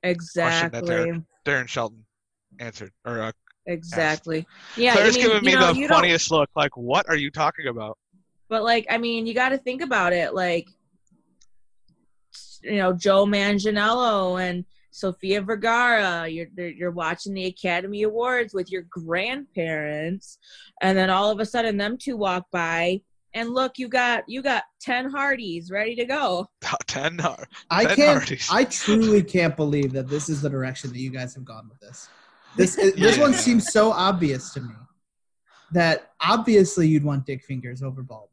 Exactly. 0.02 1.22
Darren 1.46 1.66
Shelton 1.66 2.04
answered, 2.60 2.92
or 3.06 3.20
uh, 3.22 3.32
Exactly. 3.68 4.46
Yeah. 4.76 4.94
Claire's 4.94 5.14
I 5.16 5.18
mean, 5.20 5.26
giving 5.28 5.44
me 5.44 5.52
you 5.52 5.58
know, 5.58 5.72
the 5.72 5.78
you 5.78 5.88
don't- 5.88 5.96
funniest 5.98 6.30
look. 6.30 6.50
Like, 6.56 6.76
what 6.76 7.08
are 7.08 7.16
you 7.16 7.30
talking 7.30 7.66
about? 7.68 7.96
But 8.48 8.64
like, 8.64 8.86
I 8.88 8.98
mean, 8.98 9.26
you 9.26 9.34
got 9.34 9.50
to 9.50 9.58
think 9.58 9.82
about 9.82 10.12
it. 10.14 10.34
Like, 10.34 10.66
you 12.62 12.76
know, 12.76 12.92
Joe 12.92 13.26
Manganiello 13.26 14.40
and 14.42 14.64
Sofia 14.90 15.42
Vergara. 15.42 16.26
You're 16.26 16.48
you're 16.56 16.90
watching 16.90 17.34
the 17.34 17.44
Academy 17.44 18.02
Awards 18.02 18.54
with 18.54 18.70
your 18.72 18.82
grandparents, 18.88 20.38
and 20.80 20.96
then 20.96 21.10
all 21.10 21.30
of 21.30 21.40
a 21.40 21.46
sudden, 21.46 21.76
them 21.76 21.98
two 21.98 22.16
walk 22.16 22.46
by, 22.50 23.00
and 23.34 23.50
look, 23.50 23.78
you 23.78 23.86
got 23.88 24.24
you 24.26 24.42
got 24.42 24.64
ten 24.80 25.10
Hardys 25.10 25.70
ready 25.70 25.94
to 25.96 26.04
go. 26.06 26.46
Ten. 26.86 27.20
uh, 27.20 27.36
I 27.70 27.84
can't. 27.84 28.18
Hardy's. 28.18 28.48
I 28.50 28.64
truly 28.64 29.22
can't 29.22 29.56
believe 29.56 29.92
that 29.92 30.08
this 30.08 30.28
is 30.28 30.40
the 30.40 30.48
direction 30.50 30.90
that 30.90 30.98
you 30.98 31.10
guys 31.10 31.34
have 31.34 31.44
gone 31.44 31.68
with 31.68 31.78
this. 31.80 32.08
This 32.56 32.76
this 32.96 33.16
Yeah. 33.16 33.20
one 33.22 33.34
seems 33.34 33.72
so 33.72 33.92
obvious 33.92 34.52
to 34.54 34.60
me 34.60 34.74
that 35.72 36.12
obviously 36.20 36.88
you'd 36.88 37.04
want 37.04 37.26
dick 37.26 37.44
fingers 37.44 37.82
over 37.82 38.02
ball. 38.02 38.30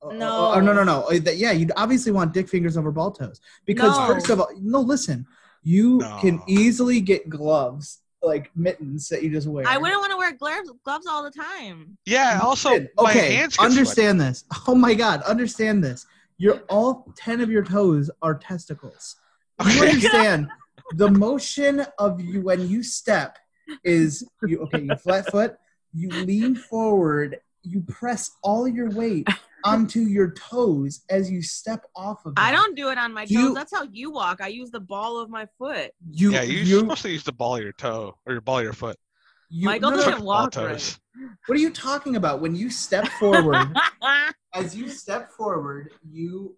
Or- 0.00 0.14
No. 0.14 0.52
Or, 0.54 0.62
no, 0.62 0.72
no, 0.72 0.84
no. 0.84 1.02
Uh, 1.02 1.18
that- 1.20 1.36
Yeah, 1.36 1.52
you'd 1.52 1.72
obviously 1.76 2.12
want 2.12 2.32
dick 2.32 2.48
fingers 2.48 2.76
over 2.76 2.90
ball 2.90 3.10
toes 3.10 3.40
because 3.66 3.96
No. 3.98 4.06
first 4.06 4.30
of 4.30 4.40
all, 4.40 4.48
no. 4.60 4.80
Listen, 4.80 5.26
you 5.62 5.98
No. 5.98 6.18
can 6.20 6.40
easily 6.46 7.00
get 7.00 7.28
gloves 7.28 7.98
like 8.22 8.50
mittens 8.54 9.08
that 9.08 9.22
you 9.22 9.30
just 9.30 9.46
wear. 9.46 9.66
I 9.66 9.78
wouldn't 9.78 9.98
want 10.00 10.10
to 10.12 10.16
wear 10.18 10.32
gloves 10.32 10.70
gloves 10.84 11.06
all 11.06 11.22
the 11.24 11.30
time. 11.30 11.96
Yeah. 12.06 12.40
Also, 12.42 12.70
Listen, 12.70 12.88
my 12.96 13.10
okay, 13.10 13.34
hands 13.34 13.56
get 13.56 13.60
sweaty. 13.62 13.70
understand 13.78 14.20
this. 14.20 14.44
Oh 14.68 14.74
my 14.74 14.94
god, 14.94 15.22
understand 15.22 15.82
this. 15.82 16.06
Your 16.38 16.58
all 16.68 17.12
ten 17.16 17.40
of 17.40 17.50
your 17.50 17.62
toes 17.64 18.10
are 18.22 18.34
testicles. 18.34 19.16
You 19.64 19.70
Okay. 19.82 19.90
understand 19.90 20.48
the 20.94 21.08
motion 21.08 21.86
of 21.98 22.20
you 22.20 22.42
when 22.42 22.68
you 22.68 22.82
step 22.82 23.38
is 23.84 24.26
you 24.46 24.60
okay, 24.60 24.80
you 24.80 24.96
flat 24.96 25.30
foot, 25.30 25.56
you 25.92 26.10
lean 26.12 26.54
forward, 26.56 27.38
you 27.62 27.80
press 27.82 28.30
all 28.42 28.66
your 28.66 28.90
weight 28.90 29.26
onto 29.64 30.00
your 30.00 30.30
toes 30.32 31.02
as 31.10 31.30
you 31.30 31.42
step 31.42 31.84
off 31.94 32.24
of 32.24 32.34
them. 32.34 32.44
I 32.44 32.50
don't 32.50 32.76
do 32.76 32.88
it 32.88 32.98
on 32.98 33.12
my 33.12 33.24
toes. 33.24 33.30
You- 33.30 33.54
That's 33.54 33.74
how 33.74 33.84
you 33.90 34.10
walk. 34.10 34.40
I 34.40 34.48
use 34.48 34.70
the 34.70 34.80
ball 34.80 35.18
of 35.18 35.28
my 35.30 35.46
foot. 35.58 35.92
you 36.12 36.32
yeah, 36.32 36.42
you're 36.42 36.62
you, 36.62 36.78
supposed 36.80 37.02
to 37.02 37.10
use 37.10 37.24
the 37.24 37.32
ball 37.32 37.56
of 37.56 37.62
your 37.62 37.72
toe 37.72 38.16
or 38.26 38.32
your 38.32 38.40
ball 38.40 38.58
of 38.58 38.64
your 38.64 38.72
foot. 38.72 38.96
you 39.48 39.66
Michael 39.66 39.90
no, 39.90 39.96
no, 39.96 40.02
doesn't 40.02 40.24
walk 40.24 40.56
right. 40.56 40.68
toes. 40.70 40.98
What 41.46 41.56
are 41.58 41.60
you 41.60 41.70
talking 41.70 42.16
about? 42.16 42.40
When 42.40 42.54
you 42.54 42.70
step 42.70 43.06
forward, 43.08 43.76
as 44.54 44.74
you 44.74 44.88
step 44.88 45.30
forward, 45.32 45.90
you 46.10 46.56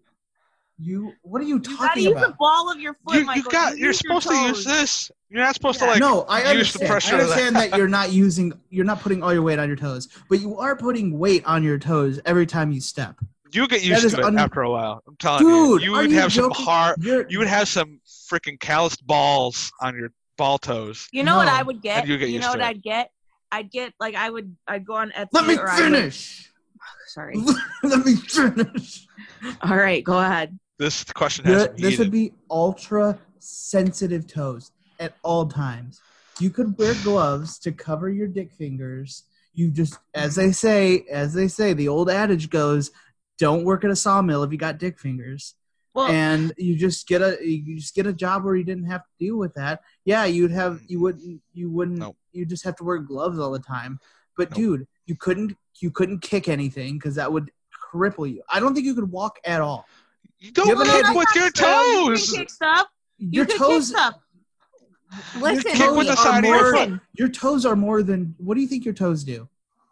you 0.77 1.13
what 1.21 1.41
are 1.41 1.45
you 1.45 1.55
You 1.55 1.59
gotta 1.61 1.77
talking 1.77 2.03
use 2.03 2.13
the 2.13 2.25
about? 2.27 2.37
ball 2.37 2.71
of 2.71 2.79
your 2.79 2.93
foot, 2.95 3.15
You, 3.15 3.31
you 3.33 3.43
got. 3.43 3.73
You 3.73 3.79
You're 3.79 3.87
use 3.89 4.01
your 4.03 4.19
supposed 4.21 4.27
to 4.29 4.47
use 4.47 4.65
this. 4.65 5.11
You're 5.29 5.43
not 5.43 5.55
supposed 5.55 5.79
Yeah. 5.81 5.87
to 5.87 5.91
like. 5.93 5.99
no, 5.99 6.21
I 6.23 6.37
use 6.39 6.43
the 6.73 6.79
understand. 6.83 6.89
pressure 6.89 7.15
I 7.15 7.21
of 7.21 7.29
that. 7.29 7.53
that. 7.71 7.77
you're 7.77 7.87
not 7.87 8.11
using, 8.25 8.53
you're 8.69 8.85
not 8.85 8.99
putting 9.01 9.21
all 9.23 9.33
your 9.33 9.41
weight 9.43 9.59
on 9.59 9.67
your 9.67 9.75
toes, 9.77 10.07
but 10.29 10.39
you 10.41 10.57
are 10.57 10.75
putting 10.75 11.17
weight 11.19 11.45
on 11.45 11.63
your 11.63 11.77
toes 11.77 12.19
every 12.25 12.45
time 12.45 12.71
you 12.71 12.81
step. 12.81 13.15
You 13.51 13.67
get 13.67 13.83
used 13.83 14.03
is 14.03 14.13
to 14.13 14.19
it 14.21 14.25
un- 14.25 14.37
after 14.39 14.61
a 14.61 14.69
while. 14.69 15.03
I'm 15.07 15.15
telling 15.17 15.43
Dude, 15.45 15.81
you. 15.83 15.91
You 15.91 15.91
would 15.97 16.09
you 16.11 16.17
have 16.19 16.33
some 16.33 16.49
joking? 16.49 16.65
hard. 16.65 17.03
You're, 17.03 17.29
You 17.29 17.37
would 17.39 17.47
have 17.47 17.67
some 17.67 17.99
freaking 18.31 18.59
calloused 18.59 19.05
balls 19.05 19.71
on 19.79 19.95
your 19.95 20.09
ball 20.37 20.57
toes. 20.57 21.07
You 21.11 21.23
know 21.23 21.37
what 21.37 21.47
I 21.47 21.61
would 21.61 21.81
get? 21.83 21.99
And 22.01 22.09
you 22.09 22.17
get 22.17 22.29
you 22.29 22.35
used 22.35 22.43
know 22.45 22.49
what 22.51 22.59
it. 22.61 22.65
I'd 22.65 22.81
get? 22.81 23.11
I'd 23.51 23.69
get 23.69 23.93
like 23.99 24.15
I 24.15 24.27
would 24.31 24.55
I'd 24.67 24.85
go 24.85 24.95
on 24.95 25.11
Etsy 25.11 25.27
let 25.33 25.45
me 25.45 25.55
or 25.55 25.69
I 25.69 25.75
would- 25.75 25.83
finish. 25.83 26.51
sorry. 27.09 27.35
let 27.83 28.03
me 28.03 28.15
finish. 28.15 29.05
All 29.61 29.77
right, 29.77 30.03
go 30.03 30.17
ahead. 30.19 30.57
This 30.83 31.05
question 31.05 31.45
has 31.45 31.67
Th- 31.67 31.77
this 31.77 31.89
heated. 31.91 31.99
would 31.99 32.11
be 32.11 32.33
ultra 32.51 33.17
sensitive 33.39 34.27
toes 34.27 34.73
at 34.99 35.15
all 35.23 35.45
times. 35.45 36.01
You 36.41 36.49
could 36.49 36.77
wear 36.77 36.93
gloves 37.03 37.57
to 37.59 37.71
cover 37.71 38.09
your 38.09 38.27
dick 38.27 38.51
fingers. 38.51 39.23
You 39.53 39.71
just, 39.71 39.97
as 40.13 40.35
they 40.35 40.51
say, 40.51 41.05
as 41.09 41.33
they 41.33 41.47
say, 41.47 41.71
the 41.71 41.87
old 41.87 42.09
adage 42.09 42.49
goes, 42.49 42.91
"Don't 43.39 43.63
work 43.63 43.85
at 43.85 43.91
a 43.91 43.95
sawmill 43.95 44.43
if 44.43 44.51
you 44.51 44.57
got 44.57 44.77
dick 44.77 44.99
fingers." 44.99 45.55
Well, 45.93 46.07
and 46.07 46.51
you 46.57 46.75
just 46.75 47.07
get 47.07 47.21
a 47.21 47.37
you 47.41 47.77
just 47.77 47.95
get 47.95 48.05
a 48.05 48.11
job 48.11 48.43
where 48.43 48.57
you 48.57 48.65
didn't 48.65 48.87
have 48.87 49.03
to 49.03 49.11
deal 49.17 49.37
with 49.37 49.53
that. 49.53 49.83
Yeah, 50.03 50.25
you'd 50.25 50.51
have 50.51 50.81
you 50.85 50.97
mm-hmm. 50.97 51.03
wouldn't 51.03 51.41
you 51.53 51.69
wouldn't 51.69 51.99
Nope. 51.99 52.17
you 52.33 52.45
just 52.45 52.65
have 52.65 52.75
to 52.77 52.83
wear 52.83 52.97
gloves 52.97 53.39
all 53.39 53.51
the 53.51 53.59
time. 53.59 53.99
But 54.35 54.49
Nope. 54.49 54.57
dude, 54.57 54.87
you 55.05 55.15
couldn't 55.15 55.55
you 55.79 55.91
couldn't 55.91 56.19
kick 56.19 56.49
anything 56.49 56.95
because 56.95 57.15
that 57.15 57.31
would 57.31 57.51
cripple 57.93 58.29
you. 58.29 58.41
I 58.49 58.59
don't 58.59 58.73
think 58.73 58.85
you 58.85 58.95
could 58.95 59.11
walk 59.11 59.39
at 59.45 59.61
all. 59.61 59.85
You 60.39 60.51
don't 60.51 60.67
You 60.67 60.75
kick 60.85 61.15
with 61.15 61.27
your 61.35 61.45
You 61.45 61.51
toes. 61.51 62.31
can 62.31 62.39
kick 62.39 62.49
stuff. 62.49 62.87
You 63.17 63.29
Your 63.31 63.45
toes 63.45 63.89
kick 63.89 63.97
stuff. 63.97 64.15
Listen 65.35 65.63
your 65.63 65.71
to 65.73 65.77
toes 65.77 65.97
with 65.97 66.07
the 66.07 66.13
me. 66.13 66.17
are 66.17 66.23
side 66.23 66.37
of 66.39 66.49
your 66.49 66.61
more, 66.61 66.71
Listen, 66.73 67.01
your 67.13 67.27
toes 67.29 67.65
are 67.65 67.75
more 67.75 68.03
than 68.03 68.35
what 68.39 68.55
do 68.55 68.61
you 68.61 68.67
think 68.67 68.83
your 68.85 68.93
toes 68.93 69.23
do? 69.23 69.47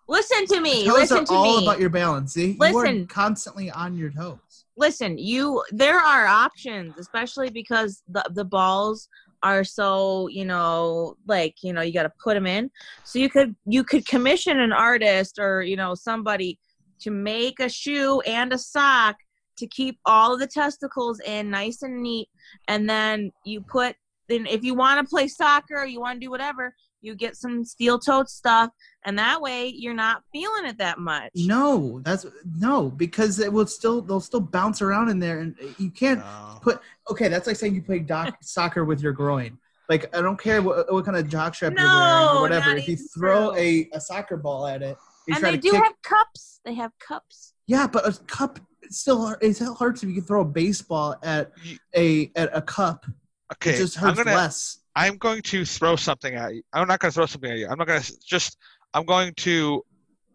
listen 0.07 0.45
to 0.47 0.59
me. 0.59 0.83
toes 0.85 0.93
Listen 0.93 1.17
are 1.19 1.25
to 1.25 1.33
all 1.33 1.57
me. 1.59 1.63
about 1.63 1.79
your 1.79 1.89
balance. 1.89 2.33
See, 2.33 2.51
you 2.51 2.57
Listen. 2.59 3.03
are 3.03 3.05
constantly 3.05 3.71
on 3.71 3.95
your 3.95 4.09
toes. 4.09 4.65
listen 4.75 5.17
you 5.17 5.63
there 5.71 5.99
are 5.99 6.25
options 6.25 6.97
especially 6.97 7.49
because 7.49 8.03
the 8.09 8.23
the 8.33 8.43
balls 8.43 9.07
are 9.43 9.63
so 9.63 10.27
you 10.27 10.43
know 10.45 11.15
like 11.27 11.55
you 11.63 11.71
know 11.71 11.81
you 11.81 11.93
got 11.93 12.03
to 12.03 12.11
put 12.23 12.33
them 12.33 12.45
in 12.47 12.69
so 13.03 13.19
you 13.19 13.29
could 13.29 13.55
you 13.65 13.83
could 13.83 14.05
commission 14.07 14.59
an 14.59 14.73
artist 14.73 15.39
or 15.39 15.61
you 15.61 15.75
know 15.77 15.93
somebody 15.95 16.59
to 16.99 17.09
make 17.11 17.59
a 17.59 17.69
shoe 17.69 18.19
and 18.21 18.51
a 18.53 18.57
sock 18.57 19.15
to 19.57 19.67
keep 19.67 19.99
all 20.05 20.33
of 20.33 20.39
the 20.39 20.47
testicles 20.47 21.19
in 21.21 21.49
nice 21.49 21.81
and 21.81 22.01
neat 22.01 22.29
and 22.67 22.89
then 22.89 23.31
you 23.45 23.61
put 23.61 23.95
then 24.29 24.45
if 24.45 24.63
you 24.63 24.73
want 24.73 24.99
to 24.99 25.09
play 25.09 25.27
soccer 25.27 25.85
you 25.85 25.99
want 25.99 26.19
to 26.19 26.25
do 26.25 26.31
whatever 26.31 26.73
you 27.01 27.15
get 27.15 27.35
some 27.35 27.65
steel 27.65 27.99
toed 27.99 28.29
stuff 28.29 28.69
and 29.05 29.17
that 29.17 29.41
way 29.41 29.67
you're 29.67 29.93
not 29.93 30.23
feeling 30.31 30.65
it 30.65 30.77
that 30.77 30.99
much 30.99 31.31
No, 31.35 31.99
that's 32.03 32.25
no 32.59 32.89
because 32.89 33.39
it 33.39 33.51
will 33.51 33.67
still 33.67 34.01
they'll 34.01 34.19
still 34.19 34.39
bounce 34.39 34.81
around 34.81 35.09
in 35.09 35.19
there, 35.19 35.39
and 35.39 35.55
you 35.77 35.89
can't. 35.89 36.19
No. 36.19 36.79
Okay, 37.09 37.27
that's 37.27 37.47
like 37.47 37.55
saying 37.55 37.75
you 37.75 37.81
play 37.81 37.99
doc, 37.99 38.37
soccer 38.41 38.85
with 38.85 39.01
your 39.01 39.11
groin. 39.11 39.57
Like 39.89 40.15
I 40.15 40.21
don't 40.21 40.39
care 40.39 40.61
what, 40.61 40.91
what 40.91 41.03
kind 41.03 41.17
of 41.17 41.27
jock 41.27 41.53
jockstrap 41.53 41.77
you're 41.77 41.87
wearing 41.87 42.37
or 42.37 42.41
whatever. 42.41 42.75
If 42.77 42.87
you 42.87 42.95
throw 42.95 43.51
true. 43.51 43.59
a, 43.59 43.89
a 43.93 43.99
soccer 43.99 44.37
ball 44.37 44.67
at 44.67 44.81
it, 44.81 44.97
you 45.27 45.33
and 45.33 45.41
try 45.41 45.51
they 45.51 45.57
to 45.57 45.61
do 45.61 45.71
kick. 45.71 45.83
have 45.83 46.01
cups 46.03 46.61
they 46.63 46.73
have 46.75 46.91
cups 46.99 47.50
yeah, 47.67 47.87
but 47.87 48.07
a 48.07 48.13
cup 48.25 48.59
it's 48.81 48.97
still 48.99 49.25
hard- 49.25 49.39
it 49.41 49.55
still 49.55 49.75
hurts 49.75 50.03
if 50.03 50.09
you 50.09 50.15
can 50.15 50.23
throw 50.23 50.41
a 50.41 50.45
baseball 50.45 51.15
at 51.23 51.51
a 51.95 52.31
at 52.35 52.49
a 52.55 52.61
cup. 52.61 53.05
Okay, 53.53 53.71
it 53.71 53.77
just 53.77 54.01
I'm 54.01 54.15
gonna 54.15 54.33
less. 54.35 54.79
I'm 54.95 55.17
going 55.17 55.41
to 55.43 55.63
throw 55.63 55.95
something 55.95 56.35
at 56.35 56.53
you. 56.55 56.63
I'm 56.73 56.87
not 56.87 56.99
going 56.99 57.11
to 57.11 57.15
throw 57.15 57.25
something 57.25 57.49
at 57.51 57.57
you. 57.57 57.67
I'm 57.69 57.77
not 57.77 57.87
going 57.87 58.01
to 58.01 58.19
just. 58.25 58.57
I'm 58.93 59.05
going 59.05 59.33
to 59.35 59.81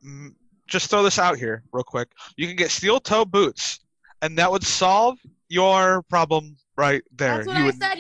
mm, 0.07 0.35
just 0.67 0.89
throw 0.89 1.03
this 1.03 1.19
out 1.19 1.37
here 1.37 1.63
real 1.73 1.85
quick. 1.85 2.09
You 2.39 2.47
can 2.47 2.57
get 2.57 2.71
steel 2.71 2.99
toe 3.01 3.27
boots, 3.27 3.81
and 4.23 4.39
that 4.39 4.51
would 4.51 4.65
solve 4.65 5.19
your 5.49 6.03
problem 6.09 6.57
right 6.79 7.03
there. 7.15 7.37
That's 7.37 7.47
what 7.49 7.57
you 7.59 7.63
I 7.63 7.67
would. 7.67 7.75
said. 7.79 7.99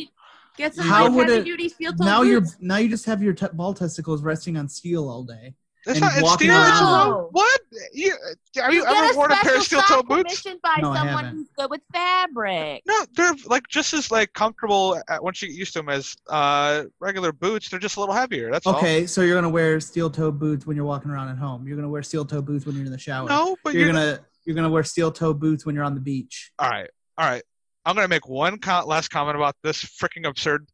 Get 0.56 0.74
some 0.74 0.86
How 0.86 1.10
would 1.10 1.28
heavy 1.28 1.40
it- 1.40 1.44
duty 1.44 1.68
steel 1.68 1.92
toe 1.92 2.04
Now 2.04 2.22
you're 2.22 2.42
now 2.60 2.76
you 2.78 2.88
just 2.88 3.04
have 3.04 3.22
your 3.22 3.34
t- 3.34 3.46
ball 3.52 3.74
testicles 3.74 4.22
resting 4.22 4.56
on 4.56 4.68
steel 4.70 5.06
all 5.10 5.22
day. 5.22 5.54
That's 5.86 5.98
and 5.98 6.04
not 6.04 6.14
it's 6.14 6.22
walking 6.22 6.50
steel. 6.50 6.60
around. 6.60 7.10
No. 7.10 7.28
What? 7.30 7.60
You, 7.92 8.16
have 8.56 8.74
you, 8.74 8.80
You 8.80 8.86
ever 8.86 9.16
worn 9.16 9.30
a 9.30 9.36
pair 9.36 9.56
of 9.56 9.62
steel 9.62 9.82
toe 9.82 10.02
boots? 10.02 10.40
commissioned 10.42 10.60
by 10.60 10.78
No, 10.82 10.90
I 10.90 10.96
someone 10.96 11.24
haven't. 11.24 11.36
who's 11.36 11.48
good 11.56 11.70
with 11.70 11.80
fabric. 11.92 12.82
No, 12.88 13.04
they're 13.14 13.34
like 13.46 13.68
just 13.68 13.94
as 13.94 14.10
like 14.10 14.32
comfortable 14.32 15.00
at, 15.08 15.22
once 15.22 15.40
you 15.40 15.46
get 15.48 15.56
used 15.56 15.74
to 15.74 15.78
them 15.78 15.88
as 15.88 16.16
uh, 16.28 16.84
regular 16.98 17.30
boots. 17.30 17.68
They're 17.68 17.78
just 17.78 17.96
a 17.98 18.00
little 18.00 18.16
heavier. 18.16 18.50
That's 18.50 18.66
Okay, 18.66 19.06
so 19.06 19.20
you're 19.22 19.36
gonna 19.36 19.48
wear 19.48 19.78
steel 19.78 20.10
toe 20.10 20.32
boots 20.32 20.66
when 20.66 20.76
you're 20.76 20.84
walking 20.84 21.12
around 21.12 21.28
at 21.28 21.38
home. 21.38 21.68
You're 21.68 21.76
gonna 21.76 21.88
wear 21.88 22.02
steel 22.02 22.24
toe 22.24 22.42
boots 22.42 22.66
when 22.66 22.74
you're 22.74 22.84
in 22.86 22.90
the 22.90 22.98
shower. 22.98 23.28
No, 23.28 23.56
but 23.62 23.72
you're, 23.72 23.84
you're, 23.84 23.92
gonna 23.92 24.18
you're 24.44 24.56
gonna 24.56 24.68
wear 24.70 24.82
steel 24.82 25.12
toe 25.12 25.34
boots 25.34 25.64
when 25.64 25.76
you're 25.76 25.84
on 25.84 25.94
the 25.94 26.00
beach. 26.00 26.50
All 26.58 26.68
right, 26.68 26.90
all 27.16 27.28
right. 27.30 27.44
I'm 27.84 27.94
gonna 27.94 28.08
make 28.08 28.26
one 28.28 28.58
co- 28.58 28.84
last 28.86 29.08
comment 29.10 29.36
about 29.36 29.54
this 29.62 29.84
freaking 29.84 30.26
absurd 30.26 30.66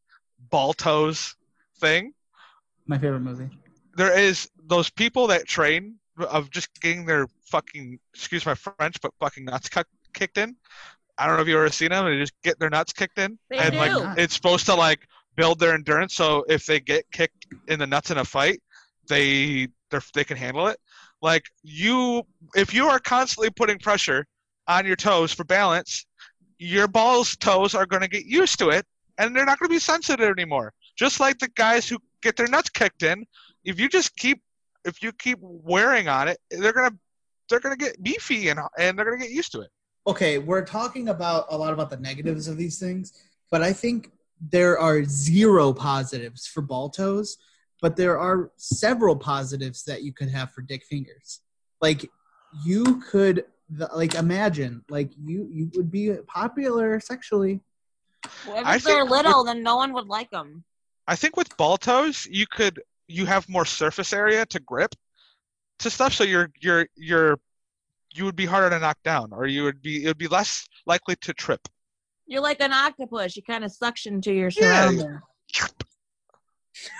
ball 0.49 0.73
toes 0.73 1.35
thing. 1.79 2.13
My 2.87 2.97
favorite 2.97 3.19
movie. 3.19 3.49
There 3.95 4.17
is 4.17 4.49
those 4.67 4.89
people 4.89 5.27
that 5.27 5.47
train 5.47 5.95
of 6.29 6.49
just 6.51 6.69
getting 6.81 7.05
their 7.05 7.27
fucking 7.45 7.99
excuse 8.13 8.45
my 8.45 8.55
French, 8.55 8.99
but 9.01 9.11
fucking 9.19 9.45
nuts 9.45 9.69
cu- 9.69 9.83
kicked 10.13 10.37
in. 10.37 10.55
I 11.17 11.27
don't 11.27 11.35
know 11.35 11.41
if 11.41 11.47
you 11.47 11.57
ever 11.57 11.69
seen 11.69 11.89
them. 11.89 12.05
They 12.05 12.17
just 12.17 12.33
get 12.43 12.59
their 12.59 12.69
nuts 12.69 12.93
kicked 12.93 13.19
in, 13.19 13.37
They 13.49 13.57
and 13.57 13.73
do. 13.73 13.77
like 13.77 14.17
it's 14.17 14.33
supposed 14.33 14.65
to 14.67 14.75
like 14.75 15.07
build 15.35 15.59
their 15.59 15.73
endurance. 15.73 16.15
So 16.15 16.43
if 16.47 16.65
they 16.65 16.79
get 16.79 17.05
kicked 17.11 17.47
in 17.67 17.79
the 17.79 17.87
nuts 17.87 18.11
in 18.11 18.17
a 18.17 18.25
fight, 18.25 18.61
they 19.07 19.67
they 19.89 19.99
they 20.13 20.23
can 20.23 20.37
handle 20.37 20.67
it. 20.67 20.79
Like 21.21 21.45
you, 21.63 22.23
if 22.55 22.73
you 22.73 22.87
are 22.87 22.99
constantly 22.99 23.49
putting 23.49 23.79
pressure 23.79 24.25
on 24.67 24.85
your 24.85 24.95
toes 24.95 25.31
for 25.31 25.43
balance, 25.43 26.05
your 26.57 26.87
balls 26.87 27.35
toes 27.37 27.75
are 27.75 27.85
going 27.85 28.01
to 28.01 28.07
get 28.07 28.25
used 28.25 28.59
to 28.59 28.69
it, 28.69 28.85
and 29.17 29.35
they're 29.35 29.45
not 29.45 29.59
going 29.59 29.69
to 29.69 29.73
be 29.75 29.79
sensitive 29.79 30.29
anymore. 30.29 30.73
Just 30.95 31.19
like 31.19 31.39
the 31.39 31.49
guys 31.49 31.87
who 31.87 31.97
get 32.21 32.35
their 32.37 32.47
nuts 32.47 32.69
kicked 32.69 33.03
in, 33.03 33.25
if 33.65 33.79
you 33.79 33.87
just 33.87 34.15
keep 34.15 34.41
if 34.85 35.01
you 35.01 35.11
keep 35.11 35.39
wearing 35.41 36.07
on 36.07 36.27
it, 36.27 36.37
they're 36.51 36.73
gonna 36.73 36.95
they're 37.49 37.59
gonna 37.59 37.77
get 37.77 38.01
beefy 38.01 38.49
and 38.49 38.59
and 38.77 38.97
they're 38.97 39.05
gonna 39.05 39.17
get 39.17 39.31
used 39.31 39.51
to 39.53 39.61
it. 39.61 39.69
Okay, 40.05 40.37
we're 40.37 40.65
talking 40.65 41.09
about 41.09 41.45
a 41.49 41.57
lot 41.57 41.71
about 41.73 41.89
the 41.89 41.97
negatives 41.97 42.47
of 42.47 42.57
these 42.57 42.79
things, 42.79 43.13
but 43.49 43.61
I 43.61 43.71
think 43.71 44.11
there 44.51 44.77
are 44.77 45.03
zero 45.05 45.71
positives 45.71 46.45
for 46.45 46.61
ball 46.61 46.89
toes, 46.89 47.37
but 47.81 47.95
there 47.95 48.19
are 48.19 48.51
several 48.57 49.15
positives 49.15 49.83
that 49.85 50.03
you 50.03 50.11
could 50.11 50.29
have 50.29 50.51
for 50.51 50.61
dick 50.61 50.83
fingers. 50.83 51.39
Like 51.81 52.09
you 52.65 53.01
could 53.09 53.45
the, 53.69 53.89
like 53.95 54.15
imagine 54.15 54.83
like 54.89 55.11
you 55.17 55.47
you 55.51 55.71
would 55.75 55.91
be 55.91 56.13
popular 56.27 56.99
sexually. 56.99 57.61
Well, 58.45 58.57
if 58.57 58.65
I 58.65 58.77
they're 58.77 58.99
think 58.99 59.09
little, 59.09 59.43
then 59.43 59.63
no 59.63 59.77
one 59.77 59.93
would 59.93 60.07
like 60.07 60.29
them. 60.31 60.63
I 61.07 61.15
think 61.15 61.35
with 61.35 61.55
ball 61.57 61.77
toes, 61.77 62.25
you 62.29 62.45
could 62.47 62.81
you 63.07 63.25
have 63.25 63.47
more 63.49 63.65
surface 63.65 64.13
area 64.13 64.45
to 64.47 64.59
grip 64.59 64.95
to 65.79 65.89
stuff, 65.89 66.13
so 66.13 66.23
you're 66.23 66.49
you're 66.59 66.87
you're 66.95 67.39
you 68.13 68.25
would 68.25 68.35
be 68.35 68.45
harder 68.45 68.69
to 68.69 68.79
knock 68.79 68.97
down, 69.03 69.29
or 69.33 69.47
you 69.47 69.63
would 69.63 69.81
be 69.81 70.03
it 70.03 70.07
would 70.07 70.17
be 70.17 70.27
less 70.27 70.67
likely 70.85 71.15
to 71.21 71.33
trip. 71.33 71.61
You're 72.25 72.41
like 72.41 72.61
an 72.61 72.71
octopus. 72.71 73.35
You 73.35 73.43
kind 73.43 73.63
of 73.63 73.71
suction 73.71 74.21
to 74.21 74.31
your 74.33 74.49
Yeah. 74.49 74.89
surroundings. 74.89 75.21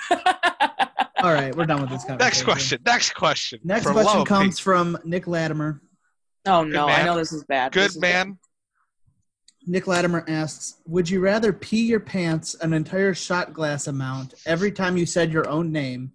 All 1.24 1.32
right, 1.34 1.56
we're 1.56 1.66
done 1.66 1.82
with 1.82 1.90
this 1.90 2.04
conversation. 2.04 2.18
Next 2.20 2.44
question. 2.44 2.80
Next 2.86 3.14
question. 3.14 3.60
Next 3.64 3.86
question 3.90 4.26
comes 4.26 4.56
Pete. 4.58 4.64
from 4.64 4.98
Nick 5.06 5.26
Latimer. 5.28 5.82
oh 6.46 6.64
no, 6.64 6.88
I 6.88 7.04
know 7.06 7.16
this 7.18 7.32
is 7.32 7.44
bad. 7.46 7.72
Good 7.72 7.92
is 7.92 8.00
man. 8.00 8.38
Nick 9.66 9.88
Latimer 9.88 10.26
asks, 10.28 10.76
"Would 10.88 11.10
you 11.10 11.20
rather 11.22 11.54
pee 11.54 11.84
your 11.86 12.00
pants 12.02 12.54
an 12.56 12.74
entire 12.74 13.14
shot 13.14 13.54
glass 13.54 13.88
amount 13.88 14.34
every 14.46 14.72
time 14.72 14.98
you 14.98 15.06
said 15.06 15.32
your 15.32 15.48
own 15.50 15.72
name, 15.72 16.12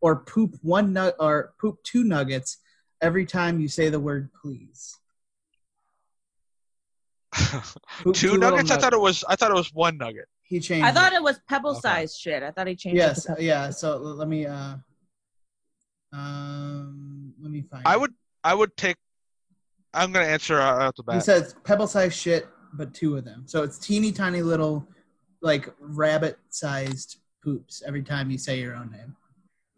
or 0.00 0.16
poop 0.20 0.56
one 0.62 0.92
nut 0.92 1.16
or 1.18 1.52
poop 1.60 1.82
two 1.82 2.04
nuggets 2.04 2.58
every 3.00 3.26
time 3.26 3.60
you 3.60 3.68
say 3.68 3.88
the 3.88 4.00
word 4.00 4.30
please?" 4.40 4.98
Poop 8.02 8.14
Two 8.14 8.32
little 8.32 8.50
nuggets. 8.50 8.70
I 8.70 8.76
thought 8.76 8.92
it 8.92 9.00
was. 9.00 9.24
I 9.28 9.36
thought 9.36 9.50
it 9.50 9.54
was 9.54 9.72
one 9.72 9.96
nugget. 9.96 10.28
he 10.42 10.60
changed. 10.60 10.86
I 10.86 10.92
thought 10.92 11.12
it. 11.12 11.16
it 11.16 11.22
was 11.22 11.40
pebble 11.48 11.70
Okay. 11.70 11.80
sized 11.80 12.20
shit. 12.20 12.42
I 12.42 12.50
thought 12.50 12.66
he 12.66 12.76
changed 12.76 12.98
Yes, 12.98 13.24
it. 13.28 13.36
to 13.36 13.42
yeah. 13.42 13.70
So 13.70 13.96
let 13.96 14.28
me 14.28 14.44
uh, 14.46 14.74
um, 16.12 17.32
let 17.40 17.50
me 17.50 17.62
find. 17.62 17.82
I 17.86 17.94
it. 17.94 18.00
would. 18.00 18.12
I 18.44 18.54
would 18.54 18.76
take. 18.76 18.96
I'm 19.94 20.12
gonna 20.12 20.26
answer 20.26 20.60
uh, 20.60 20.84
out 20.84 20.94
the 20.96 21.02
back. 21.02 21.14
He 21.14 21.18
bat. 21.20 21.24
says 21.24 21.54
pebble 21.64 21.86
sized 21.86 22.18
shit, 22.18 22.46
but 22.72 22.94
two 22.94 23.16
of 23.16 23.24
them. 23.24 23.44
So 23.46 23.62
it's 23.62 23.78
teeny 23.78 24.12
tiny 24.12 24.42
little, 24.42 24.86
like 25.40 25.68
rabbit 25.80 26.38
sized 26.50 27.18
poops 27.42 27.82
every 27.86 28.02
time 28.02 28.30
you 28.30 28.38
say 28.38 28.60
your 28.60 28.74
own 28.74 28.90
name, 28.90 29.16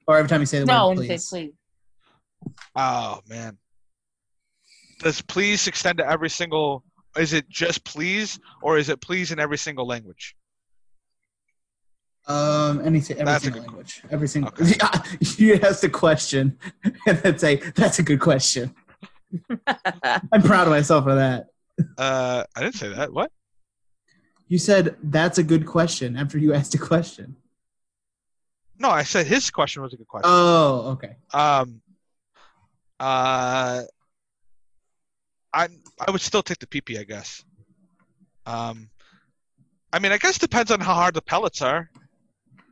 or 0.07 0.17
every 0.19 0.29
time 0.29 0.41
you 0.41 0.47
say 0.47 0.61
the 0.61 0.67
No, 0.67 0.89
word 0.89 0.99
and 0.99 1.01
say 1.01 1.07
please. 1.07 1.29
please. 2.43 2.53
Oh 2.77 3.21
man. 3.29 3.59
Does 5.01 5.23
please 5.23 5.67
extend 5.67 5.99
to 5.99 6.09
every 6.09 6.31
single? 6.31 6.85
Is 7.17 7.33
it 7.33 7.49
just 7.49 7.85
please, 7.85 8.39
or 8.63 8.79
is 8.79 8.89
it 8.89 9.01
please 9.01 9.33
in 9.33 9.39
every 9.39 9.59
single 9.59 9.87
language? 9.87 10.35
Um, 12.27 12.81
any 12.81 12.99
every 13.01 13.15
That's 13.25 13.45
single 13.45 13.61
good 13.61 13.69
language, 13.69 14.03
every 14.11 14.29
single. 14.29 14.51
Okay. 14.53 14.75
Yeah, 14.79 15.03
you 15.37 15.55
ask 15.57 15.81
the 15.81 15.91
question, 15.91 16.59
and 17.07 17.19
then 17.19 17.39
say 17.39 17.57
that's 17.57 17.99
a 17.99 18.03
good 18.03 18.21
question. 18.21 18.75
I'm 20.33 20.43
proud 20.43 20.67
of 20.67 20.71
myself 20.71 21.05
for 21.05 21.17
that. 21.17 21.49
Uh, 21.99 22.45
I 22.55 22.61
didn't 22.61 22.77
say 22.77 22.89
that. 22.89 23.13
What? 23.13 23.31
You 24.49 24.59
said 24.59 24.97
that's 25.03 25.39
a 25.39 25.43
good 25.43 25.67
question 25.67 26.17
after 26.17 26.39
you 26.39 26.53
asked 26.55 26.75
a 26.75 26.79
question. 26.79 27.37
No, 28.79 28.91
I 28.91 29.03
said 29.05 29.27
his 29.27 29.51
question 29.51 29.83
was 29.83 29.93
a 29.95 29.97
good 29.97 30.09
question. 30.09 30.31
Oh, 30.33 30.91
okay. 30.93 31.17
Um, 31.33 31.81
uh, 33.01 33.83
I 35.53 35.69
I 36.07 36.11
would 36.11 36.21
still 36.21 36.43
take 36.43 36.59
the 36.59 36.67
PP, 36.67 36.99
I 36.99 37.05
guess. 37.05 37.45
Um, 38.47 38.91
I 39.93 39.99
mean, 40.01 40.13
I 40.13 40.19
guess 40.19 40.39
depends 40.39 40.71
on 40.71 40.81
how 40.81 40.95
hard 40.95 41.15
the 41.15 41.23
pellets 41.23 41.63
are. 41.63 41.89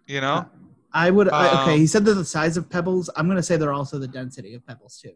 You 0.06 0.20
know, 0.20 0.46
I 0.92 1.10
would. 1.10 1.28
I, 1.30 1.62
okay, 1.62 1.72
Um, 1.74 1.78
he 1.78 1.86
said 1.86 2.04
they're 2.04 2.14
the 2.14 2.24
size 2.24 2.56
of 2.56 2.68
pebbles. 2.68 3.08
I'm 3.16 3.28
gonna 3.28 3.42
say 3.42 3.56
they're 3.56 3.72
also 3.72 3.98
the 3.98 4.08
density 4.08 4.54
of 4.54 4.66
pebbles 4.66 4.98
too. 5.00 5.12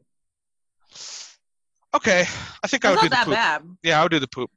Okay. 1.96 2.24
I 2.62 2.66
think 2.68 2.84
I 2.84 2.90
That's 2.90 3.02
would 3.02 3.02
do 3.02 3.08
the 3.08 3.14
that 3.16 3.24
poop. 3.24 3.34
bad. 3.34 3.62
Yeah, 3.82 4.00
I 4.00 4.02
would 4.04 4.12
do 4.12 4.18
the 4.18 4.28
poop. 4.28 4.50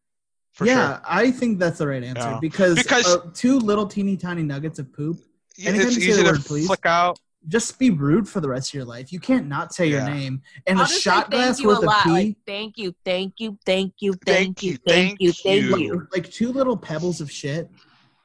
For 0.53 0.65
yeah, 0.65 0.95
sure. 0.97 1.01
I 1.07 1.31
think 1.31 1.59
that's 1.59 1.77
the 1.79 1.87
right 1.87 2.03
answer 2.03 2.21
Yeah. 2.21 2.39
because, 2.41 2.75
Because- 2.75 3.07
uh, 3.07 3.29
two 3.33 3.59
little 3.59 3.87
teeny 3.87 4.17
tiny 4.17 4.43
nuggets 4.43 4.79
of 4.79 4.91
poop. 4.93 5.19
Yeah, 5.57 5.71
it's 5.71 5.95
you 5.97 6.09
easy 6.09 6.11
the 6.13 6.23
to 6.23 6.31
word 6.31 6.45
please. 6.45 6.67
flick 6.67 6.85
out. 6.85 7.19
Just 7.47 7.79
be 7.79 7.89
rude 7.89 8.27
for 8.27 8.41
the 8.41 8.49
rest 8.49 8.69
of 8.71 8.73
your 8.73 8.83
life. 8.85 9.13
You 9.13 9.19
can't 9.21 9.47
not 9.47 9.73
say 9.73 9.87
your 9.87 10.03
name. 10.03 10.41
And 10.67 10.77
I'll 10.77 10.83
a 10.85 10.87
just 10.89 11.01
shot 11.01 11.31
say 11.31 11.37
thank 11.37 11.43
glass 11.45 11.59
you 11.61 11.67
worth 11.69 11.83
a 11.83 11.87
of 11.87 12.03
pee, 12.03 12.09
Like, 12.09 12.37
thank 12.45 12.77
you, 12.77 12.93
thank 13.05 13.33
you, 13.39 13.57
thank 13.65 13.93
you, 13.99 14.11
Thank 14.25 14.25
thank 14.25 14.63
you, 14.63 14.71
you, 14.71 14.77
thank 14.85 15.21
you, 15.21 15.31
thank 15.31 15.65
thank 15.69 15.79
you. 15.79 15.85
you. 15.93 16.07
like 16.13 16.29
two 16.29 16.51
little 16.51 16.75
pebbles 16.75 17.21
of 17.21 17.31
shit, 17.31 17.69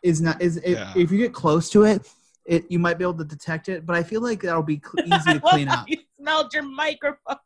is 0.02 0.20
not 0.20 0.42
is 0.42 0.56
if, 0.58 0.66
Yeah. 0.78 0.92
if 0.96 1.12
you 1.12 1.18
get 1.18 1.32
close 1.32 1.70
to 1.70 1.84
it, 1.84 2.08
it 2.44 2.68
you 2.70 2.78
might 2.80 2.98
be 2.98 3.04
able 3.04 3.14
to 3.14 3.24
detect 3.24 3.68
it. 3.68 3.86
But 3.86 3.94
I 3.96 4.02
feel 4.02 4.20
like 4.20 4.42
that'll 4.42 4.62
be 4.64 4.80
cl- 4.84 5.06
easy 5.16 5.34
to 5.34 5.40
clean 5.48 5.68
up. 5.68 5.88
You 5.88 5.98
smelled 6.20 6.52
your 6.52 6.64
microphone. 6.64 7.36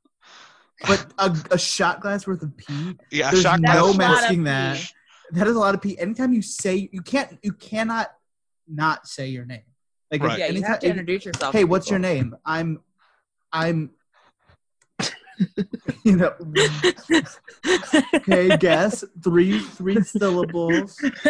But 0.87 1.07
a, 1.19 1.37
a 1.51 1.59
shot 1.59 2.01
glass 2.01 2.27
worth 2.27 2.43
of 2.43 2.57
pee, 2.57 2.97
Yeah, 3.11 3.31
There's 3.31 3.43
shot 3.43 3.61
no 3.61 3.93
glass. 3.93 3.97
That's 3.97 3.99
not 3.99 4.05
a 4.05 4.21
masking 4.21 4.45
that. 4.45 4.93
that 5.33 5.47
is 5.47 5.57
a 5.57 5.59
lot 5.59 5.75
of 5.75 5.83
pee. 5.83 5.99
Anytime 5.99 6.33
you 6.33 6.43
say 6.43 6.89
you 6.93 7.03
can't, 7.03 7.39
you 7.43 7.53
cannot 7.53 8.11
not 8.69 9.07
say 9.07 9.29
your 9.29 9.45
name. 9.45 9.63
Like 10.11 10.23
Right. 10.23 10.39
Yeah, 10.39 10.47
you 10.49 10.63
have 10.63 10.79
to 10.81 10.89
introduce 10.89 11.25
yourself. 11.25 11.55
hey, 11.55 11.63
to 11.63 11.67
what's 11.67 11.91
your 11.91 11.99
name? 11.99 12.37
I'm, 12.45 12.81
I'm. 13.53 13.91
you 16.05 16.17
know, 16.17 16.35
okay, 18.15 18.57
guess 18.57 19.05
three 19.23 19.61
three 19.61 20.01
syllables. 20.03 21.01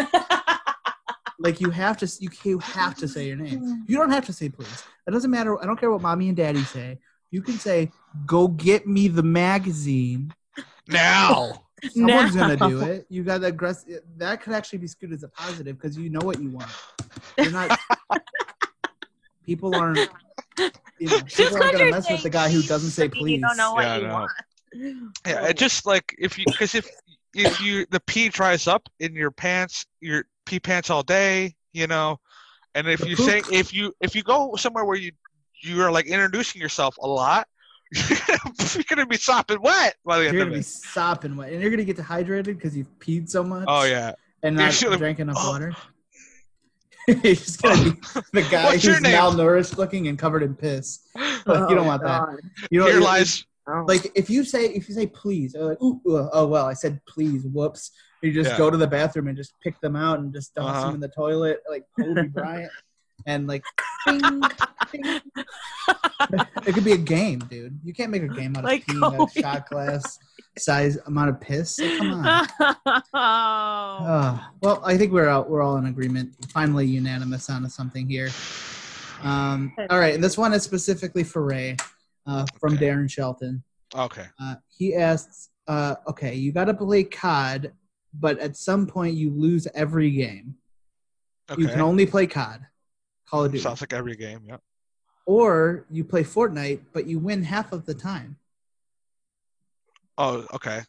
Like 1.40 1.60
you 1.60 1.70
have 1.70 1.96
to, 1.98 2.10
you 2.18 2.30
you 2.42 2.58
have 2.58 2.96
to 2.96 3.06
say 3.06 3.28
your 3.28 3.36
name. 3.36 3.84
You 3.86 3.96
don't 3.96 4.10
have 4.10 4.26
to 4.26 4.32
say 4.32 4.48
please. 4.48 4.82
It 5.06 5.12
doesn't 5.12 5.30
matter. 5.30 5.60
I 5.62 5.66
don't 5.66 5.78
care 5.78 5.90
what 5.90 6.02
mommy 6.02 6.28
and 6.28 6.36
daddy 6.36 6.64
say. 6.64 6.98
You 7.30 7.42
can 7.42 7.58
say, 7.58 7.90
"Go 8.26 8.48
get 8.48 8.86
me 8.86 9.08
the 9.08 9.22
magazine." 9.22 10.32
Now. 10.86 11.64
Someone's 11.90 12.34
Now. 12.34 12.48
gonna 12.48 12.68
do 12.68 12.80
it. 12.80 13.06
You 13.08 13.22
got 13.22 13.44
aggressive. 13.44 14.02
That 14.16 14.42
could 14.42 14.52
actually 14.52 14.80
be 14.80 14.88
skewed 14.88 15.12
as 15.12 15.22
a 15.22 15.28
positive 15.28 15.78
because 15.78 15.96
you 15.96 16.10
know 16.10 16.24
what 16.24 16.40
you 16.40 16.50
want. 16.50 16.70
You're 17.36 17.52
not. 17.52 17.70
people 19.46 19.74
aren't. 19.74 20.08
You 20.98 21.08
know, 21.10 21.20
people 21.20 21.56
aren't 21.56 21.70
'cause 21.70 21.80
gonna 21.80 21.90
mess 21.90 22.10
with 22.10 22.22
the 22.22 22.30
guy 22.30 22.50
who 22.50 22.62
doesn't 22.62 22.90
say 22.90 23.08
please, 23.08 23.18
please. 23.20 23.34
You 23.34 23.40
don't 23.42 23.56
know 23.56 23.74
what 23.74 23.84
Yeah, 23.84 23.96
you 23.98 24.06
know. 24.06 24.12
want. 24.14 24.30
Yeah, 25.26 25.46
it 25.46 25.56
just 25.56 25.86
like 25.86 26.14
if 26.18 26.38
you 26.38 26.46
because 26.46 26.74
if 26.74 26.90
if 27.34 27.60
you 27.60 27.86
the 27.90 28.00
pee 28.00 28.28
dries 28.28 28.66
up 28.66 28.88
in 28.98 29.14
your 29.14 29.30
pants, 29.30 29.86
your 30.00 30.24
pee 30.46 30.58
pants 30.60 30.90
all 30.90 31.02
day, 31.02 31.54
you 31.72 31.86
know, 31.86 32.18
and 32.74 32.88
if 32.88 33.00
The 33.00 33.10
you 33.10 33.16
say 33.16 33.42
if 33.52 33.72
you 33.72 33.94
if 34.00 34.16
you 34.16 34.22
go 34.22 34.56
somewhere 34.56 34.84
where 34.84 34.96
you 34.96 35.12
you 35.62 35.82
are 35.82 35.90
like 35.90 36.06
introducing 36.06 36.60
yourself 36.60 36.96
a 37.00 37.06
lot, 37.06 37.46
you're 37.92 38.18
gonna, 38.26 38.54
you're 38.74 38.84
gonna 38.88 39.06
be 39.06 39.16
sopping 39.16 39.60
wet 39.62 39.96
by 40.04 40.18
the 40.18 40.26
end 40.26 40.34
You're 40.34 40.42
of 40.42 40.48
gonna 40.48 40.56
be 40.58 40.60
it. 40.60 40.66
sopping 40.66 41.36
wet, 41.36 41.52
and 41.52 41.60
you're 41.62 41.70
gonna 41.70 41.84
get 41.84 41.96
dehydrated 41.96 42.56
because 42.56 42.76
you've 42.76 42.90
peed 42.98 43.28
so 43.28 43.42
much. 43.42 43.64
Oh 43.68 43.84
yeah, 43.84 44.12
and 44.42 44.56
You're 44.56 44.64
not 44.66 44.72
just 44.72 44.98
drank 44.98 45.18
enough 45.20 45.36
oh. 45.40 45.50
water. 45.52 45.74
You're 47.08 47.16
gonna 47.62 47.84
be 47.84 47.90
the 48.34 48.46
guy 48.50 48.64
What's 48.66 48.84
who's 48.84 49.00
name? 49.00 49.14
malnourished 49.16 49.78
looking 49.78 50.08
and 50.08 50.18
covered 50.18 50.42
in 50.42 50.54
piss. 50.54 51.00
Like, 51.16 51.42
Oh, 51.46 51.68
you 51.70 51.74
don't 51.74 51.86
want 51.86 52.02
that. 52.02 52.22
You 52.70 52.80
don't. 52.80 52.90
here 52.90 53.00
lies. 53.00 53.44
Like 53.86 54.12
if 54.14 54.28
you 54.30 54.44
say 54.44 54.66
if 54.66 54.88
you 54.88 54.94
say 54.94 55.06
please, 55.06 55.54
like 55.54 55.80
ooh, 55.82 56.00
ooh, 56.06 56.28
oh 56.32 56.46
well, 56.46 56.66
I 56.66 56.72
said 56.74 57.00
please. 57.06 57.44
Whoops. 57.44 57.90
You 58.22 58.32
just 58.32 58.50
Yeah. 58.52 58.58
go 58.58 58.70
to 58.70 58.76
the 58.76 58.86
bathroom 58.86 59.28
and 59.28 59.36
just 59.36 59.54
pick 59.62 59.78
them 59.80 59.94
out 59.94 60.18
and 60.18 60.32
just 60.34 60.54
dump 60.54 60.68
Uh-huh. 60.68 60.86
them 60.86 60.94
in 60.96 61.00
the 61.00 61.08
toilet 61.08 61.60
like 61.70 61.84
Kobe 61.98 62.26
Bryant, 62.28 62.72
and 63.26 63.46
like 63.46 63.64
ding, 64.06 64.20
ding. 64.92 65.20
it 66.66 66.74
could 66.74 66.84
be 66.84 66.92
a 66.92 66.98
game, 66.98 67.40
dude. 67.40 67.78
You 67.84 67.92
can't 67.92 68.10
make 68.10 68.22
a 68.22 68.28
game 68.28 68.56
out 68.56 68.60
of 68.60 68.64
Like 68.64 68.86
peeing 68.86 69.14
a 69.14 69.16
Kobe 69.16 69.40
shot 69.40 69.68
glass 69.68 70.18
size 70.58 70.98
amount 71.06 71.30
of 71.30 71.40
piss. 71.40 71.78
Like, 71.78 71.98
come 71.98 72.12
on. 72.12 72.48
oh. 73.14 74.04
Uh, 74.04 74.38
well, 74.62 74.82
I 74.84 74.96
think 74.96 75.12
we're 75.12 75.28
all, 75.28 75.44
we're 75.44 75.62
all 75.62 75.76
in 75.76 75.86
agreement. 75.86 76.34
Finally, 76.52 76.86
unanimous 76.86 77.48
on 77.50 77.68
something 77.70 78.08
here. 78.08 78.30
Um, 79.22 79.72
all 79.90 79.98
right, 79.98 80.14
and 80.14 80.22
this 80.22 80.38
one 80.38 80.52
is 80.52 80.62
specifically 80.62 81.24
for 81.24 81.44
Ray, 81.44 81.76
uh, 82.26 82.46
from 82.60 82.74
Okay. 82.74 82.86
Darren 82.86 83.10
Shelton. 83.10 83.62
Okay. 83.94 84.26
Uh, 84.40 84.56
he 84.68 84.94
asks, 84.94 85.48
uh, 85.66 85.96
"Okay, 86.06 86.34
you 86.34 86.52
got 86.52 86.66
to 86.66 86.74
play 86.74 87.04
COD, 87.04 87.72
but 88.14 88.38
at 88.38 88.56
some 88.56 88.86
point 88.86 89.14
you 89.14 89.30
lose 89.30 89.66
every 89.74 90.10
game. 90.10 90.54
Okay. 91.50 91.62
You 91.62 91.68
can 91.68 91.80
only 91.80 92.06
play 92.06 92.26
COD, 92.26 92.60
Call 93.30 93.44
of 93.44 93.52
Duty, 93.52 93.62
Sounds 93.62 93.80
like 93.80 93.92
every 93.92 94.16
game. 94.16 94.40
Yeah. 94.46 94.56
or 95.26 95.84
you 95.90 96.04
play 96.04 96.24
Fortnite, 96.24 96.80
but 96.92 97.06
you 97.06 97.18
win 97.18 97.42
half 97.42 97.72
of 97.72 97.84
the 97.84 97.94
time. 97.94 98.36
Oh, 100.16 100.46
okay. 100.54 100.80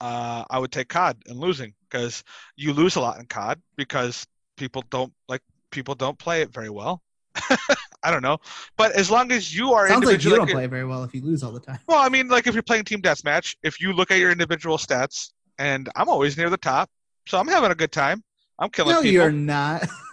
Uh, 0.00 0.44
I 0.48 0.58
would 0.58 0.72
take 0.72 0.88
COD 0.88 1.16
and 1.26 1.38
losing 1.38 1.74
because 1.88 2.22
you 2.56 2.72
lose 2.72 2.96
a 2.96 3.00
lot 3.00 3.18
in 3.18 3.26
COD 3.26 3.60
because 3.76 4.26
people 4.56 4.84
don't 4.90 5.12
like 5.28 5.42
people 5.70 5.94
don't 5.94 6.18
play 6.18 6.42
it 6.42 6.52
very 6.52 6.70
well. 6.70 7.02
I 8.02 8.10
don't 8.10 8.22
know, 8.22 8.38
but 8.76 8.92
as 8.92 9.10
long 9.10 9.32
as 9.32 9.54
you 9.54 9.72
are 9.72 9.88
Sounds 9.88 10.06
like 10.06 10.22
you 10.22 10.36
don't 10.36 10.48
play 10.48 10.66
very 10.66 10.84
well 10.84 11.02
if 11.02 11.14
you 11.14 11.22
lose 11.22 11.42
all 11.42 11.52
the 11.52 11.60
time. 11.60 11.80
well, 11.88 11.98
I 11.98 12.08
mean, 12.08 12.28
like 12.28 12.46
if 12.46 12.54
you're 12.54 12.62
playing 12.62 12.84
team 12.84 13.02
deathmatch, 13.02 13.56
if 13.62 13.80
you 13.80 13.92
look 13.92 14.10
at 14.10 14.18
your 14.18 14.30
individual 14.30 14.78
stats, 14.78 15.32
and 15.58 15.88
I'm 15.96 16.08
always 16.08 16.36
near 16.36 16.48
the 16.48 16.56
top, 16.56 16.88
so 17.26 17.38
I'm 17.38 17.48
having 17.48 17.70
a 17.70 17.74
good 17.74 17.92
time. 17.92 18.22
I'm 18.58 18.70
killing 18.70 18.90
people. 18.90 19.02
No, 19.02 19.10
people. 19.10 19.12
you're 19.12 19.32
not. 19.32 19.88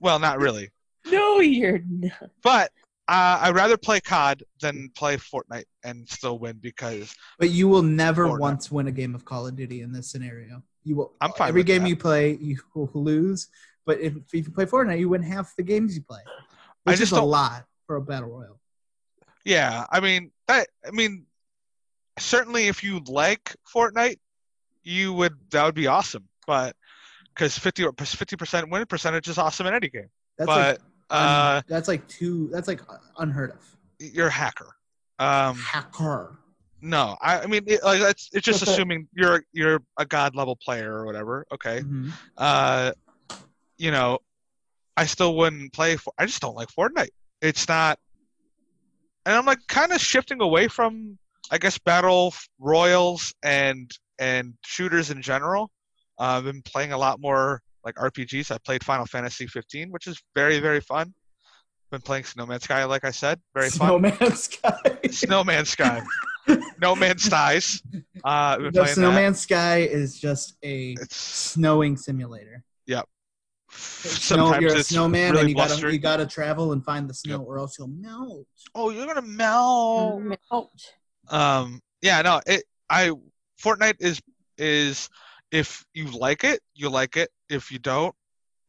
Well, 0.00 0.18
not 0.18 0.38
really, 0.38 0.70
No, 1.10 1.40
you're 1.40 1.80
not. 1.88 2.30
but 2.42 2.70
uh, 3.08 3.38
I'd 3.42 3.54
rather 3.54 3.76
play 3.78 4.00
COD 4.00 4.42
than 4.60 4.90
play 4.94 5.16
Fortnite 5.16 5.64
and 5.82 6.08
still 6.08 6.38
win 6.38 6.58
because 6.60 7.14
But 7.38 7.50
you 7.50 7.66
will 7.68 7.82
never 7.82 8.26
Fortnite. 8.26 8.40
once 8.40 8.70
win 8.70 8.86
a 8.88 8.92
game 8.92 9.14
of 9.14 9.24
Call 9.24 9.46
of 9.46 9.56
Duty 9.56 9.80
in 9.82 9.92
this 9.92 10.10
scenario. 10.10 10.62
You 10.84 10.96
will. 10.96 11.14
I'm 11.20 11.32
fine 11.32 11.48
Every 11.48 11.60
with 11.60 11.66
game 11.66 11.82
that. 11.82 11.88
you 11.88 11.96
play, 11.96 12.36
you 12.40 12.58
will 12.74 12.90
lose. 12.94 13.48
But 13.86 14.00
if, 14.00 14.14
if 14.32 14.46
you 14.46 14.50
play 14.50 14.66
Fortnite, 14.66 14.98
you 14.98 15.08
win 15.08 15.22
half 15.22 15.54
the 15.56 15.62
games 15.62 15.94
you 15.96 16.02
play, 16.02 16.20
I 16.86 16.90
which 16.90 16.98
just 16.98 17.12
is 17.12 17.12
a 17.12 17.20
don't- 17.20 17.30
lot 17.30 17.64
for 17.86 17.96
a 17.96 18.02
battle 18.02 18.28
royal. 18.28 18.60
Yeah, 19.44 19.86
I 19.90 20.00
mean 20.00 20.30
that. 20.46 20.68
I 20.86 20.90
mean, 20.90 21.24
certainly 22.18 22.68
if 22.68 22.82
you 22.84 23.00
like 23.06 23.54
Fortnite, 23.74 24.18
you 24.82 25.12
would 25.14 25.34
that 25.50 25.64
would 25.64 25.74
be 25.74 25.86
awesome. 25.86 26.28
But 26.46 26.76
because 27.38 27.56
50 27.56 27.84
or 27.84 27.92
50 27.96 28.36
percent 28.36 28.70
win 28.70 28.84
percentage 28.86 29.28
is 29.28 29.38
awesome 29.38 29.66
in 29.68 29.74
any 29.74 29.88
game. 29.88 30.08
That's 30.36 30.46
but 30.46 30.56
like 30.56 30.78
uh, 31.10 31.62
that's 31.68 31.88
like 31.88 32.06
two. 32.08 32.48
That's 32.52 32.68
like 32.68 32.80
unheard 33.18 33.52
of. 33.52 33.76
you're 33.98 34.26
a 34.26 34.30
hacker. 34.30 34.74
Um, 35.20 35.56
Hacker. 35.56 36.38
no, 36.80 37.16
I, 37.20 37.40
I 37.40 37.46
mean 37.46 37.62
it, 37.66 37.82
like 37.82 38.00
that's 38.00 38.28
it's 38.32 38.44
just 38.44 38.62
assuming 38.62 39.08
you're 39.14 39.42
you're 39.52 39.80
a 39.98 40.04
god 40.04 40.34
level 40.34 40.56
player 40.56 40.92
or 40.92 41.06
whatever. 41.06 41.46
Okay. 41.52 41.80
Mhm. 41.80 42.12
Uh, 42.36 42.92
you 43.78 43.90
know, 43.90 44.18
I 44.96 45.06
still 45.06 45.36
wouldn't 45.36 45.72
play. 45.72 45.96
For, 45.96 46.12
I 46.18 46.26
just 46.26 46.42
don't 46.42 46.56
like 46.56 46.68
Fortnite. 46.68 47.10
It's 47.40 47.68
not, 47.68 47.98
and 49.24 49.36
I'm 49.36 49.46
like 49.46 49.60
kind 49.68 49.92
of 49.92 50.00
shifting 50.00 50.42
away 50.42 50.66
from, 50.66 51.18
I 51.52 51.58
guess, 51.58 51.78
battle 51.78 52.34
royals 52.58 53.32
and 53.42 53.90
and 54.18 54.54
shooters 54.64 55.10
in 55.10 55.22
general. 55.22 55.70
Uh, 56.18 56.38
I've 56.38 56.44
been 56.44 56.62
playing 56.62 56.92
a 56.92 56.98
lot 56.98 57.20
more 57.20 57.62
like 57.84 57.94
RPGs. 57.96 58.50
I 58.50 58.58
played 58.58 58.82
Final 58.84 59.06
Fantasy 59.06 59.46
15, 59.46 59.90
which 59.90 60.06
is 60.06 60.20
very 60.34 60.60
very 60.60 60.80
fun. 60.80 61.14
Been 61.90 62.00
playing 62.02 62.24
Snowman 62.24 62.60
Sky, 62.60 62.84
like 62.84 63.04
I 63.04 63.10
said, 63.10 63.40
very 63.54 63.70
fun. 63.70 63.88
Snowman 63.88 64.36
Sky. 64.36 64.98
Snowman 65.10 65.64
Sky, 65.64 66.02
No 66.80 66.94
Man's 66.94 67.22
Skies. 67.22 67.82
Uh, 67.94 68.00
I've 68.24 68.58
been 68.58 68.66
the 68.66 68.80
playing 68.82 68.94
Snowman 68.94 69.34
Sky 69.34 69.78
is 69.78 70.18
just 70.20 70.56
a. 70.62 70.92
It's 71.00 71.16
snowing 71.16 71.96
simulator. 71.96 72.62
Snow, 73.70 74.46
sometimes 74.46 74.62
you're 74.62 74.72
a 74.74 74.78
it's 74.78 74.88
snowman 74.88 75.32
really 75.32 75.40
and 75.40 75.50
you 75.50 75.54
gotta 75.54 75.92
you 75.92 75.98
gotta 75.98 76.26
travel 76.26 76.72
and 76.72 76.82
find 76.82 77.08
the 77.08 77.12
snow, 77.14 77.38
Yep. 77.40 77.46
or 77.46 77.58
else 77.58 77.78
you'll 77.78 77.88
melt. 77.88 78.46
oh, 78.74 78.90
you're 78.90 79.06
gonna 79.06 79.20
melt. 79.20 80.22
Oh. 80.50 80.70
Um, 81.28 81.80
yeah, 82.00 82.22
no, 82.22 82.40
it. 82.46 82.64
I 82.88 83.12
Fortnite 83.62 83.96
is 84.00 84.20
is 84.56 85.10
if 85.50 85.84
you 85.94 86.06
like 86.06 86.44
it, 86.44 86.60
you 86.74 86.90
like 86.90 87.16
it. 87.16 87.30
If 87.48 87.70
you 87.70 87.78
don't, 87.78 88.14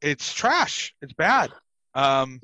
it's 0.02 0.34
trash. 0.34 0.94
It's 1.02 1.14
bad. 1.14 1.52
Um, 1.94 2.40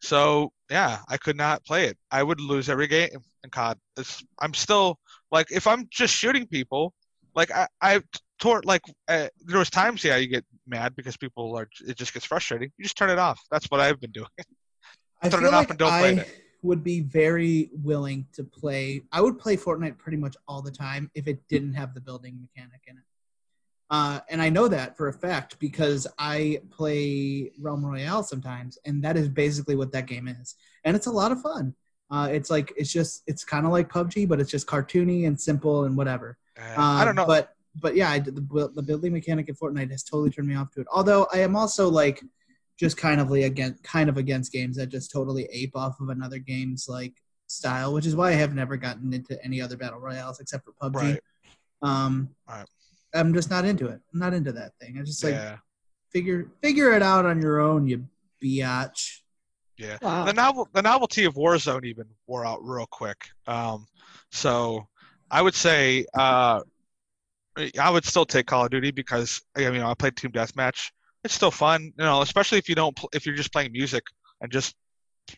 so 0.00 0.52
yeah, 0.70 0.98
I 1.08 1.16
could 1.16 1.36
not 1.36 1.64
play 1.64 1.86
it. 1.86 1.98
I 2.10 2.22
would 2.22 2.40
lose 2.40 2.68
every 2.68 2.86
game 2.86 3.10
in 3.42 3.50
COD. 3.50 3.78
It's, 3.98 4.24
I'm 4.40 4.54
still 4.54 4.98
like 5.30 5.50
if 5.50 5.66
I'm 5.66 5.86
just 5.90 6.14
shooting 6.14 6.46
people, 6.46 6.92
like 7.34 7.50
I 7.50 7.66
I 7.80 8.00
toward 8.38 8.64
like 8.64 8.82
uh, 9.08 9.28
there 9.46 9.58
was 9.58 9.70
times 9.70 10.04
yeah 10.04 10.16
you 10.16 10.28
get 10.28 10.44
mad 10.66 10.94
because 10.96 11.16
people 11.16 11.56
are 11.56 11.68
it 11.86 11.96
just 11.96 12.14
gets 12.14 12.26
frustrating. 12.26 12.70
You 12.78 12.84
just 12.84 12.96
turn 12.96 13.10
it 13.10 13.18
off. 13.18 13.40
That's 13.50 13.66
what 13.66 13.80
I've 13.80 14.00
been 14.00 14.12
doing. 14.12 14.28
I 15.22 15.28
Turn 15.30 15.44
it 15.44 15.48
off 15.48 15.62
like 15.62 15.70
and 15.70 15.78
don't 15.78 15.92
I 15.92 16.00
play 16.00 16.16
it. 16.16 16.40
would 16.62 16.84
be 16.84 17.00
very 17.00 17.70
willing 17.82 18.26
to 18.34 18.44
play. 18.44 19.02
I 19.10 19.22
would 19.22 19.38
play 19.38 19.56
Fortnite 19.56 19.96
pretty 19.96 20.18
much 20.18 20.36
all 20.46 20.60
the 20.60 20.70
time 20.70 21.10
if 21.14 21.26
it 21.28 21.46
didn't 21.48 21.72
have 21.74 21.94
the 21.94 22.00
building 22.00 22.38
mechanic 22.40 22.82
in 22.86 22.96
it. 22.98 23.02
Uh, 23.94 24.18
and 24.30 24.42
I 24.42 24.48
know 24.56 24.66
that 24.76 24.96
for 24.96 25.06
a 25.08 25.12
fact 25.12 25.50
because 25.60 26.02
I 26.18 26.36
play 26.78 27.52
Realm 27.64 27.84
Royale 27.86 28.24
sometimes, 28.24 28.72
and 28.84 28.94
that 29.04 29.16
is 29.16 29.28
basically 29.28 29.76
what 29.76 29.92
that 29.92 30.06
game 30.06 30.26
is, 30.26 30.56
and 30.84 30.96
it's 30.96 31.06
a 31.06 31.12
lot 31.12 31.30
of 31.30 31.38
fun. 31.40 31.74
Uh, 32.10 32.28
it's 32.36 32.50
like 32.50 32.72
it's 32.76 32.92
just 32.92 33.22
it's 33.30 33.44
kind 33.44 33.64
of 33.66 33.72
like 33.72 33.88
PUBG, 33.88 34.26
but 34.30 34.40
it's 34.40 34.50
just 34.50 34.66
cartoony 34.66 35.26
and 35.28 35.40
simple 35.40 35.84
and 35.84 35.96
whatever. 35.96 36.28
Uh, 36.58 36.80
I 37.00 37.04
don't 37.04 37.10
Um, 37.10 37.16
know. 37.20 37.26
But 37.34 37.44
but 37.84 37.94
yeah, 38.00 38.10
I 38.10 38.18
did 38.18 38.34
the 38.36 38.68
the 38.78 38.82
building 38.82 39.12
mechanic 39.12 39.48
in 39.48 39.54
Fortnite 39.54 39.90
has 39.92 40.02
totally 40.02 40.30
turned 40.30 40.48
me 40.48 40.56
off 40.56 40.70
to 40.72 40.80
it. 40.80 40.88
Although 40.92 41.22
I 41.32 41.38
am 41.46 41.54
also 41.54 41.88
like 41.88 42.18
just 42.76 42.96
kind 42.96 43.20
of 43.20 43.30
like 43.30 43.44
against 43.44 43.84
kind 43.84 44.08
of 44.08 44.16
against 44.16 44.50
games 44.52 44.76
that 44.76 44.88
just 44.88 45.12
totally 45.12 45.44
ape 45.52 45.76
off 45.76 46.00
of 46.00 46.08
another 46.08 46.38
game's 46.52 46.88
like 46.88 47.14
style, 47.46 47.92
which 47.94 48.06
is 48.06 48.16
why 48.16 48.28
I 48.30 48.38
have 48.44 48.54
never 48.54 48.76
gotten 48.76 49.12
into 49.12 49.34
any 49.44 49.60
other 49.60 49.76
battle 49.76 50.00
royales 50.00 50.40
except 50.40 50.64
for 50.64 50.72
PUBG. 50.82 50.94
Right. 50.94 51.20
Um, 51.82 52.30
Right. 52.48 52.66
I'm 53.14 53.32
just 53.32 53.50
not 53.50 53.64
into 53.64 53.86
it. 53.86 54.00
I'm 54.12 54.18
not 54.18 54.34
into 54.34 54.52
that 54.52 54.72
thing. 54.80 54.98
I 54.98 55.02
just 55.02 55.22
like 55.22 55.34
yeah. 55.34 55.56
figure 56.10 56.50
figure 56.62 56.92
it 56.92 57.02
out 57.02 57.24
on 57.26 57.40
your 57.40 57.60
own, 57.60 57.86
you 57.86 58.06
biatch. 58.42 59.20
Yeah. 59.76 59.98
Wow. 60.02 60.24
The 60.24 60.32
novel, 60.32 60.68
the 60.72 60.82
novelty 60.82 61.24
of 61.24 61.34
Warzone 61.34 61.84
even 61.84 62.04
wore 62.26 62.46
out 62.46 62.60
real 62.62 62.86
quick. 62.86 63.28
Um, 63.46 63.86
so 64.30 64.86
I 65.30 65.42
would 65.42 65.54
say 65.54 66.06
uh, 66.14 66.60
I 67.80 67.90
would 67.90 68.04
still 68.04 68.26
take 68.26 68.46
Call 68.46 68.64
of 68.64 68.70
Duty 68.70 68.90
because 68.90 69.40
I 69.56 69.70
mean 69.70 69.82
I 69.82 69.94
played 69.94 70.16
Team 70.16 70.32
Deathmatch. 70.32 70.90
It's 71.22 71.34
still 71.34 71.50
fun, 71.50 71.82
you 71.82 72.04
know, 72.04 72.20
especially 72.20 72.58
if 72.58 72.68
you 72.68 72.74
don't 72.74 72.94
pl- 72.94 73.10
if 73.14 73.26
you're 73.26 73.34
just 73.34 73.52
playing 73.52 73.72
music 73.72 74.04
and 74.40 74.52
just 74.52 74.74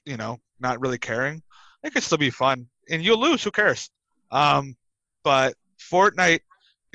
you 0.04 0.16
know 0.16 0.38
not 0.60 0.80
really 0.80 0.98
caring. 0.98 1.42
It 1.82 1.92
could 1.92 2.02
still 2.02 2.18
be 2.18 2.30
fun, 2.30 2.66
and 2.90 3.02
you'll 3.04 3.20
lose. 3.20 3.44
Who 3.44 3.50
cares? 3.50 3.90
Um, 4.30 4.76
but 5.22 5.54
Fortnite 5.78 6.40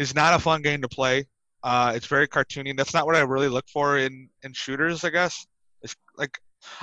is 0.01 0.15
not 0.15 0.33
a 0.33 0.39
fun 0.39 0.61
game 0.61 0.81
to 0.81 0.89
play. 0.89 1.25
Uh, 1.63 1.93
it's 1.95 2.07
very 2.07 2.27
cartoony. 2.27 2.75
That's 2.75 2.93
not 2.93 3.05
what 3.05 3.15
I 3.15 3.21
really 3.21 3.47
look 3.47 3.67
for 3.69 3.97
in 3.97 4.29
in 4.43 4.53
shooters. 4.53 5.03
I 5.03 5.09
guess 5.09 5.45
it's 5.81 5.95
like 6.17 6.39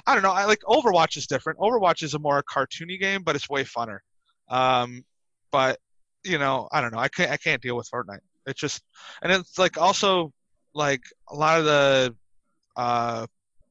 I 0.06 0.14
don't 0.14 0.22
know. 0.22 0.30
I 0.30 0.44
like 0.44 0.60
Overwatch 0.60 1.16
is 1.16 1.26
different. 1.26 1.58
Overwatch 1.58 2.02
is 2.02 2.14
a 2.14 2.18
more 2.18 2.42
cartoony 2.42 2.98
game, 2.98 3.22
but 3.22 3.34
it's 3.34 3.48
way 3.48 3.64
funner. 3.64 3.98
Um, 4.48 5.04
but 5.50 5.78
you 6.24 6.38
know, 6.38 6.68
I 6.72 6.80
don't 6.80 6.92
know. 6.92 6.98
I 6.98 7.08
can't 7.08 7.30
I 7.30 7.36
can't 7.36 7.60
deal 7.60 7.76
with 7.76 7.88
Fortnite. 7.90 8.20
It's 8.46 8.60
just 8.60 8.82
and 9.22 9.32
it's 9.32 9.58
like 9.58 9.76
also 9.78 10.32
like 10.74 11.02
a 11.28 11.34
lot 11.34 11.58
of 11.58 11.64
the 11.64 12.14
uh, 12.76 13.26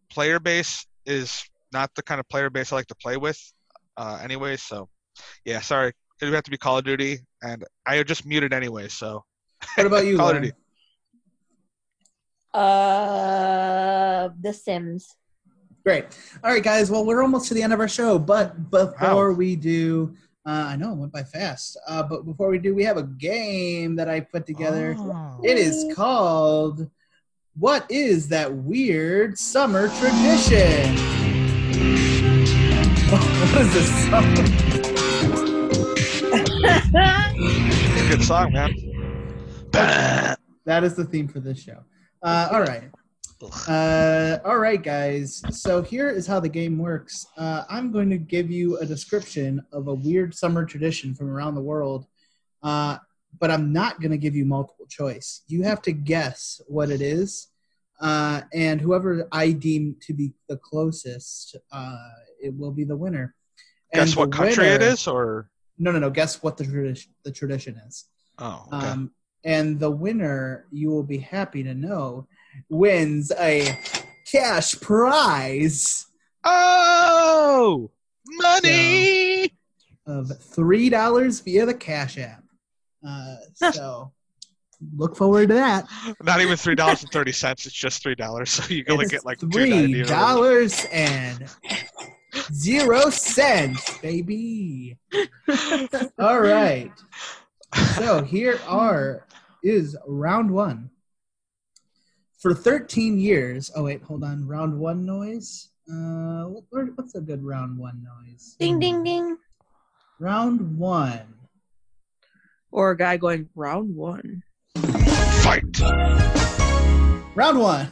player 0.09 0.39
base 0.39 0.85
is 1.05 1.43
not 1.71 1.93
the 1.95 2.03
kind 2.03 2.19
of 2.19 2.27
player 2.27 2.49
base 2.49 2.71
I 2.71 2.75
like 2.75 2.87
to 2.87 2.95
play 2.95 3.17
with. 3.17 3.39
Uh, 3.95 4.19
anyway, 4.21 4.57
so 4.57 4.89
yeah, 5.45 5.61
sorry. 5.61 5.93
It 6.21 6.25
would 6.25 6.33
have 6.33 6.43
to 6.43 6.51
be 6.51 6.57
Call 6.57 6.79
of 6.79 6.83
Duty, 6.83 7.19
and 7.43 7.63
I 7.85 8.01
just 8.03 8.25
muted 8.25 8.51
anyway. 8.51 8.87
So 8.87 9.23
What 9.75 9.87
about 9.87 10.05
you, 10.05 10.17
Call 10.17 10.29
of 10.29 10.35
Lauren? 10.35 10.43
Duty. 10.43 10.55
Uh, 12.53 14.29
The 14.41 14.53
Sims. 14.53 15.15
Great. 15.85 16.05
All 16.43 16.51
right, 16.51 16.63
guys. 16.63 16.91
Well, 16.91 17.05
we're 17.05 17.21
almost 17.21 17.47
to 17.47 17.53
the 17.53 17.63
end 17.63 17.71
of 17.71 17.79
our 17.79 17.87
show, 17.87 18.19
but 18.19 18.69
before 18.71 19.31
we 19.33 19.55
do, 19.55 20.13
uh, 20.45 20.65
I 20.69 20.75
know 20.75 20.91
it 20.91 20.95
went 20.95 21.13
by 21.13 21.23
fast. 21.23 21.77
Uh, 21.87 22.03
but 22.03 22.25
before 22.25 22.49
we 22.49 22.57
do, 22.57 22.75
we 22.75 22.83
have 22.83 22.97
a 22.97 23.03
game 23.03 23.95
that 23.95 24.09
I 24.09 24.19
put 24.19 24.45
together. 24.45 24.95
Oh. 24.97 25.39
It 25.43 25.57
is 25.57 25.93
called 25.95 26.89
"What 27.57 27.85
Is 27.89 28.27
That 28.29 28.53
Weird 28.53 29.37
Summer 29.37 29.87
Tradition?" 29.99 30.95
what 33.09 33.61
is 33.61 33.73
this 33.73 33.89
song? 34.09 34.23
It's 37.39 38.13
a 38.13 38.17
good 38.17 38.23
song, 38.23 38.53
man. 38.53 38.73
That 39.73 40.83
is 40.83 40.95
the 40.95 41.05
theme 41.05 41.27
for 41.27 41.39
this 41.39 41.59
show. 41.61 41.79
Uh, 42.21 42.49
all 42.51 42.61
right. 42.61 42.89
Uh, 43.67 44.39
all 44.43 44.57
right, 44.57 44.81
guys. 44.81 45.41
So 45.51 45.81
here 45.81 46.09
is 46.09 46.25
how 46.25 46.39
the 46.39 46.49
game 46.49 46.77
works. 46.77 47.25
Uh, 47.37 47.63
I'm 47.69 47.91
going 47.91 48.09
to 48.09 48.17
give 48.17 48.49
you 48.49 48.77
a 48.79 48.85
description 48.85 49.61
of 49.71 49.87
a 49.87 49.93
weird 49.93 50.33
summer 50.33 50.65
tradition 50.65 51.13
from 51.13 51.29
around 51.29 51.55
the 51.55 51.61
world, 51.61 52.07
uh, 52.63 52.97
but 53.39 53.51
I'm 53.51 53.71
not 53.71 54.01
going 54.01 54.11
to 54.11 54.17
give 54.17 54.35
you 54.35 54.43
multiple 54.45 54.87
choice. 54.89 55.43
You 55.47 55.63
have 55.63 55.81
to 55.83 55.91
guess 55.91 56.59
what 56.67 56.89
it 56.89 57.01
is, 57.01 57.47
uh, 58.01 58.41
and 58.53 58.81
whoever 58.81 59.27
I 59.31 59.51
deem 59.51 59.95
to 60.01 60.13
be 60.13 60.33
the 60.49 60.57
closest, 60.57 61.55
uh, 61.71 61.97
it 62.41 62.57
will 62.57 62.71
be 62.71 62.83
the 62.85 62.97
winner. 62.97 63.35
And 63.93 64.01
Guess 64.05 64.15
what 64.15 64.31
country 64.31 64.65
it 64.67 64.79
winner- 64.81 64.93
is, 64.93 65.07
or 65.07 65.49
No, 65.77 65.91
no, 65.91 65.99
no. 65.99 66.09
Guess 66.09 66.41
what 66.41 66.57
the 66.57 66.63
tradition 66.65 67.13
the 67.23 67.31
tradition 67.31 67.79
is. 67.87 68.05
oh, 68.39 68.65
okay. 68.73 68.87
Um, 68.87 69.11
and 69.43 69.79
the 69.79 69.91
winner, 69.91 70.65
you 70.71 70.89
will 70.89 71.03
be 71.03 71.17
happy 71.17 71.63
to 71.63 71.73
know, 71.73 72.27
wins 72.69 73.31
a 73.39 73.77
cash 74.29 74.79
prize 74.79 76.07
oh, 76.43 77.91
money. 78.25 79.51
of 80.05 80.31
three 80.39 80.89
dollars 80.89 81.39
via 81.41 81.65
the 81.65 81.73
Cash 81.73 82.17
App. 82.17 82.43
Uh, 83.07 83.35
so 83.71 84.11
look 84.95 85.15
forward 85.15 85.49
to 85.49 85.55
that. 85.55 85.85
Not 86.23 86.41
even 86.41 86.57
three 86.57 86.75
dollars 86.75 87.03
and 87.03 87.11
thirty 87.11 87.31
cents. 87.31 87.65
It's 87.65 87.75
just 87.75 88.01
three 88.01 88.15
dollars. 88.15 88.49
So 88.51 88.73
you 88.73 88.83
can 88.83 88.93
only 88.93 89.05
It's 89.05 89.11
get 89.11 89.25
like 89.25 89.39
three 89.39 90.03
dollars 90.03 90.85
and 90.91 91.45
zero 92.53 93.09
cents, 93.09 93.97
baby. 93.99 94.97
All 96.19 96.39
right. 96.39 96.91
So 97.95 98.23
here 98.23 98.59
are 98.67 99.25
is 99.63 99.97
round 100.07 100.51
one. 100.51 100.89
For 102.39 102.53
13 102.53 103.19
years. 103.19 103.71
Oh 103.75 103.83
wait, 103.83 104.03
hold 104.03 104.23
on. 104.23 104.47
Round 104.47 104.77
one 104.79 105.05
noise. 105.05 105.69
Uh, 105.91 106.43
what's 106.69 107.15
a 107.15 107.21
good 107.21 107.43
round 107.43 107.77
one 107.77 108.03
noise? 108.03 108.55
Ding, 108.59 108.79
ding, 108.79 109.03
ding. 109.03 109.37
Round 110.19 110.77
one. 110.77 111.33
or 112.71 112.91
a 112.91 112.97
guy 112.97 113.17
going 113.17 113.49
round 113.55 113.95
one. 113.95 114.43
Fight. 115.41 115.79
Round 117.35 117.59
one. 117.59 117.91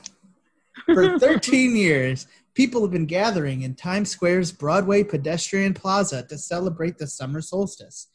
For 0.93 1.17
13 1.19 1.75
years, 1.75 2.27
people 2.53 2.81
have 2.81 2.91
been 2.91 3.05
gathering 3.05 3.61
in 3.61 3.73
Times 3.75 4.09
Square's 4.11 4.51
Broadway 4.51 5.03
pedestrian 5.03 5.73
plaza 5.73 6.23
to 6.23 6.38
celebrate 6.38 6.97
the 6.97 7.07
summer 7.07 7.41
solstice. 7.41 8.07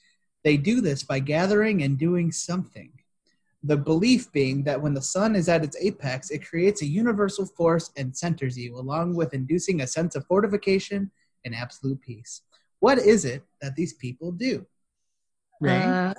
They 0.45 0.57
do 0.57 0.81
this 0.81 1.03
by 1.03 1.19
gathering 1.19 1.83
and 1.83 1.99
doing 1.99 2.33
something. 2.33 2.93
The 3.63 3.77
belief 3.77 4.33
being 4.33 4.65
that 4.65 4.81
when 4.81 4.95
the 4.95 5.03
sun 5.03 5.37
is 5.37 5.49
at 5.49 5.63
its 5.63 5.77
apex, 5.79 6.31
it 6.31 6.47
creates 6.47 6.81
a 6.81 6.87
universal 6.87 7.45
force 7.45 7.91
and 7.97 8.17
centers 8.17 8.57
you, 8.57 8.77
along 8.77 9.15
with 9.15 9.35
inducing 9.35 9.83
a 9.83 9.87
sense 9.87 10.15
of 10.17 10.27
fortification 10.27 11.11
and 11.45 11.55
absolute 11.55 12.01
peace. 12.01 12.43
What 12.79 12.99
is 12.99 13.27
it 13.27 13.43
that 13.61 13.77
these 13.77 13.93
people 13.95 14.33
do? 14.33 14.67
Ray? 15.61 15.83
Uh, 15.83 16.15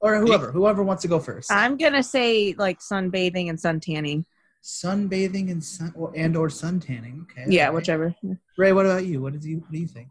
or 0.00 0.18
whoever, 0.18 0.52
whoever 0.52 0.82
wants 0.82 1.02
to 1.02 1.08
go 1.08 1.18
first. 1.18 1.50
I'm 1.50 1.76
gonna 1.76 2.02
say 2.02 2.54
like 2.56 2.80
sunbathing 2.80 3.48
and 3.50 3.58
sun 3.60 3.80
tanning. 3.80 4.24
sunbathing 4.62 5.50
and 5.50 5.62
sun 5.62 5.92
or 5.94 6.12
and 6.16 6.36
or 6.36 6.48
sun 6.50 6.80
tanning. 6.80 7.26
Okay. 7.30 7.44
Yeah, 7.48 7.66
all 7.66 7.68
right. 7.68 7.74
whichever. 7.76 8.14
Ray, 8.56 8.72
what 8.72 8.86
about 8.86 9.04
you? 9.04 9.20
What 9.22 9.32
does 9.34 9.46
you 9.46 9.58
what 9.58 9.72
do 9.72 9.78
you 9.78 9.86
think? 9.86 10.08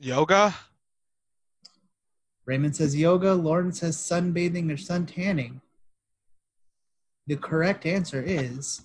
Yoga. 0.00 0.54
Raymond 2.46 2.76
says 2.76 2.94
yoga. 2.96 3.34
Lauren 3.34 3.72
says 3.72 3.96
sunbathing 3.96 4.72
or 4.72 4.76
sun 4.76 5.06
tanning. 5.06 5.60
The 7.26 7.36
correct 7.36 7.86
answer 7.86 8.22
is 8.22 8.82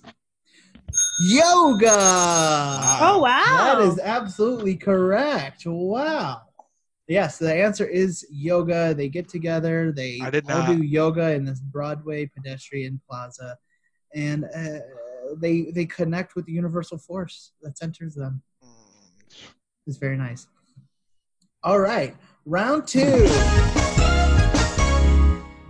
yoga. 1.20 1.88
Oh, 1.92 3.20
wow. 3.22 3.44
That 3.46 3.80
is 3.80 3.98
absolutely 3.98 4.76
correct. 4.76 5.66
Wow. 5.66 6.42
Yes, 7.10 7.38
the 7.38 7.52
answer 7.52 7.84
is 7.84 8.24
yoga. 8.30 8.94
They 8.94 9.08
get 9.08 9.28
together. 9.28 9.90
They 9.90 10.20
I 10.22 10.30
did 10.30 10.48
all 10.48 10.64
do 10.64 10.80
yoga 10.80 11.32
in 11.32 11.44
this 11.44 11.58
Broadway 11.58 12.26
pedestrian 12.26 13.00
plaza, 13.04 13.58
and 14.14 14.44
uh, 14.44 14.78
they 15.38 15.72
they 15.74 15.86
connect 15.86 16.36
with 16.36 16.46
the 16.46 16.52
universal 16.52 16.98
force 16.98 17.50
that 17.62 17.76
centers 17.76 18.14
them. 18.14 18.42
It's 19.88 19.96
very 19.96 20.16
nice. 20.16 20.46
All 21.64 21.80
right, 21.80 22.14
round 22.46 22.86
two. 22.86 23.26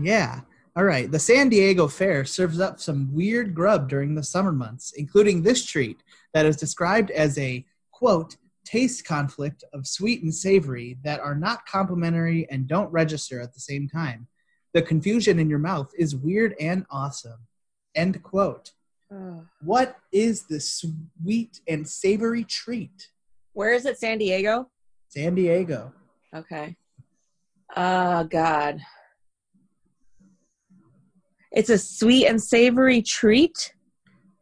Yeah. 0.01 0.41
All 0.77 0.85
right. 0.85 1.11
The 1.11 1.19
San 1.19 1.49
Diego 1.49 1.89
Fair 1.89 2.25
serves 2.25 2.61
up 2.61 2.81
some 2.81 3.13
weird 3.13 3.55
grub 3.55 3.89
during 3.89 4.15
the 4.15 4.23
summer 4.23 4.53
months, 4.53 4.93
including 4.97 5.43
this 5.43 5.65
treat 5.67 6.03
that 6.33 6.47
is 6.47 6.57
described 6.57 7.11
as 7.11 7.37
a 7.39 7.65
quote 7.91 8.37
taste 8.65 9.05
conflict 9.05 9.65
of 9.73 9.87
sweet 9.87 10.23
and 10.23 10.35
savory 10.35 10.97
that 11.03 11.21
are 11.21 11.35
not 11.35 11.67
complementary 11.67 12.49
and 12.51 12.69
don't 12.69 12.91
register 12.93 13.41
at 13.41 13.53
the 13.53 13.61
same 13.61 13.89
time. 13.89 14.29
The 14.73 14.83
confusion 14.83 15.39
in 15.39 15.51
your 15.51 15.59
mouth 15.59 15.91
is 15.99 16.15
weird 16.15 16.55
and 16.61 16.87
awesome. 16.91 17.47
End 17.95 18.23
quote. 18.23 18.73
What 19.63 19.97
is 20.13 20.45
the 20.45 20.61
sweet 20.61 21.61
and 21.67 21.87
savory 21.89 22.45
treat? 22.45 23.09
Where 23.55 23.73
is 23.73 23.85
it? 23.85 23.99
San 23.99 24.19
Diego. 24.19 24.71
San 25.09 25.35
Diego. 25.35 25.93
Okay. 26.35 26.77
Oh 27.77 28.25
God. 28.25 28.81
It's 31.53 31.71
a 31.71 31.79
sweet 31.79 32.27
and 32.27 32.41
savory 32.41 33.03
treat. 33.03 33.75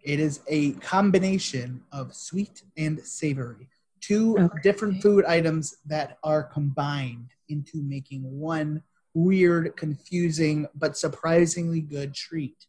It 0.02 0.20
is 0.20 0.40
a 0.48 0.72
combination 0.72 1.82
of 1.92 2.14
sweet 2.14 2.62
and 2.76 3.00
savory. 3.00 3.68
Two 4.00 4.36
Okay. 4.38 4.58
different 4.62 5.02
food 5.02 5.24
items 5.24 5.76
that 5.86 6.18
are 6.22 6.42
combined 6.42 7.30
into 7.48 7.82
making 7.82 8.22
one 8.22 8.82
weird, 9.14 9.76
confusing, 9.76 10.66
but 10.74 10.96
surprisingly 10.96 11.80
good 11.80 12.14
treat? 12.14 12.66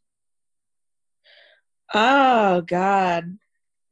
Oh 1.93 2.61
God, 2.61 3.38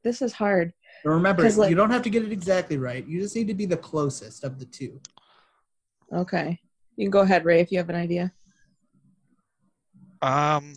this 0.02 0.22
is 0.22 0.32
hard. 0.32 0.72
Remember, 1.04 1.48
like- 1.50 1.70
you 1.70 1.76
don't 1.76 1.90
have 1.90 2.02
to 2.02 2.10
get 2.10 2.24
it 2.24 2.32
exactly 2.32 2.76
right. 2.76 3.06
You 3.06 3.20
just 3.20 3.36
need 3.36 3.48
to 3.48 3.54
be 3.54 3.66
the 3.66 3.76
closest 3.76 4.44
of 4.44 4.58
the 4.58 4.64
two. 4.64 5.00
Okay, 6.12 6.58
you 6.96 7.04
can 7.04 7.10
go 7.10 7.20
ahead, 7.20 7.44
Ray, 7.44 7.60
if 7.60 7.70
you 7.70 7.78
have 7.78 7.90
an 7.90 7.96
idea. 7.96 8.32
Um, 10.22 10.74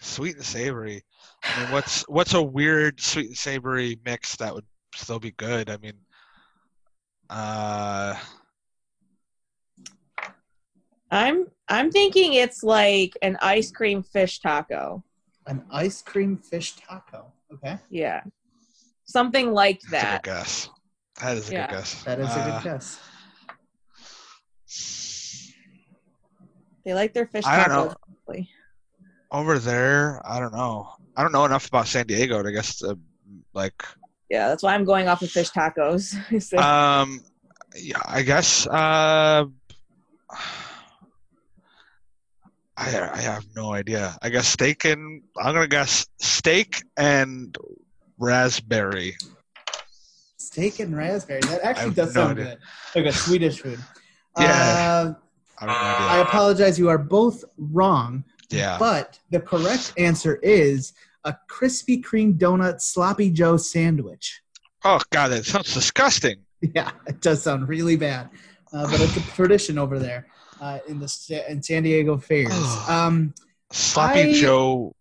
sweet 0.00 0.36
and 0.36 0.44
savory. 0.44 1.02
I 1.48 1.52
mean, 1.54 1.68
what's 1.68 2.02
what's 2.08 2.34
a 2.34 2.42
weird 2.42 3.00
sweet 3.00 3.28
and 3.28 3.36
savory 3.36 3.98
mix 4.04 4.36
that 4.36 4.54
would 4.54 4.66
still 4.94 5.18
be 5.18 5.30
good? 5.32 5.70
I 5.70 5.76
mean, 5.78 5.94
uh, 7.30 8.14
I'm 11.10 11.46
I'm 11.68 11.90
thinking 11.90 12.34
it's 12.34 12.62
like 12.62 13.16
an 13.22 13.38
ice 13.40 13.70
cream 13.70 14.02
fish 14.02 14.40
taco. 14.40 15.02
An 15.46 15.64
ice 15.70 16.02
cream 16.02 16.36
fish 16.36 16.76
taco. 16.76 17.32
Okay, 17.52 17.78
Yeah, 17.88 18.22
something 19.06 19.52
like 19.52 19.80
that's 19.88 20.02
a 20.02 20.06
that. 20.06 20.22
good 20.22 20.22
guess. 20.22 20.68
That 21.20 21.36
is 21.38 21.48
a 21.48 21.52
Yeah. 21.52 21.66
good 21.66 21.70
guess. 21.70 22.04
that 22.04 22.20
is 22.20 22.28
a 22.28 22.40
Uh, 22.40 22.52
good 22.52 22.62
guess. 22.64 23.00
They 26.88 26.94
like 26.94 27.12
their 27.12 27.26
fish 27.26 27.44
I 27.44 27.58
don't 27.58 27.66
tacos. 27.68 27.88
know. 27.90 27.94
probably. 28.24 28.48
Over 29.30 29.58
there, 29.58 30.22
I 30.26 30.40
don't 30.40 30.54
know. 30.54 30.88
I 31.18 31.22
don't 31.22 31.32
know 31.32 31.44
enough 31.44 31.68
about 31.68 31.86
San 31.86 32.06
Diego 32.06 32.42
to 32.42 32.50
guess. 32.50 32.78
The, 32.78 32.98
like, 33.52 33.74
Yeah, 34.30 34.48
that's 34.48 34.62
why 34.62 34.74
I'm 34.74 34.84
going 34.86 35.06
off 35.06 35.20
of 35.20 35.30
fish 35.30 35.50
tacos. 35.50 36.14
So- 36.42 36.56
um, 36.56 37.20
yeah, 37.76 38.00
I 38.06 38.22
guess. 38.22 38.66
Uh, 38.66 39.44
I 42.78 43.10
I 43.12 43.20
have 43.20 43.44
no 43.54 43.74
idea. 43.74 44.16
I 44.22 44.30
guess 44.30 44.48
steak 44.48 44.86
and 44.86 45.22
I'm 45.36 45.52
gonna 45.52 45.68
guess 45.68 46.06
steak 46.20 46.82
and 46.96 47.54
raspberry. 48.18 49.14
Steak 50.38 50.78
and 50.80 50.96
raspberry. 50.96 51.40
That 51.42 51.60
actually 51.62 51.92
does 51.92 52.14
no 52.14 52.28
sound 52.28 52.38
idea. 52.40 52.56
good. 52.94 53.04
Like 53.04 53.14
a 53.14 53.16
Swedish 53.16 53.60
food. 53.60 53.78
Yeah. 54.38 55.14
Uh, 55.18 55.27
I 55.60 56.18
I 56.18 56.18
apologize. 56.20 56.78
You 56.78 56.88
are 56.88 56.98
both 56.98 57.44
wrong. 57.56 58.24
Yeah. 58.50 58.76
But 58.78 59.18
the 59.30 59.40
correct 59.40 59.92
answer 59.98 60.36
is 60.36 60.92
a 61.24 61.36
Krispy 61.50 62.02
Kreme 62.02 62.38
donut 62.38 62.80
sloppy 62.80 63.30
Joe 63.30 63.56
sandwich. 63.56 64.40
Oh 64.84 65.00
God, 65.10 65.28
that 65.28 65.44
sounds 65.44 65.74
disgusting. 65.74 66.38
Yeah, 66.60 66.90
it 67.06 67.20
does 67.20 67.42
sound 67.42 67.68
really 67.68 67.96
bad, 67.96 68.30
uh, 68.72 68.90
but 68.90 69.00
it's 69.00 69.16
a 69.16 69.20
tradition 69.34 69.78
over 69.78 69.98
there 69.98 70.28
uh, 70.60 70.78
in 70.88 70.98
the 70.98 71.44
in 71.48 71.62
San 71.62 71.82
Diego 71.82 72.16
fairs. 72.18 72.52
Um, 72.88 73.34
Sloppy 73.72 74.20
I- 74.20 74.32
Joe 74.32 74.94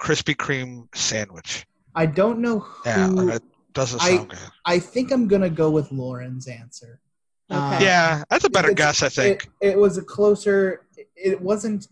Krispy 0.00 0.34
Kreme 0.34 0.88
sandwich. 0.94 1.64
I 1.94 2.06
don't 2.06 2.40
know 2.40 2.58
who. 2.58 2.90
Yeah, 2.90 3.08
that 3.32 3.42
doesn't 3.72 4.02
I- 4.02 4.16
sound 4.16 4.30
good. 4.30 4.38
I 4.64 4.78
think 4.80 5.12
I'm 5.12 5.28
gonna 5.28 5.50
go 5.50 5.70
with 5.70 5.92
Lauren's 5.92 6.48
answer. 6.48 7.00
Okay. 7.54 7.84
Yeah, 7.84 8.24
that's 8.30 8.44
a 8.44 8.50
better 8.50 8.70
it's- 8.70 9.00
guess, 9.00 9.02
I 9.02 9.08
think. 9.08 9.48
It, 9.60 9.70
it 9.70 9.78
was 9.78 9.98
a 9.98 10.02
closer. 10.02 10.86
It 11.16 11.40
wasn't. 11.40 11.88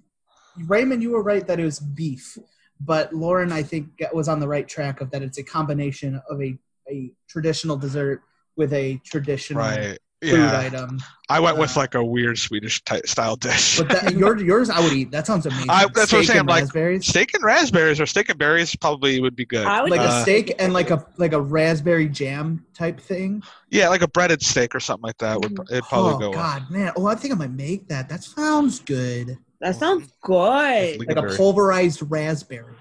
Raymond, 0.66 1.02
you 1.02 1.12
were 1.12 1.22
right 1.22 1.46
that 1.46 1.58
it 1.58 1.64
was 1.64 1.80
beef, 1.80 2.36
but 2.78 3.12
Lauren, 3.14 3.52
I 3.52 3.62
think, 3.62 3.86
was 4.12 4.28
on 4.28 4.38
the 4.38 4.48
right 4.48 4.68
track 4.68 5.00
of 5.00 5.10
that. 5.10 5.22
It's 5.22 5.38
a 5.38 5.42
combination 5.42 6.20
of 6.28 6.42
a 6.42 6.58
a 6.90 7.12
traditional 7.28 7.76
dessert 7.76 8.22
with 8.56 8.72
a 8.72 9.00
traditional 9.04 9.60
right. 9.62 9.98
Food 10.22 10.38
Yeah. 10.38 10.58
item. 10.58 11.00
I 11.28 11.40
went 11.40 11.56
with 11.58 11.76
Uh, 11.76 11.80
like 11.80 11.94
a 11.94 12.04
weird 12.04 12.38
Swedish 12.38 12.82
type 12.84 13.06
style 13.08 13.36
dish. 13.36 13.78
But 13.78 13.88
that, 13.88 14.14
your, 14.18 14.38
yours, 14.38 14.70
I 14.70 14.80
would 14.80 14.92
eat. 14.92 15.10
That 15.10 15.26
sounds 15.26 15.46
amazing. 15.46 15.68
I- 15.70 15.86
that's 15.94 16.12
what 16.12 16.20
I'm 16.20 16.24
saying, 16.24 16.40
and 16.40 16.48
like, 16.48 16.62
raspberries. 16.64 17.06
steak 17.06 17.34
and 17.34 17.42
raspberries 17.42 18.00
or 18.00 18.06
steak 18.06 18.28
and 18.28 18.38
berries 18.38 18.74
probably 18.76 19.20
would 19.20 19.34
be 19.34 19.44
good. 19.46 19.66
I 19.66 19.80
would 19.82 19.90
like 19.90 20.00
Uh, 20.00 20.04
a 20.18 20.22
steak 20.22 20.54
and 20.58 20.72
like 20.72 20.90
a 20.90 21.04
like 21.16 21.32
a 21.32 21.40
raspberry 21.40 22.08
jam 22.08 22.64
type 22.74 23.00
thing. 23.00 23.42
Yeah, 23.70 23.88
like 23.88 24.02
a 24.02 24.08
breaded 24.08 24.42
steak 24.42 24.74
or 24.74 24.80
something 24.80 25.02
like 25.06 25.18
that 25.18 25.40
would 25.40 25.58
it'd 25.70 25.84
probably 25.84 26.14
oh 26.14 26.18
go. 26.18 26.30
well. 26.30 26.38
God, 26.38 26.70
man! 26.70 26.92
Oh, 26.96 27.06
I 27.06 27.14
think 27.14 27.32
I 27.34 27.36
might 27.36 27.52
make 27.52 27.88
that. 27.88 28.08
That 28.08 28.22
sounds 28.22 28.78
good. 28.80 29.38
That 29.60 29.76
sounds 29.76 30.12
good. 30.22 30.98
Like 31.06 31.16
a 31.16 31.36
pulverized 31.36 32.02
raspberry. 32.10 32.74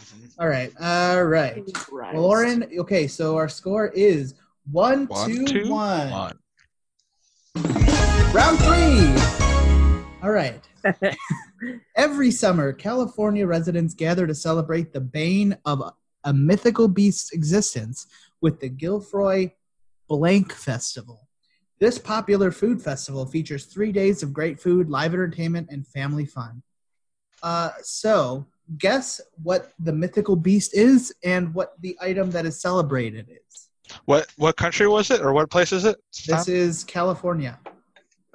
Mhm. 0.00 0.30
All 0.38 0.46
right, 0.48 0.72
all 0.80 1.24
right. 1.24 1.64
Christ. 1.74 2.16
Lauren, 2.16 2.64
okay, 2.78 3.08
so 3.08 3.36
our 3.36 3.48
score 3.48 3.88
is 3.88 4.34
one, 4.70 5.06
One, 5.06 5.26
two, 5.30 5.44
two, 5.46 5.70
one. 5.70 6.10
One. 6.10 6.37
Round 8.32 8.58
three. 8.58 9.08
All 10.22 10.30
right. 10.30 10.62
Every 11.96 12.30
summer, 12.30 12.72
California 12.72 13.46
residents 13.46 13.94
gather 13.94 14.26
to 14.26 14.34
celebrate 14.34 14.92
the 14.92 15.00
bane 15.00 15.56
of 15.64 15.82
a 16.24 16.32
mythical 16.32 16.88
beast's 16.88 17.32
existence 17.32 18.06
with 18.40 18.60
the 18.60 18.68
Gilfroy 18.68 19.52
Blank 20.08 20.52
Festival. 20.52 21.28
This 21.80 21.98
popular 21.98 22.50
food 22.50 22.82
festival 22.82 23.24
features 23.26 23.66
three 23.66 23.92
days 23.92 24.22
of 24.22 24.32
great 24.32 24.60
food, 24.60 24.90
live 24.90 25.14
entertainment, 25.14 25.68
and 25.70 25.86
family 25.86 26.26
fun. 26.26 26.62
Uh, 27.42 27.70
so, 27.82 28.46
guess 28.78 29.20
what 29.42 29.72
the 29.78 29.92
mythical 29.92 30.34
beast 30.34 30.74
is 30.74 31.14
and 31.22 31.54
what 31.54 31.80
the 31.80 31.96
item 32.00 32.30
that 32.32 32.46
is 32.46 32.60
celebrated 32.60 33.28
is. 33.30 33.67
What 34.04 34.26
what 34.36 34.56
country 34.56 34.86
was 34.86 35.10
it 35.10 35.20
or 35.20 35.32
what 35.32 35.50
place 35.50 35.72
is 35.72 35.84
it? 35.84 35.96
This 36.26 36.46
Tom? 36.46 36.54
is 36.54 36.84
California. 36.84 37.58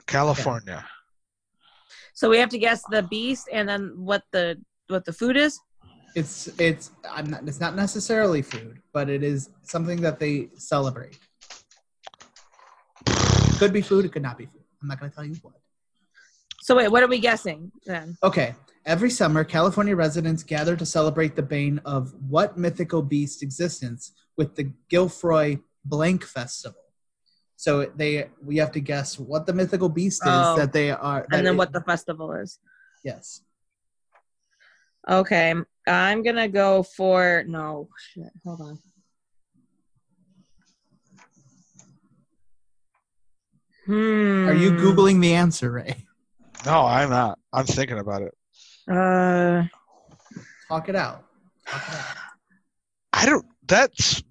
California. 0.07 0.85
So 2.13 2.29
we 2.29 2.37
have 2.37 2.49
to 2.49 2.57
guess 2.57 2.83
the 2.89 3.03
beast 3.03 3.49
and 3.51 3.67
then 3.67 3.93
what 3.95 4.23
the 4.31 4.61
what 4.87 5.05
the 5.05 5.13
food 5.13 5.37
is. 5.37 5.59
It's 6.15 6.47
it's 6.59 6.91
I'm 7.09 7.29
not, 7.29 7.47
it's 7.47 7.59
not 7.59 7.75
necessarily 7.75 8.41
food, 8.41 8.79
but 8.93 9.09
it 9.09 9.23
is 9.23 9.49
something 9.63 10.01
that 10.01 10.19
they 10.19 10.49
celebrate. 10.55 11.17
It 13.07 13.57
could 13.57 13.73
be 13.73 13.81
food, 13.81 14.05
it 14.05 14.11
could 14.11 14.21
not 14.21 14.37
be 14.37 14.45
food. 14.45 14.61
I'm 14.81 14.87
not 14.87 14.99
going 14.99 15.09
to 15.09 15.15
tell 15.15 15.25
you 15.25 15.35
what. 15.41 15.55
So 16.61 16.75
wait, 16.75 16.89
what 16.89 17.03
are 17.03 17.07
we 17.07 17.19
guessing 17.19 17.71
then? 17.85 18.17
Okay. 18.23 18.55
Every 18.85 19.09
summer, 19.09 19.45
California 19.45 19.95
residents 19.95 20.43
gather 20.43 20.75
to 20.75 20.85
celebrate 20.85 21.37
the 21.37 21.41
bane 21.41 21.79
of 21.85 22.13
what 22.29 22.57
mythical 22.57 23.01
beast 23.01 23.41
existence 23.41 24.11
with 24.37 24.55
the 24.55 24.71
Gilfroy 24.91 25.61
Blank 25.85 26.23
Festival. 26.23 26.79
So 27.55 27.85
they 27.95 28.29
we 28.43 28.57
have 28.57 28.71
to 28.73 28.79
guess 28.79 29.17
what 29.19 29.45
the 29.45 29.53
mythical 29.53 29.89
beast 29.89 30.21
is 30.23 30.29
Oh. 30.31 30.55
that 30.57 30.73
they 30.73 30.91
are. 30.91 31.25
that 31.29 31.37
And 31.37 31.45
then 31.47 31.53
it- 31.55 31.57
what 31.57 31.71
the 31.71 31.81
festival 31.81 32.33
is. 32.33 32.59
Yes. 33.03 33.41
Okay, 35.09 35.53
I'm 35.87 36.23
gonna 36.23 36.47
go 36.47 36.83
for 36.83 37.43
no 37.47 37.89
shit. 38.13 38.31
Hold 38.45 38.61
on. 38.61 38.79
Hmm. 43.85 44.47
Are 44.47 44.53
you 44.53 44.71
googling 44.71 45.21
the 45.21 45.33
answer, 45.33 45.71
Ray? 45.71 46.05
No, 46.65 46.85
I'm 46.85 47.09
not. 47.09 47.37
I'm 47.51 47.65
thinking 47.65 47.99
about 47.99 48.21
it. 48.21 48.33
Uh, 48.89 49.63
Talk 50.69 50.87
it 50.87 50.95
out. 50.95 51.25
Talk 51.67 51.83
it 51.89 51.95
out. 51.95 52.17
I 53.11 53.25
don't. 53.25 53.45
That's. 53.67 54.23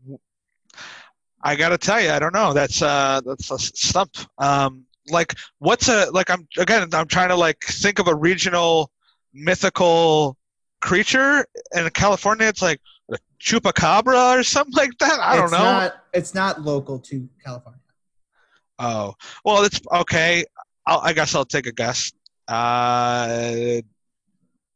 I 1.44 1.56
gotta 1.56 1.78
tell 1.78 2.00
you, 2.00 2.10
I 2.10 2.18
don't 2.18 2.34
know. 2.34 2.52
That's 2.52 2.82
uh, 2.82 3.20
that's 3.24 3.50
a 3.50 3.58
stump. 3.58 4.16
Um, 4.38 4.84
like 5.08 5.34
what's 5.58 5.88
a 5.88 6.10
like? 6.12 6.30
I'm 6.30 6.46
again. 6.58 6.88
I'm 6.92 7.08
trying 7.08 7.28
to 7.30 7.36
like 7.36 7.58
think 7.64 7.98
of 7.98 8.06
a 8.06 8.14
regional 8.14 8.90
mythical 9.32 10.36
creature. 10.80 11.46
And 11.74 11.86
in 11.86 11.90
California, 11.90 12.46
it's 12.46 12.62
like 12.62 12.80
a 13.10 13.18
chupacabra 13.40 14.38
or 14.38 14.42
something 14.42 14.74
like 14.74 14.96
that. 14.98 15.18
I 15.20 15.36
don't 15.36 15.44
it's 15.44 15.52
know. 15.52 15.58
Not, 15.58 15.94
it's 16.12 16.34
not 16.34 16.60
local 16.62 16.98
to 16.98 17.28
California. 17.42 17.80
Oh, 18.78 19.14
well, 19.44 19.64
it's 19.64 19.80
okay. 19.92 20.44
I'll, 20.86 21.00
I 21.00 21.12
guess 21.12 21.34
I'll 21.34 21.44
take 21.44 21.66
a 21.66 21.72
guess. 21.72 22.12
Uh, 22.48 23.80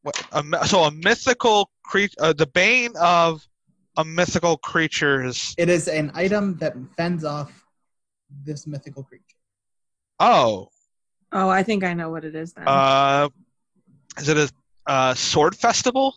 what, 0.02 0.22
a, 0.32 0.66
so 0.66 0.84
a 0.84 0.90
mythical 0.92 1.70
creature, 1.82 2.14
uh, 2.20 2.32
the 2.32 2.46
bane 2.46 2.92
of 3.00 3.46
a 3.96 4.04
mythical 4.04 4.56
creature's. 4.58 5.54
It 5.58 5.68
is 5.68 5.88
an 5.88 6.10
item 6.14 6.56
that 6.58 6.74
fends 6.96 7.24
off 7.24 7.64
this 8.44 8.66
mythical 8.66 9.02
creature. 9.02 9.24
Oh, 10.20 10.68
oh, 11.32 11.48
I 11.48 11.62
think 11.62 11.84
I 11.84 11.94
know 11.94 12.10
what 12.10 12.24
it 12.24 12.34
is 12.34 12.52
then. 12.52 12.64
uh, 12.66 13.28
is 14.18 14.28
it 14.28 14.36
a 14.36 14.50
uh, 14.90 15.14
sword 15.14 15.54
festival? 15.54 16.14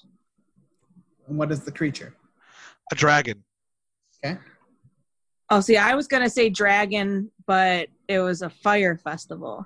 And 1.28 1.38
what 1.38 1.52
is 1.52 1.62
the 1.62 1.72
creature? 1.72 2.16
A 2.92 2.96
dragon. 2.96 3.44
Okay. 4.24 4.38
oh, 5.50 5.62
see, 5.62 5.78
I 5.78 5.96
was 5.96 6.08
gonna 6.08 6.30
say 6.30 6.50
dragon, 6.50 7.32
but 7.46 7.88
it 8.08 8.20
was 8.20 8.42
a 8.42 8.50
fire 8.50 8.98
festival. 8.98 9.66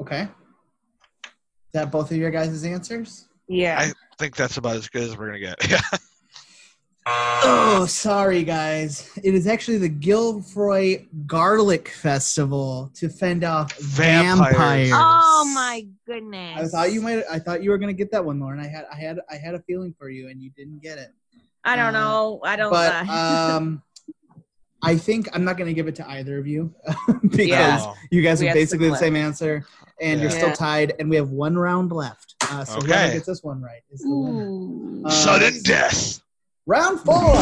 Okay. 0.00 0.22
Is 1.24 1.74
that 1.74 1.90
both 1.90 2.10
of 2.10 2.16
your 2.16 2.30
guys' 2.30 2.64
answers? 2.64 3.28
Yeah. 3.48 3.78
I 3.78 3.92
think 4.18 4.36
that's 4.36 4.56
about 4.56 4.76
as 4.76 4.88
good 4.88 5.02
as 5.02 5.16
we're 5.16 5.26
gonna 5.26 5.38
get. 5.38 5.56
Yeah. 5.70 5.80
Oh, 7.06 7.84
sorry, 7.88 8.44
guys. 8.44 9.10
It 9.24 9.34
is 9.34 9.46
actually 9.46 9.78
the 9.78 9.90
Gilfroy 9.90 11.06
Garlic 11.26 11.88
Festival 11.88 12.90
to 12.94 13.08
fend 13.08 13.42
off 13.44 13.76
Vampires. 13.78 14.56
vampires. 14.56 14.90
Oh 14.94 15.50
my 15.54 15.86
goodness. 16.06 16.60
I 16.60 16.66
thought 16.68 16.92
you 16.92 17.00
might. 17.00 17.24
I 17.30 17.38
thought 17.38 17.62
you 17.62 17.70
were 17.70 17.78
gonna 17.78 17.92
get 17.92 18.12
that 18.12 18.24
one, 18.24 18.38
Lauren. 18.38 18.60
I 18.60 18.68
had. 18.68 18.84
I 18.92 18.96
had. 18.96 19.18
I 19.30 19.36
had 19.36 19.54
a 19.54 19.60
feeling 19.62 19.94
for 19.98 20.08
you, 20.10 20.28
and 20.28 20.40
you 20.40 20.50
didn't 20.50 20.80
get 20.80 20.98
it. 20.98 21.12
I 21.64 21.74
don't 21.76 21.94
uh, 21.94 22.00
know. 22.00 22.40
I 22.44 22.56
don't. 22.56 22.70
But 22.70 23.08
uh, 23.08 23.56
um, 23.56 23.82
I 24.82 24.96
think 24.96 25.28
I'm 25.32 25.44
not 25.44 25.56
gonna 25.56 25.72
give 25.72 25.88
it 25.88 25.96
to 25.96 26.08
either 26.08 26.38
of 26.38 26.46
you 26.46 26.72
because 27.22 27.48
Yeah. 27.48 27.94
You 28.10 28.22
guys 28.22 28.40
We 28.40 28.46
are 28.46 28.48
have 28.50 28.56
basically 28.56 28.90
the 28.90 28.96
same 28.96 29.16
answer, 29.16 29.64
and 30.00 30.20
you're 30.20 30.30
still 30.30 30.52
tied, 30.52 30.94
and 31.00 31.10
we 31.10 31.16
have 31.16 31.30
one 31.30 31.56
round 31.56 31.90
left. 31.90 32.34
Uh, 32.48 32.64
so 32.64 32.80
whoever 32.80 32.92
Okay. 33.04 33.12
gets 33.14 33.26
this 33.26 33.42
one 33.42 33.60
right 33.60 33.82
is 33.90 34.02
the 34.02 34.08
winner. 34.14 34.46
ooh. 34.48 35.02
Uh, 35.04 35.10
Sudden 35.10 35.62
death. 35.62 36.20
Round 36.66 37.00
four. 37.00 37.34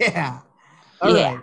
Yeah. 0.00 0.40
All 1.02 1.12
right. 1.12 1.18
Yeah. 1.18 1.40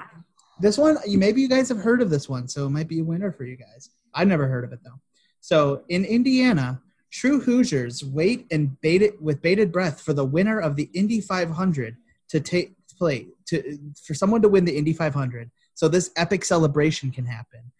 This 0.59 0.77
one, 0.77 0.97
you 1.05 1.17
maybe 1.19 1.41
you 1.41 1.47
guys 1.47 1.69
have 1.69 1.77
heard 1.77 2.01
of 2.01 2.09
this 2.09 2.27
one, 2.27 2.47
so 2.47 2.65
it 2.65 2.69
might 2.69 2.87
be 2.87 2.99
a 2.99 3.03
winner 3.03 3.31
for 3.31 3.43
you 3.43 3.55
guys. 3.55 3.91
I 4.13 4.23
never 4.23 4.47
heard 4.47 4.63
of 4.63 4.73
it 4.73 4.79
though. 4.83 4.99
So 5.39 5.83
in 5.89 6.03
Indiana, 6.03 6.81
true 7.11 7.39
Hoosiers 7.41 8.03
wait 8.03 8.47
and 8.49 8.79
baited 8.81 9.21
with 9.21 9.41
bated 9.41 9.71
breath 9.71 10.01
for 10.01 10.13
the 10.13 10.25
winner 10.25 10.59
of 10.59 10.75
the 10.75 10.89
Indy 10.93 11.21
500 11.21 11.95
to 12.29 12.39
take 12.39 12.75
play 12.97 13.27
to 13.47 13.77
for 14.03 14.13
someone 14.13 14.41
to 14.41 14.49
win 14.49 14.65
the 14.65 14.77
Indy 14.77 14.93
500. 14.93 15.51
So 15.75 15.87
this 15.87 16.11
epic 16.17 16.43
celebration 16.43 17.11
can 17.11 17.25
happen, 17.25 17.71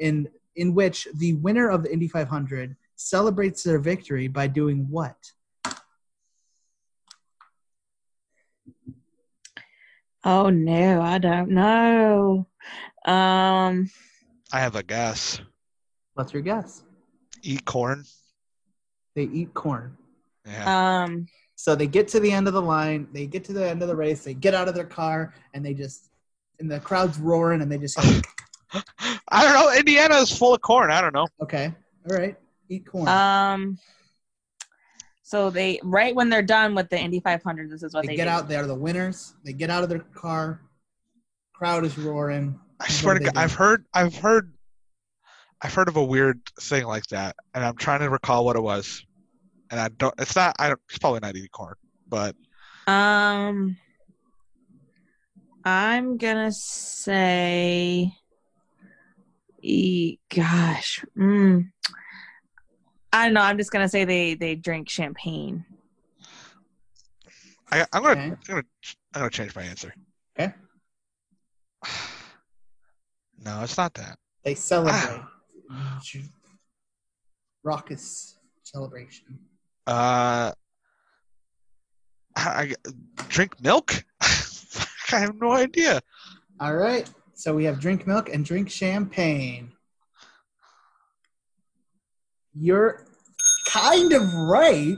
in 0.00 0.28
in 0.56 0.74
which 0.74 1.06
the 1.14 1.34
winner 1.34 1.68
of 1.68 1.82
the 1.82 1.92
Indy 1.92 2.08
500 2.08 2.76
celebrates 2.96 3.62
their 3.62 3.78
victory 3.78 4.26
by 4.26 4.46
doing 4.46 4.86
what? 4.90 5.32
Oh 10.30 10.50
no, 10.50 11.00
I 11.00 11.16
don't 11.16 11.48
know. 11.48 12.46
Um, 13.06 13.90
I 14.52 14.60
have 14.60 14.76
a 14.76 14.82
guess. 14.82 15.40
What's 16.12 16.34
your 16.34 16.42
guess? 16.42 16.82
Eat 17.42 17.64
corn. 17.64 18.04
They 19.16 19.22
eat 19.22 19.54
corn. 19.54 19.96
Yeah. 20.46 21.04
um, 21.04 21.28
So 21.54 21.74
they 21.74 21.86
get 21.86 22.08
to 22.08 22.20
the 22.20 22.30
end 22.30 22.46
of 22.46 22.52
the 22.52 22.60
line, 22.60 23.08
they 23.14 23.26
get 23.26 23.42
to 23.44 23.54
the 23.54 23.66
end 23.66 23.80
of 23.80 23.88
the 23.88 23.96
race, 23.96 24.22
they 24.22 24.34
get 24.34 24.52
out 24.52 24.68
of 24.68 24.74
their 24.74 24.84
car, 24.84 25.32
and 25.54 25.64
they 25.64 25.72
just, 25.72 26.10
and 26.60 26.70
the 26.70 26.80
crowd's 26.80 27.18
roaring, 27.18 27.62
and 27.62 27.72
they 27.72 27.78
just, 27.78 27.98
I 29.30 29.44
don't 29.44 29.54
know. 29.54 29.72
Indiana 29.78 30.16
is 30.16 30.36
full 30.36 30.52
of 30.52 30.60
corn. 30.60 30.90
I 30.90 31.00
don't 31.00 31.14
know. 31.14 31.28
okay, 31.40 31.72
all 32.10 32.18
right, 32.18 32.36
eat 32.68 32.84
corn. 32.84 33.08
um. 33.08 33.78
So 35.28 35.50
they 35.50 35.78
right 35.82 36.14
when 36.14 36.30
they're 36.30 36.40
done 36.40 36.74
with 36.74 36.88
the 36.88 36.98
Indy 36.98 37.20
500, 37.20 37.70
this 37.70 37.82
is 37.82 37.92
what 37.92 38.00
they 38.00 38.12
they, 38.12 38.16
get 38.16 38.24
do. 38.24 38.30
out, 38.30 38.48
they 38.48 38.56
are 38.56 38.66
the 38.66 38.74
winners. 38.74 39.34
They 39.44 39.52
get 39.52 39.68
out 39.68 39.82
of 39.82 39.90
their 39.90 39.98
car, 39.98 40.62
crowd 41.52 41.84
is 41.84 41.98
roaring. 41.98 42.58
I 42.80 42.88
swear 42.88 43.12
to 43.12 43.20
God, 43.20 43.34
do. 43.34 43.38
I've 43.38 43.52
heard, 43.52 43.84
I've 43.92 44.16
heard, 44.16 44.54
I've 45.60 45.74
heard 45.74 45.88
of 45.88 45.96
a 45.96 46.02
weird 46.02 46.40
thing 46.62 46.86
like 46.86 47.06
that, 47.08 47.36
and 47.52 47.62
I'm 47.62 47.76
trying 47.76 48.00
to 48.00 48.08
recall 48.08 48.46
what 48.46 48.56
it 48.56 48.62
was. 48.62 49.04
And 49.70 49.78
I 49.78 49.88
don't. 49.88 50.14
It's 50.18 50.34
not. 50.34 50.56
I 50.58 50.68
don't. 50.68 50.80
It's 50.88 50.98
probably 50.98 51.20
not 51.20 51.36
eating 51.36 51.50
corn, 51.52 51.74
but 52.08 52.34
Um, 52.86 53.76
I'm 55.62 56.16
gonna 56.16 56.52
say, 56.52 58.14
e- 59.60 60.16
gosh, 60.34 61.04
mm, 61.18 61.70
I 63.12 63.24
don't 63.24 63.34
know. 63.34 63.40
I'm 63.40 63.56
just 63.58 63.70
gonna 63.70 63.88
say 63.88 64.04
they 64.04 64.34
they 64.34 64.54
drink 64.54 64.88
champagne. 64.88 65.64
I, 67.70 67.86
I'm 67.92 68.02
gonna, 68.02 68.10
Okay. 68.12 68.22
I'm 68.22 68.38
gonna, 68.46 68.62
I'm 69.14 69.20
gonna 69.20 69.30
change 69.30 69.54
my 69.54 69.62
answer. 69.62 69.94
Okay. 70.38 70.52
No, 73.40 73.62
it's 73.62 73.78
not 73.78 73.94
that. 73.94 74.18
They 74.42 74.56
celebrate. 74.56 75.22
Raucous 77.62 78.36
celebration. 78.64 79.38
Uh, 79.86 80.50
I, 82.34 82.74
I 82.74 82.74
drink 83.28 83.60
milk. 83.62 84.04
I 84.20 85.20
have 85.20 85.40
no 85.40 85.52
idea. 85.52 86.00
All 86.58 86.74
right, 86.74 87.08
so 87.34 87.54
we 87.54 87.64
have 87.64 87.78
drink 87.78 88.08
milk 88.08 88.28
and 88.28 88.44
drink 88.44 88.68
champagne. 88.68 89.70
You're 92.58 93.06
kind 93.68 94.12
of 94.12 94.32
right, 94.34 94.96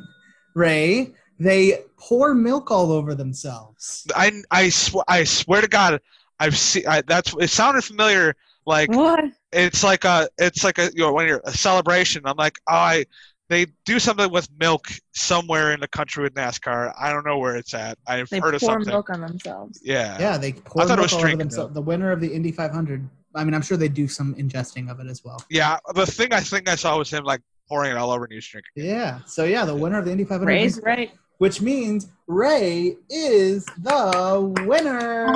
Ray. 0.55 1.13
They 1.39 1.85
pour 1.97 2.35
milk 2.35 2.71
all 2.71 2.93
over 2.93 3.15
themselves. 3.15 4.07
I, 4.15 4.33
I, 4.51 4.69
sw- 4.69 5.05
I 5.09 5.25
swear 5.25 5.61
to 5.61 5.69
God, 5.69 6.01
I've 6.39 6.57
seen. 6.57 6.87
I, 6.87 7.03
that's. 7.03 7.35
It 7.39 7.49
sounded 7.51 7.83
familiar. 7.83 8.35
Like 8.67 8.91
What? 8.91 9.25
it's 9.53 9.83
like 9.83 10.05
a 10.05 10.29
it's 10.39 10.63
like 10.63 10.79
a 10.79 10.91
you 10.95 11.01
know 11.03 11.13
when 11.13 11.27
you're 11.27 11.41
a 11.45 11.51
celebration 11.51 12.23
i'm 12.27 12.37
like 12.37 12.57
oh, 12.69 12.75
i 12.75 13.05
they 13.49 13.67
do 13.85 13.99
something 13.99 14.31
with 14.31 14.47
milk 14.61 14.87
somewhere 15.13 15.73
in 15.73 15.81
the 15.81 15.89
country 15.89 16.23
with 16.23 16.35
nascar 16.35 16.93
i 17.01 17.11
don't 17.11 17.27
know 17.27 17.39
where 17.39 17.57
it's 17.57 17.73
at 17.75 17.99
i've 18.07 18.29
They 18.29 18.39
heard 18.39 18.55
of 18.55 18.61
something. 18.61 18.85
They 18.85 18.91
pour 18.93 18.99
milk 18.99 19.11
on 19.11 19.21
themselves. 19.23 19.81
yeah 19.83 20.19
Yeah, 20.21 20.37
they 20.37 20.53
pour 20.53 20.83
I 20.83 20.87
thought 20.87 20.99
it 20.99 21.03
milk 21.03 21.05
was 21.05 21.13
all 21.15 21.19
over 21.21 21.37
themselves. 21.37 21.57
milk. 21.71 21.75
The 21.75 21.81
winner 21.81 22.13
of 22.13 22.21
the 22.21 22.33
Indy 22.33 22.53
500. 22.53 23.09
I 23.35 23.45
mean, 23.45 23.55
I'm 23.55 23.63
sure 23.63 23.77
they 23.77 23.89
do 23.89 24.09
some 24.09 24.35
ingesting 24.35 24.91
of 24.91 24.99
it 25.01 25.07
as 25.07 25.23
well. 25.25 25.43
yeah 25.51 25.79
the 25.95 26.05
thing 26.07 26.33
i 26.33 26.41
think 26.41 26.69
i 26.69 26.75
saw 26.75 26.99
was 26.99 27.11
him 27.11 27.25
like 27.25 27.41
pouring 27.69 27.93
it 27.93 27.97
all 27.97 28.11
over 28.11 28.25
and 28.25 28.33
he's 28.33 28.47
drinking 28.47 28.71
Yeah. 28.75 29.21
So 29.27 29.45
yeah, 29.45 29.65
the 29.65 29.75
winner 29.77 29.99
of 29.99 30.05
the 30.05 30.11
Indy 30.11 30.25
500, 30.25 30.47
Ray's 30.47 30.81
right. 30.83 31.13
which 31.39 31.61
means 31.61 32.09
Ray 32.27 32.97
is 33.09 33.65
the 33.79 34.53
winner. 34.67 35.27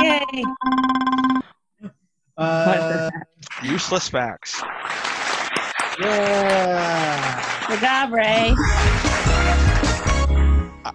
Yay! 0.00 0.44
Uh, 2.36 3.10
useless 3.62 4.08
facts 4.10 4.62
yeah. 6.00 7.66
Good 7.66 7.80
job, 7.80 8.12
Ray. 8.12 8.54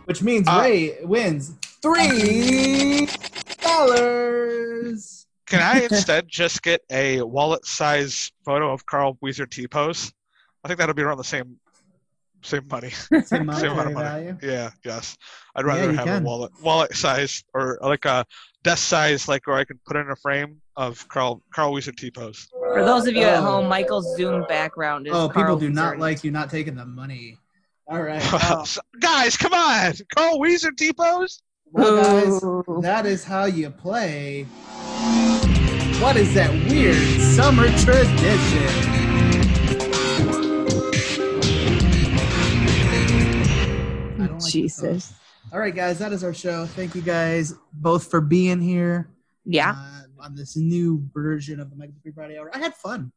Which 0.06 0.22
means 0.22 0.48
Uh, 0.48 0.60
Ray 0.62 0.98
wins 1.04 1.52
three 1.82 3.08
dollars. 3.62 5.13
Can 5.54 5.62
i 5.62 5.82
instead 5.84 6.28
just 6.28 6.62
get 6.64 6.82
a 6.92 7.22
wallet 7.22 7.66
size 7.66 8.32
photo 8.46 8.72
of 8.74 8.86
carl 8.86 9.18
wheezer 9.22 9.46
t-pose 9.46 10.12
i 10.64 10.68
think 10.68 10.80
that'll 10.80 10.96
be 10.96 11.02
around 11.04 11.18
the 11.18 11.24
same 11.24 11.58
same 12.42 12.68
money 12.70 12.90
Same 12.90 13.24
Same 13.24 13.42
amount 13.50 13.64
of 13.64 13.94
money. 13.94 13.94
value. 13.94 14.38
yeah 14.42 14.70
yes 14.84 15.16
i'd 15.56 15.66
rather 15.66 15.92
you 15.92 15.98
have 15.98 16.06
can. 16.06 16.22
a 16.24 16.26
wallet 16.26 16.52
wallet 16.62 16.94
size 16.96 17.44
or 17.54 17.78
like 17.82 18.06
a 18.06 18.26
desk 18.64 18.84
size 18.88 19.28
like 19.28 19.46
where 19.48 19.56
i 19.58 19.64
can 19.64 19.80
put 19.86 19.96
in 19.96 20.10
a 20.10 20.16
frame 20.18 20.60
of 20.76 21.08
carl 21.08 21.42
carl 21.54 21.72
wheezer 21.72 21.92
t-pose 21.92 22.48
For 22.74 22.84
those 22.84 23.08
of 23.08 23.14
you 23.16 23.24
at 23.24 23.40
Oh. 23.40 23.42
home, 23.46 23.68
Michael's 23.70 24.16
Zoom 24.16 24.44
background 24.50 25.06
is 25.08 25.14
Oh, 25.14 25.28
people 25.28 25.44
Carl 25.44 25.56
do 25.58 25.70
not 25.70 26.00
like 26.00 26.24
you 26.24 26.32
not 26.32 26.50
taking 26.50 26.74
the 26.76 26.86
money. 26.86 27.38
All 27.88 28.02
right. 28.02 28.22
Uh, 28.34 28.66
Guys, 29.00 29.38
come 29.38 29.54
on! 29.54 29.94
Carl 30.16 30.40
Wheezer 30.40 30.72
T-pose? 30.72 31.44
well, 31.72 31.96
guys, 32.66 32.82
that 32.82 33.06
is 33.06 33.24
how 33.24 33.46
you 33.46 33.70
play. 33.70 34.48
What 36.04 36.18
is 36.18 36.34
that 36.34 36.52
weird 36.70 36.98
summer 37.22 37.66
tradition? 37.80 38.68
Like 44.20 44.46
Jesus. 44.46 45.14
All 45.54 45.60
right, 45.60 45.74
guys, 45.74 46.00
that 46.00 46.12
is 46.12 46.26
our 46.26 46.34
show. 46.34 46.66
Thank 46.66 46.94
you 46.94 47.02
guys 47.02 47.54
both 47.72 48.12
for 48.12 48.20
being 48.20 48.60
here. 48.60 49.08
Yeah. 49.46 49.76
uh, 49.78 50.02
on 50.20 50.36
this 50.36 50.58
new 50.58 51.02
version 51.14 51.62
of 51.62 51.70
the 51.70 51.78
Mega 51.78 51.94
Free 52.04 52.12
Friday 52.12 52.38
Hour. 52.38 52.52
I 52.54 52.58
had 52.58 52.74
fun. 52.76 53.14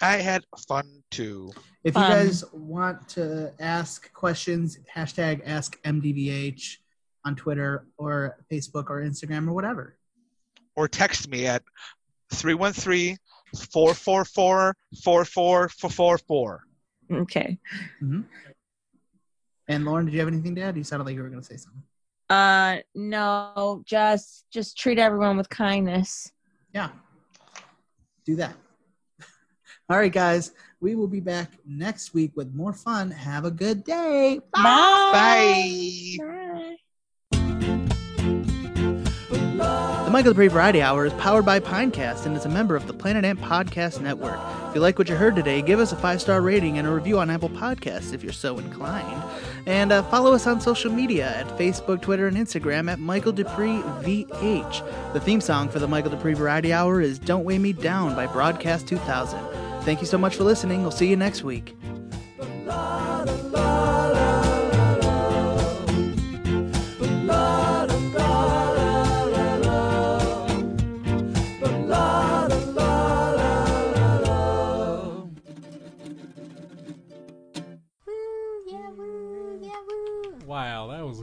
I 0.00 0.16
had 0.16 0.42
fun 0.66 1.02
too. 1.10 1.52
If 1.84 1.94
you 1.96 2.00
guys 2.00 2.42
want 2.54 3.10
to 3.10 3.52
ask 3.60 4.10
questions, 4.14 4.78
hashtag 4.96 5.42
ask 5.44 5.78
MDVH 5.82 6.78
on 7.26 7.36
Twitter 7.36 7.84
or 7.98 8.38
Facebook 8.50 8.88
or 8.88 9.02
Instagram 9.02 9.46
or 9.46 9.52
whatever. 9.52 9.98
Or 10.80 10.88
text 10.88 11.28
me 11.28 11.46
at 11.46 11.62
313 12.32 13.18
444 13.54 14.74
4444. 15.04 16.64
Okay. 17.12 17.58
And 19.68 19.84
Lauren, 19.84 20.06
did 20.06 20.14
you 20.14 20.20
have 20.20 20.28
anything 20.28 20.54
to 20.54 20.62
add? 20.62 20.78
You 20.78 20.84
sounded 20.84 21.04
like 21.04 21.16
you 21.16 21.22
were 21.22 21.28
going 21.28 21.42
to 21.42 21.46
say 21.46 21.58
something. 21.58 21.82
Uh, 22.30 22.78
no, 22.94 23.82
just 23.84 24.46
just 24.50 24.78
treat 24.78 24.98
everyone 24.98 25.36
with 25.36 25.50
kindness. 25.50 26.32
Yeah. 26.72 26.88
Do 28.24 28.36
that. 28.36 28.54
All 29.90 29.98
right, 29.98 30.10
guys. 30.10 30.52
We 30.80 30.94
will 30.94 31.08
be 31.08 31.20
back 31.20 31.52
next 31.66 32.14
week 32.14 32.32
with 32.36 32.54
more 32.54 32.72
fun. 32.72 33.10
Have 33.10 33.44
a 33.44 33.50
good 33.50 33.84
day. 33.84 34.40
Bye. 34.54 34.62
Bye. 34.62 36.16
Bye. 36.18 36.24
La 36.24 36.89
The 40.10 40.14
Michael 40.14 40.34
Duprey 40.34 40.50
Variety 40.50 40.82
Hour 40.82 41.06
is 41.06 41.12
powered 41.12 41.44
by 41.44 41.60
Pinecast 41.60 42.26
and 42.26 42.36
is 42.36 42.44
a 42.44 42.48
member 42.48 42.74
of 42.74 42.88
the 42.88 42.92
Planet 42.92 43.24
Ant 43.24 43.40
Podcast 43.40 44.00
Network. 44.00 44.40
If 44.68 44.74
you 44.74 44.80
like 44.80 44.98
what 44.98 45.08
you 45.08 45.14
heard 45.14 45.36
today, 45.36 45.62
give 45.62 45.78
us 45.78 45.92
a 45.92 45.96
five 45.96 46.20
star 46.20 46.40
rating 46.40 46.78
and 46.78 46.88
a 46.88 46.90
review 46.90 47.20
on 47.20 47.30
Apple 47.30 47.48
Podcasts 47.48 48.12
if 48.12 48.24
you're 48.24 48.32
so 48.32 48.58
inclined. 48.58 49.22
And 49.66 49.92
uh, 49.92 50.02
follow 50.02 50.34
us 50.34 50.48
on 50.48 50.60
social 50.60 50.90
media 50.90 51.36
at 51.36 51.46
Facebook, 51.56 52.02
Twitter, 52.02 52.26
and 52.26 52.36
Instagram 52.36 52.90
at 52.90 52.98
Michael 52.98 53.32
Duprey 53.32 53.84
VH. 54.02 55.12
The 55.12 55.20
theme 55.20 55.40
song 55.40 55.68
for 55.68 55.78
the 55.78 55.86
Michael 55.86 56.10
Duprey 56.10 56.34
Variety 56.34 56.72
Hour 56.72 57.00
is 57.00 57.16
Don't 57.20 57.44
Weigh 57.44 57.60
Me 57.60 57.72
Down 57.72 58.16
by 58.16 58.26
Broadcast 58.26 58.88
2000. 58.88 59.38
Thank 59.82 60.00
you 60.00 60.08
so 60.08 60.18
much 60.18 60.34
for 60.34 60.42
listening. 60.42 60.82
We'll 60.82 60.90
see 60.90 61.06
you 61.06 61.16
next 61.16 61.44
week. 61.44 61.76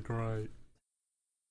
great. 0.08 0.57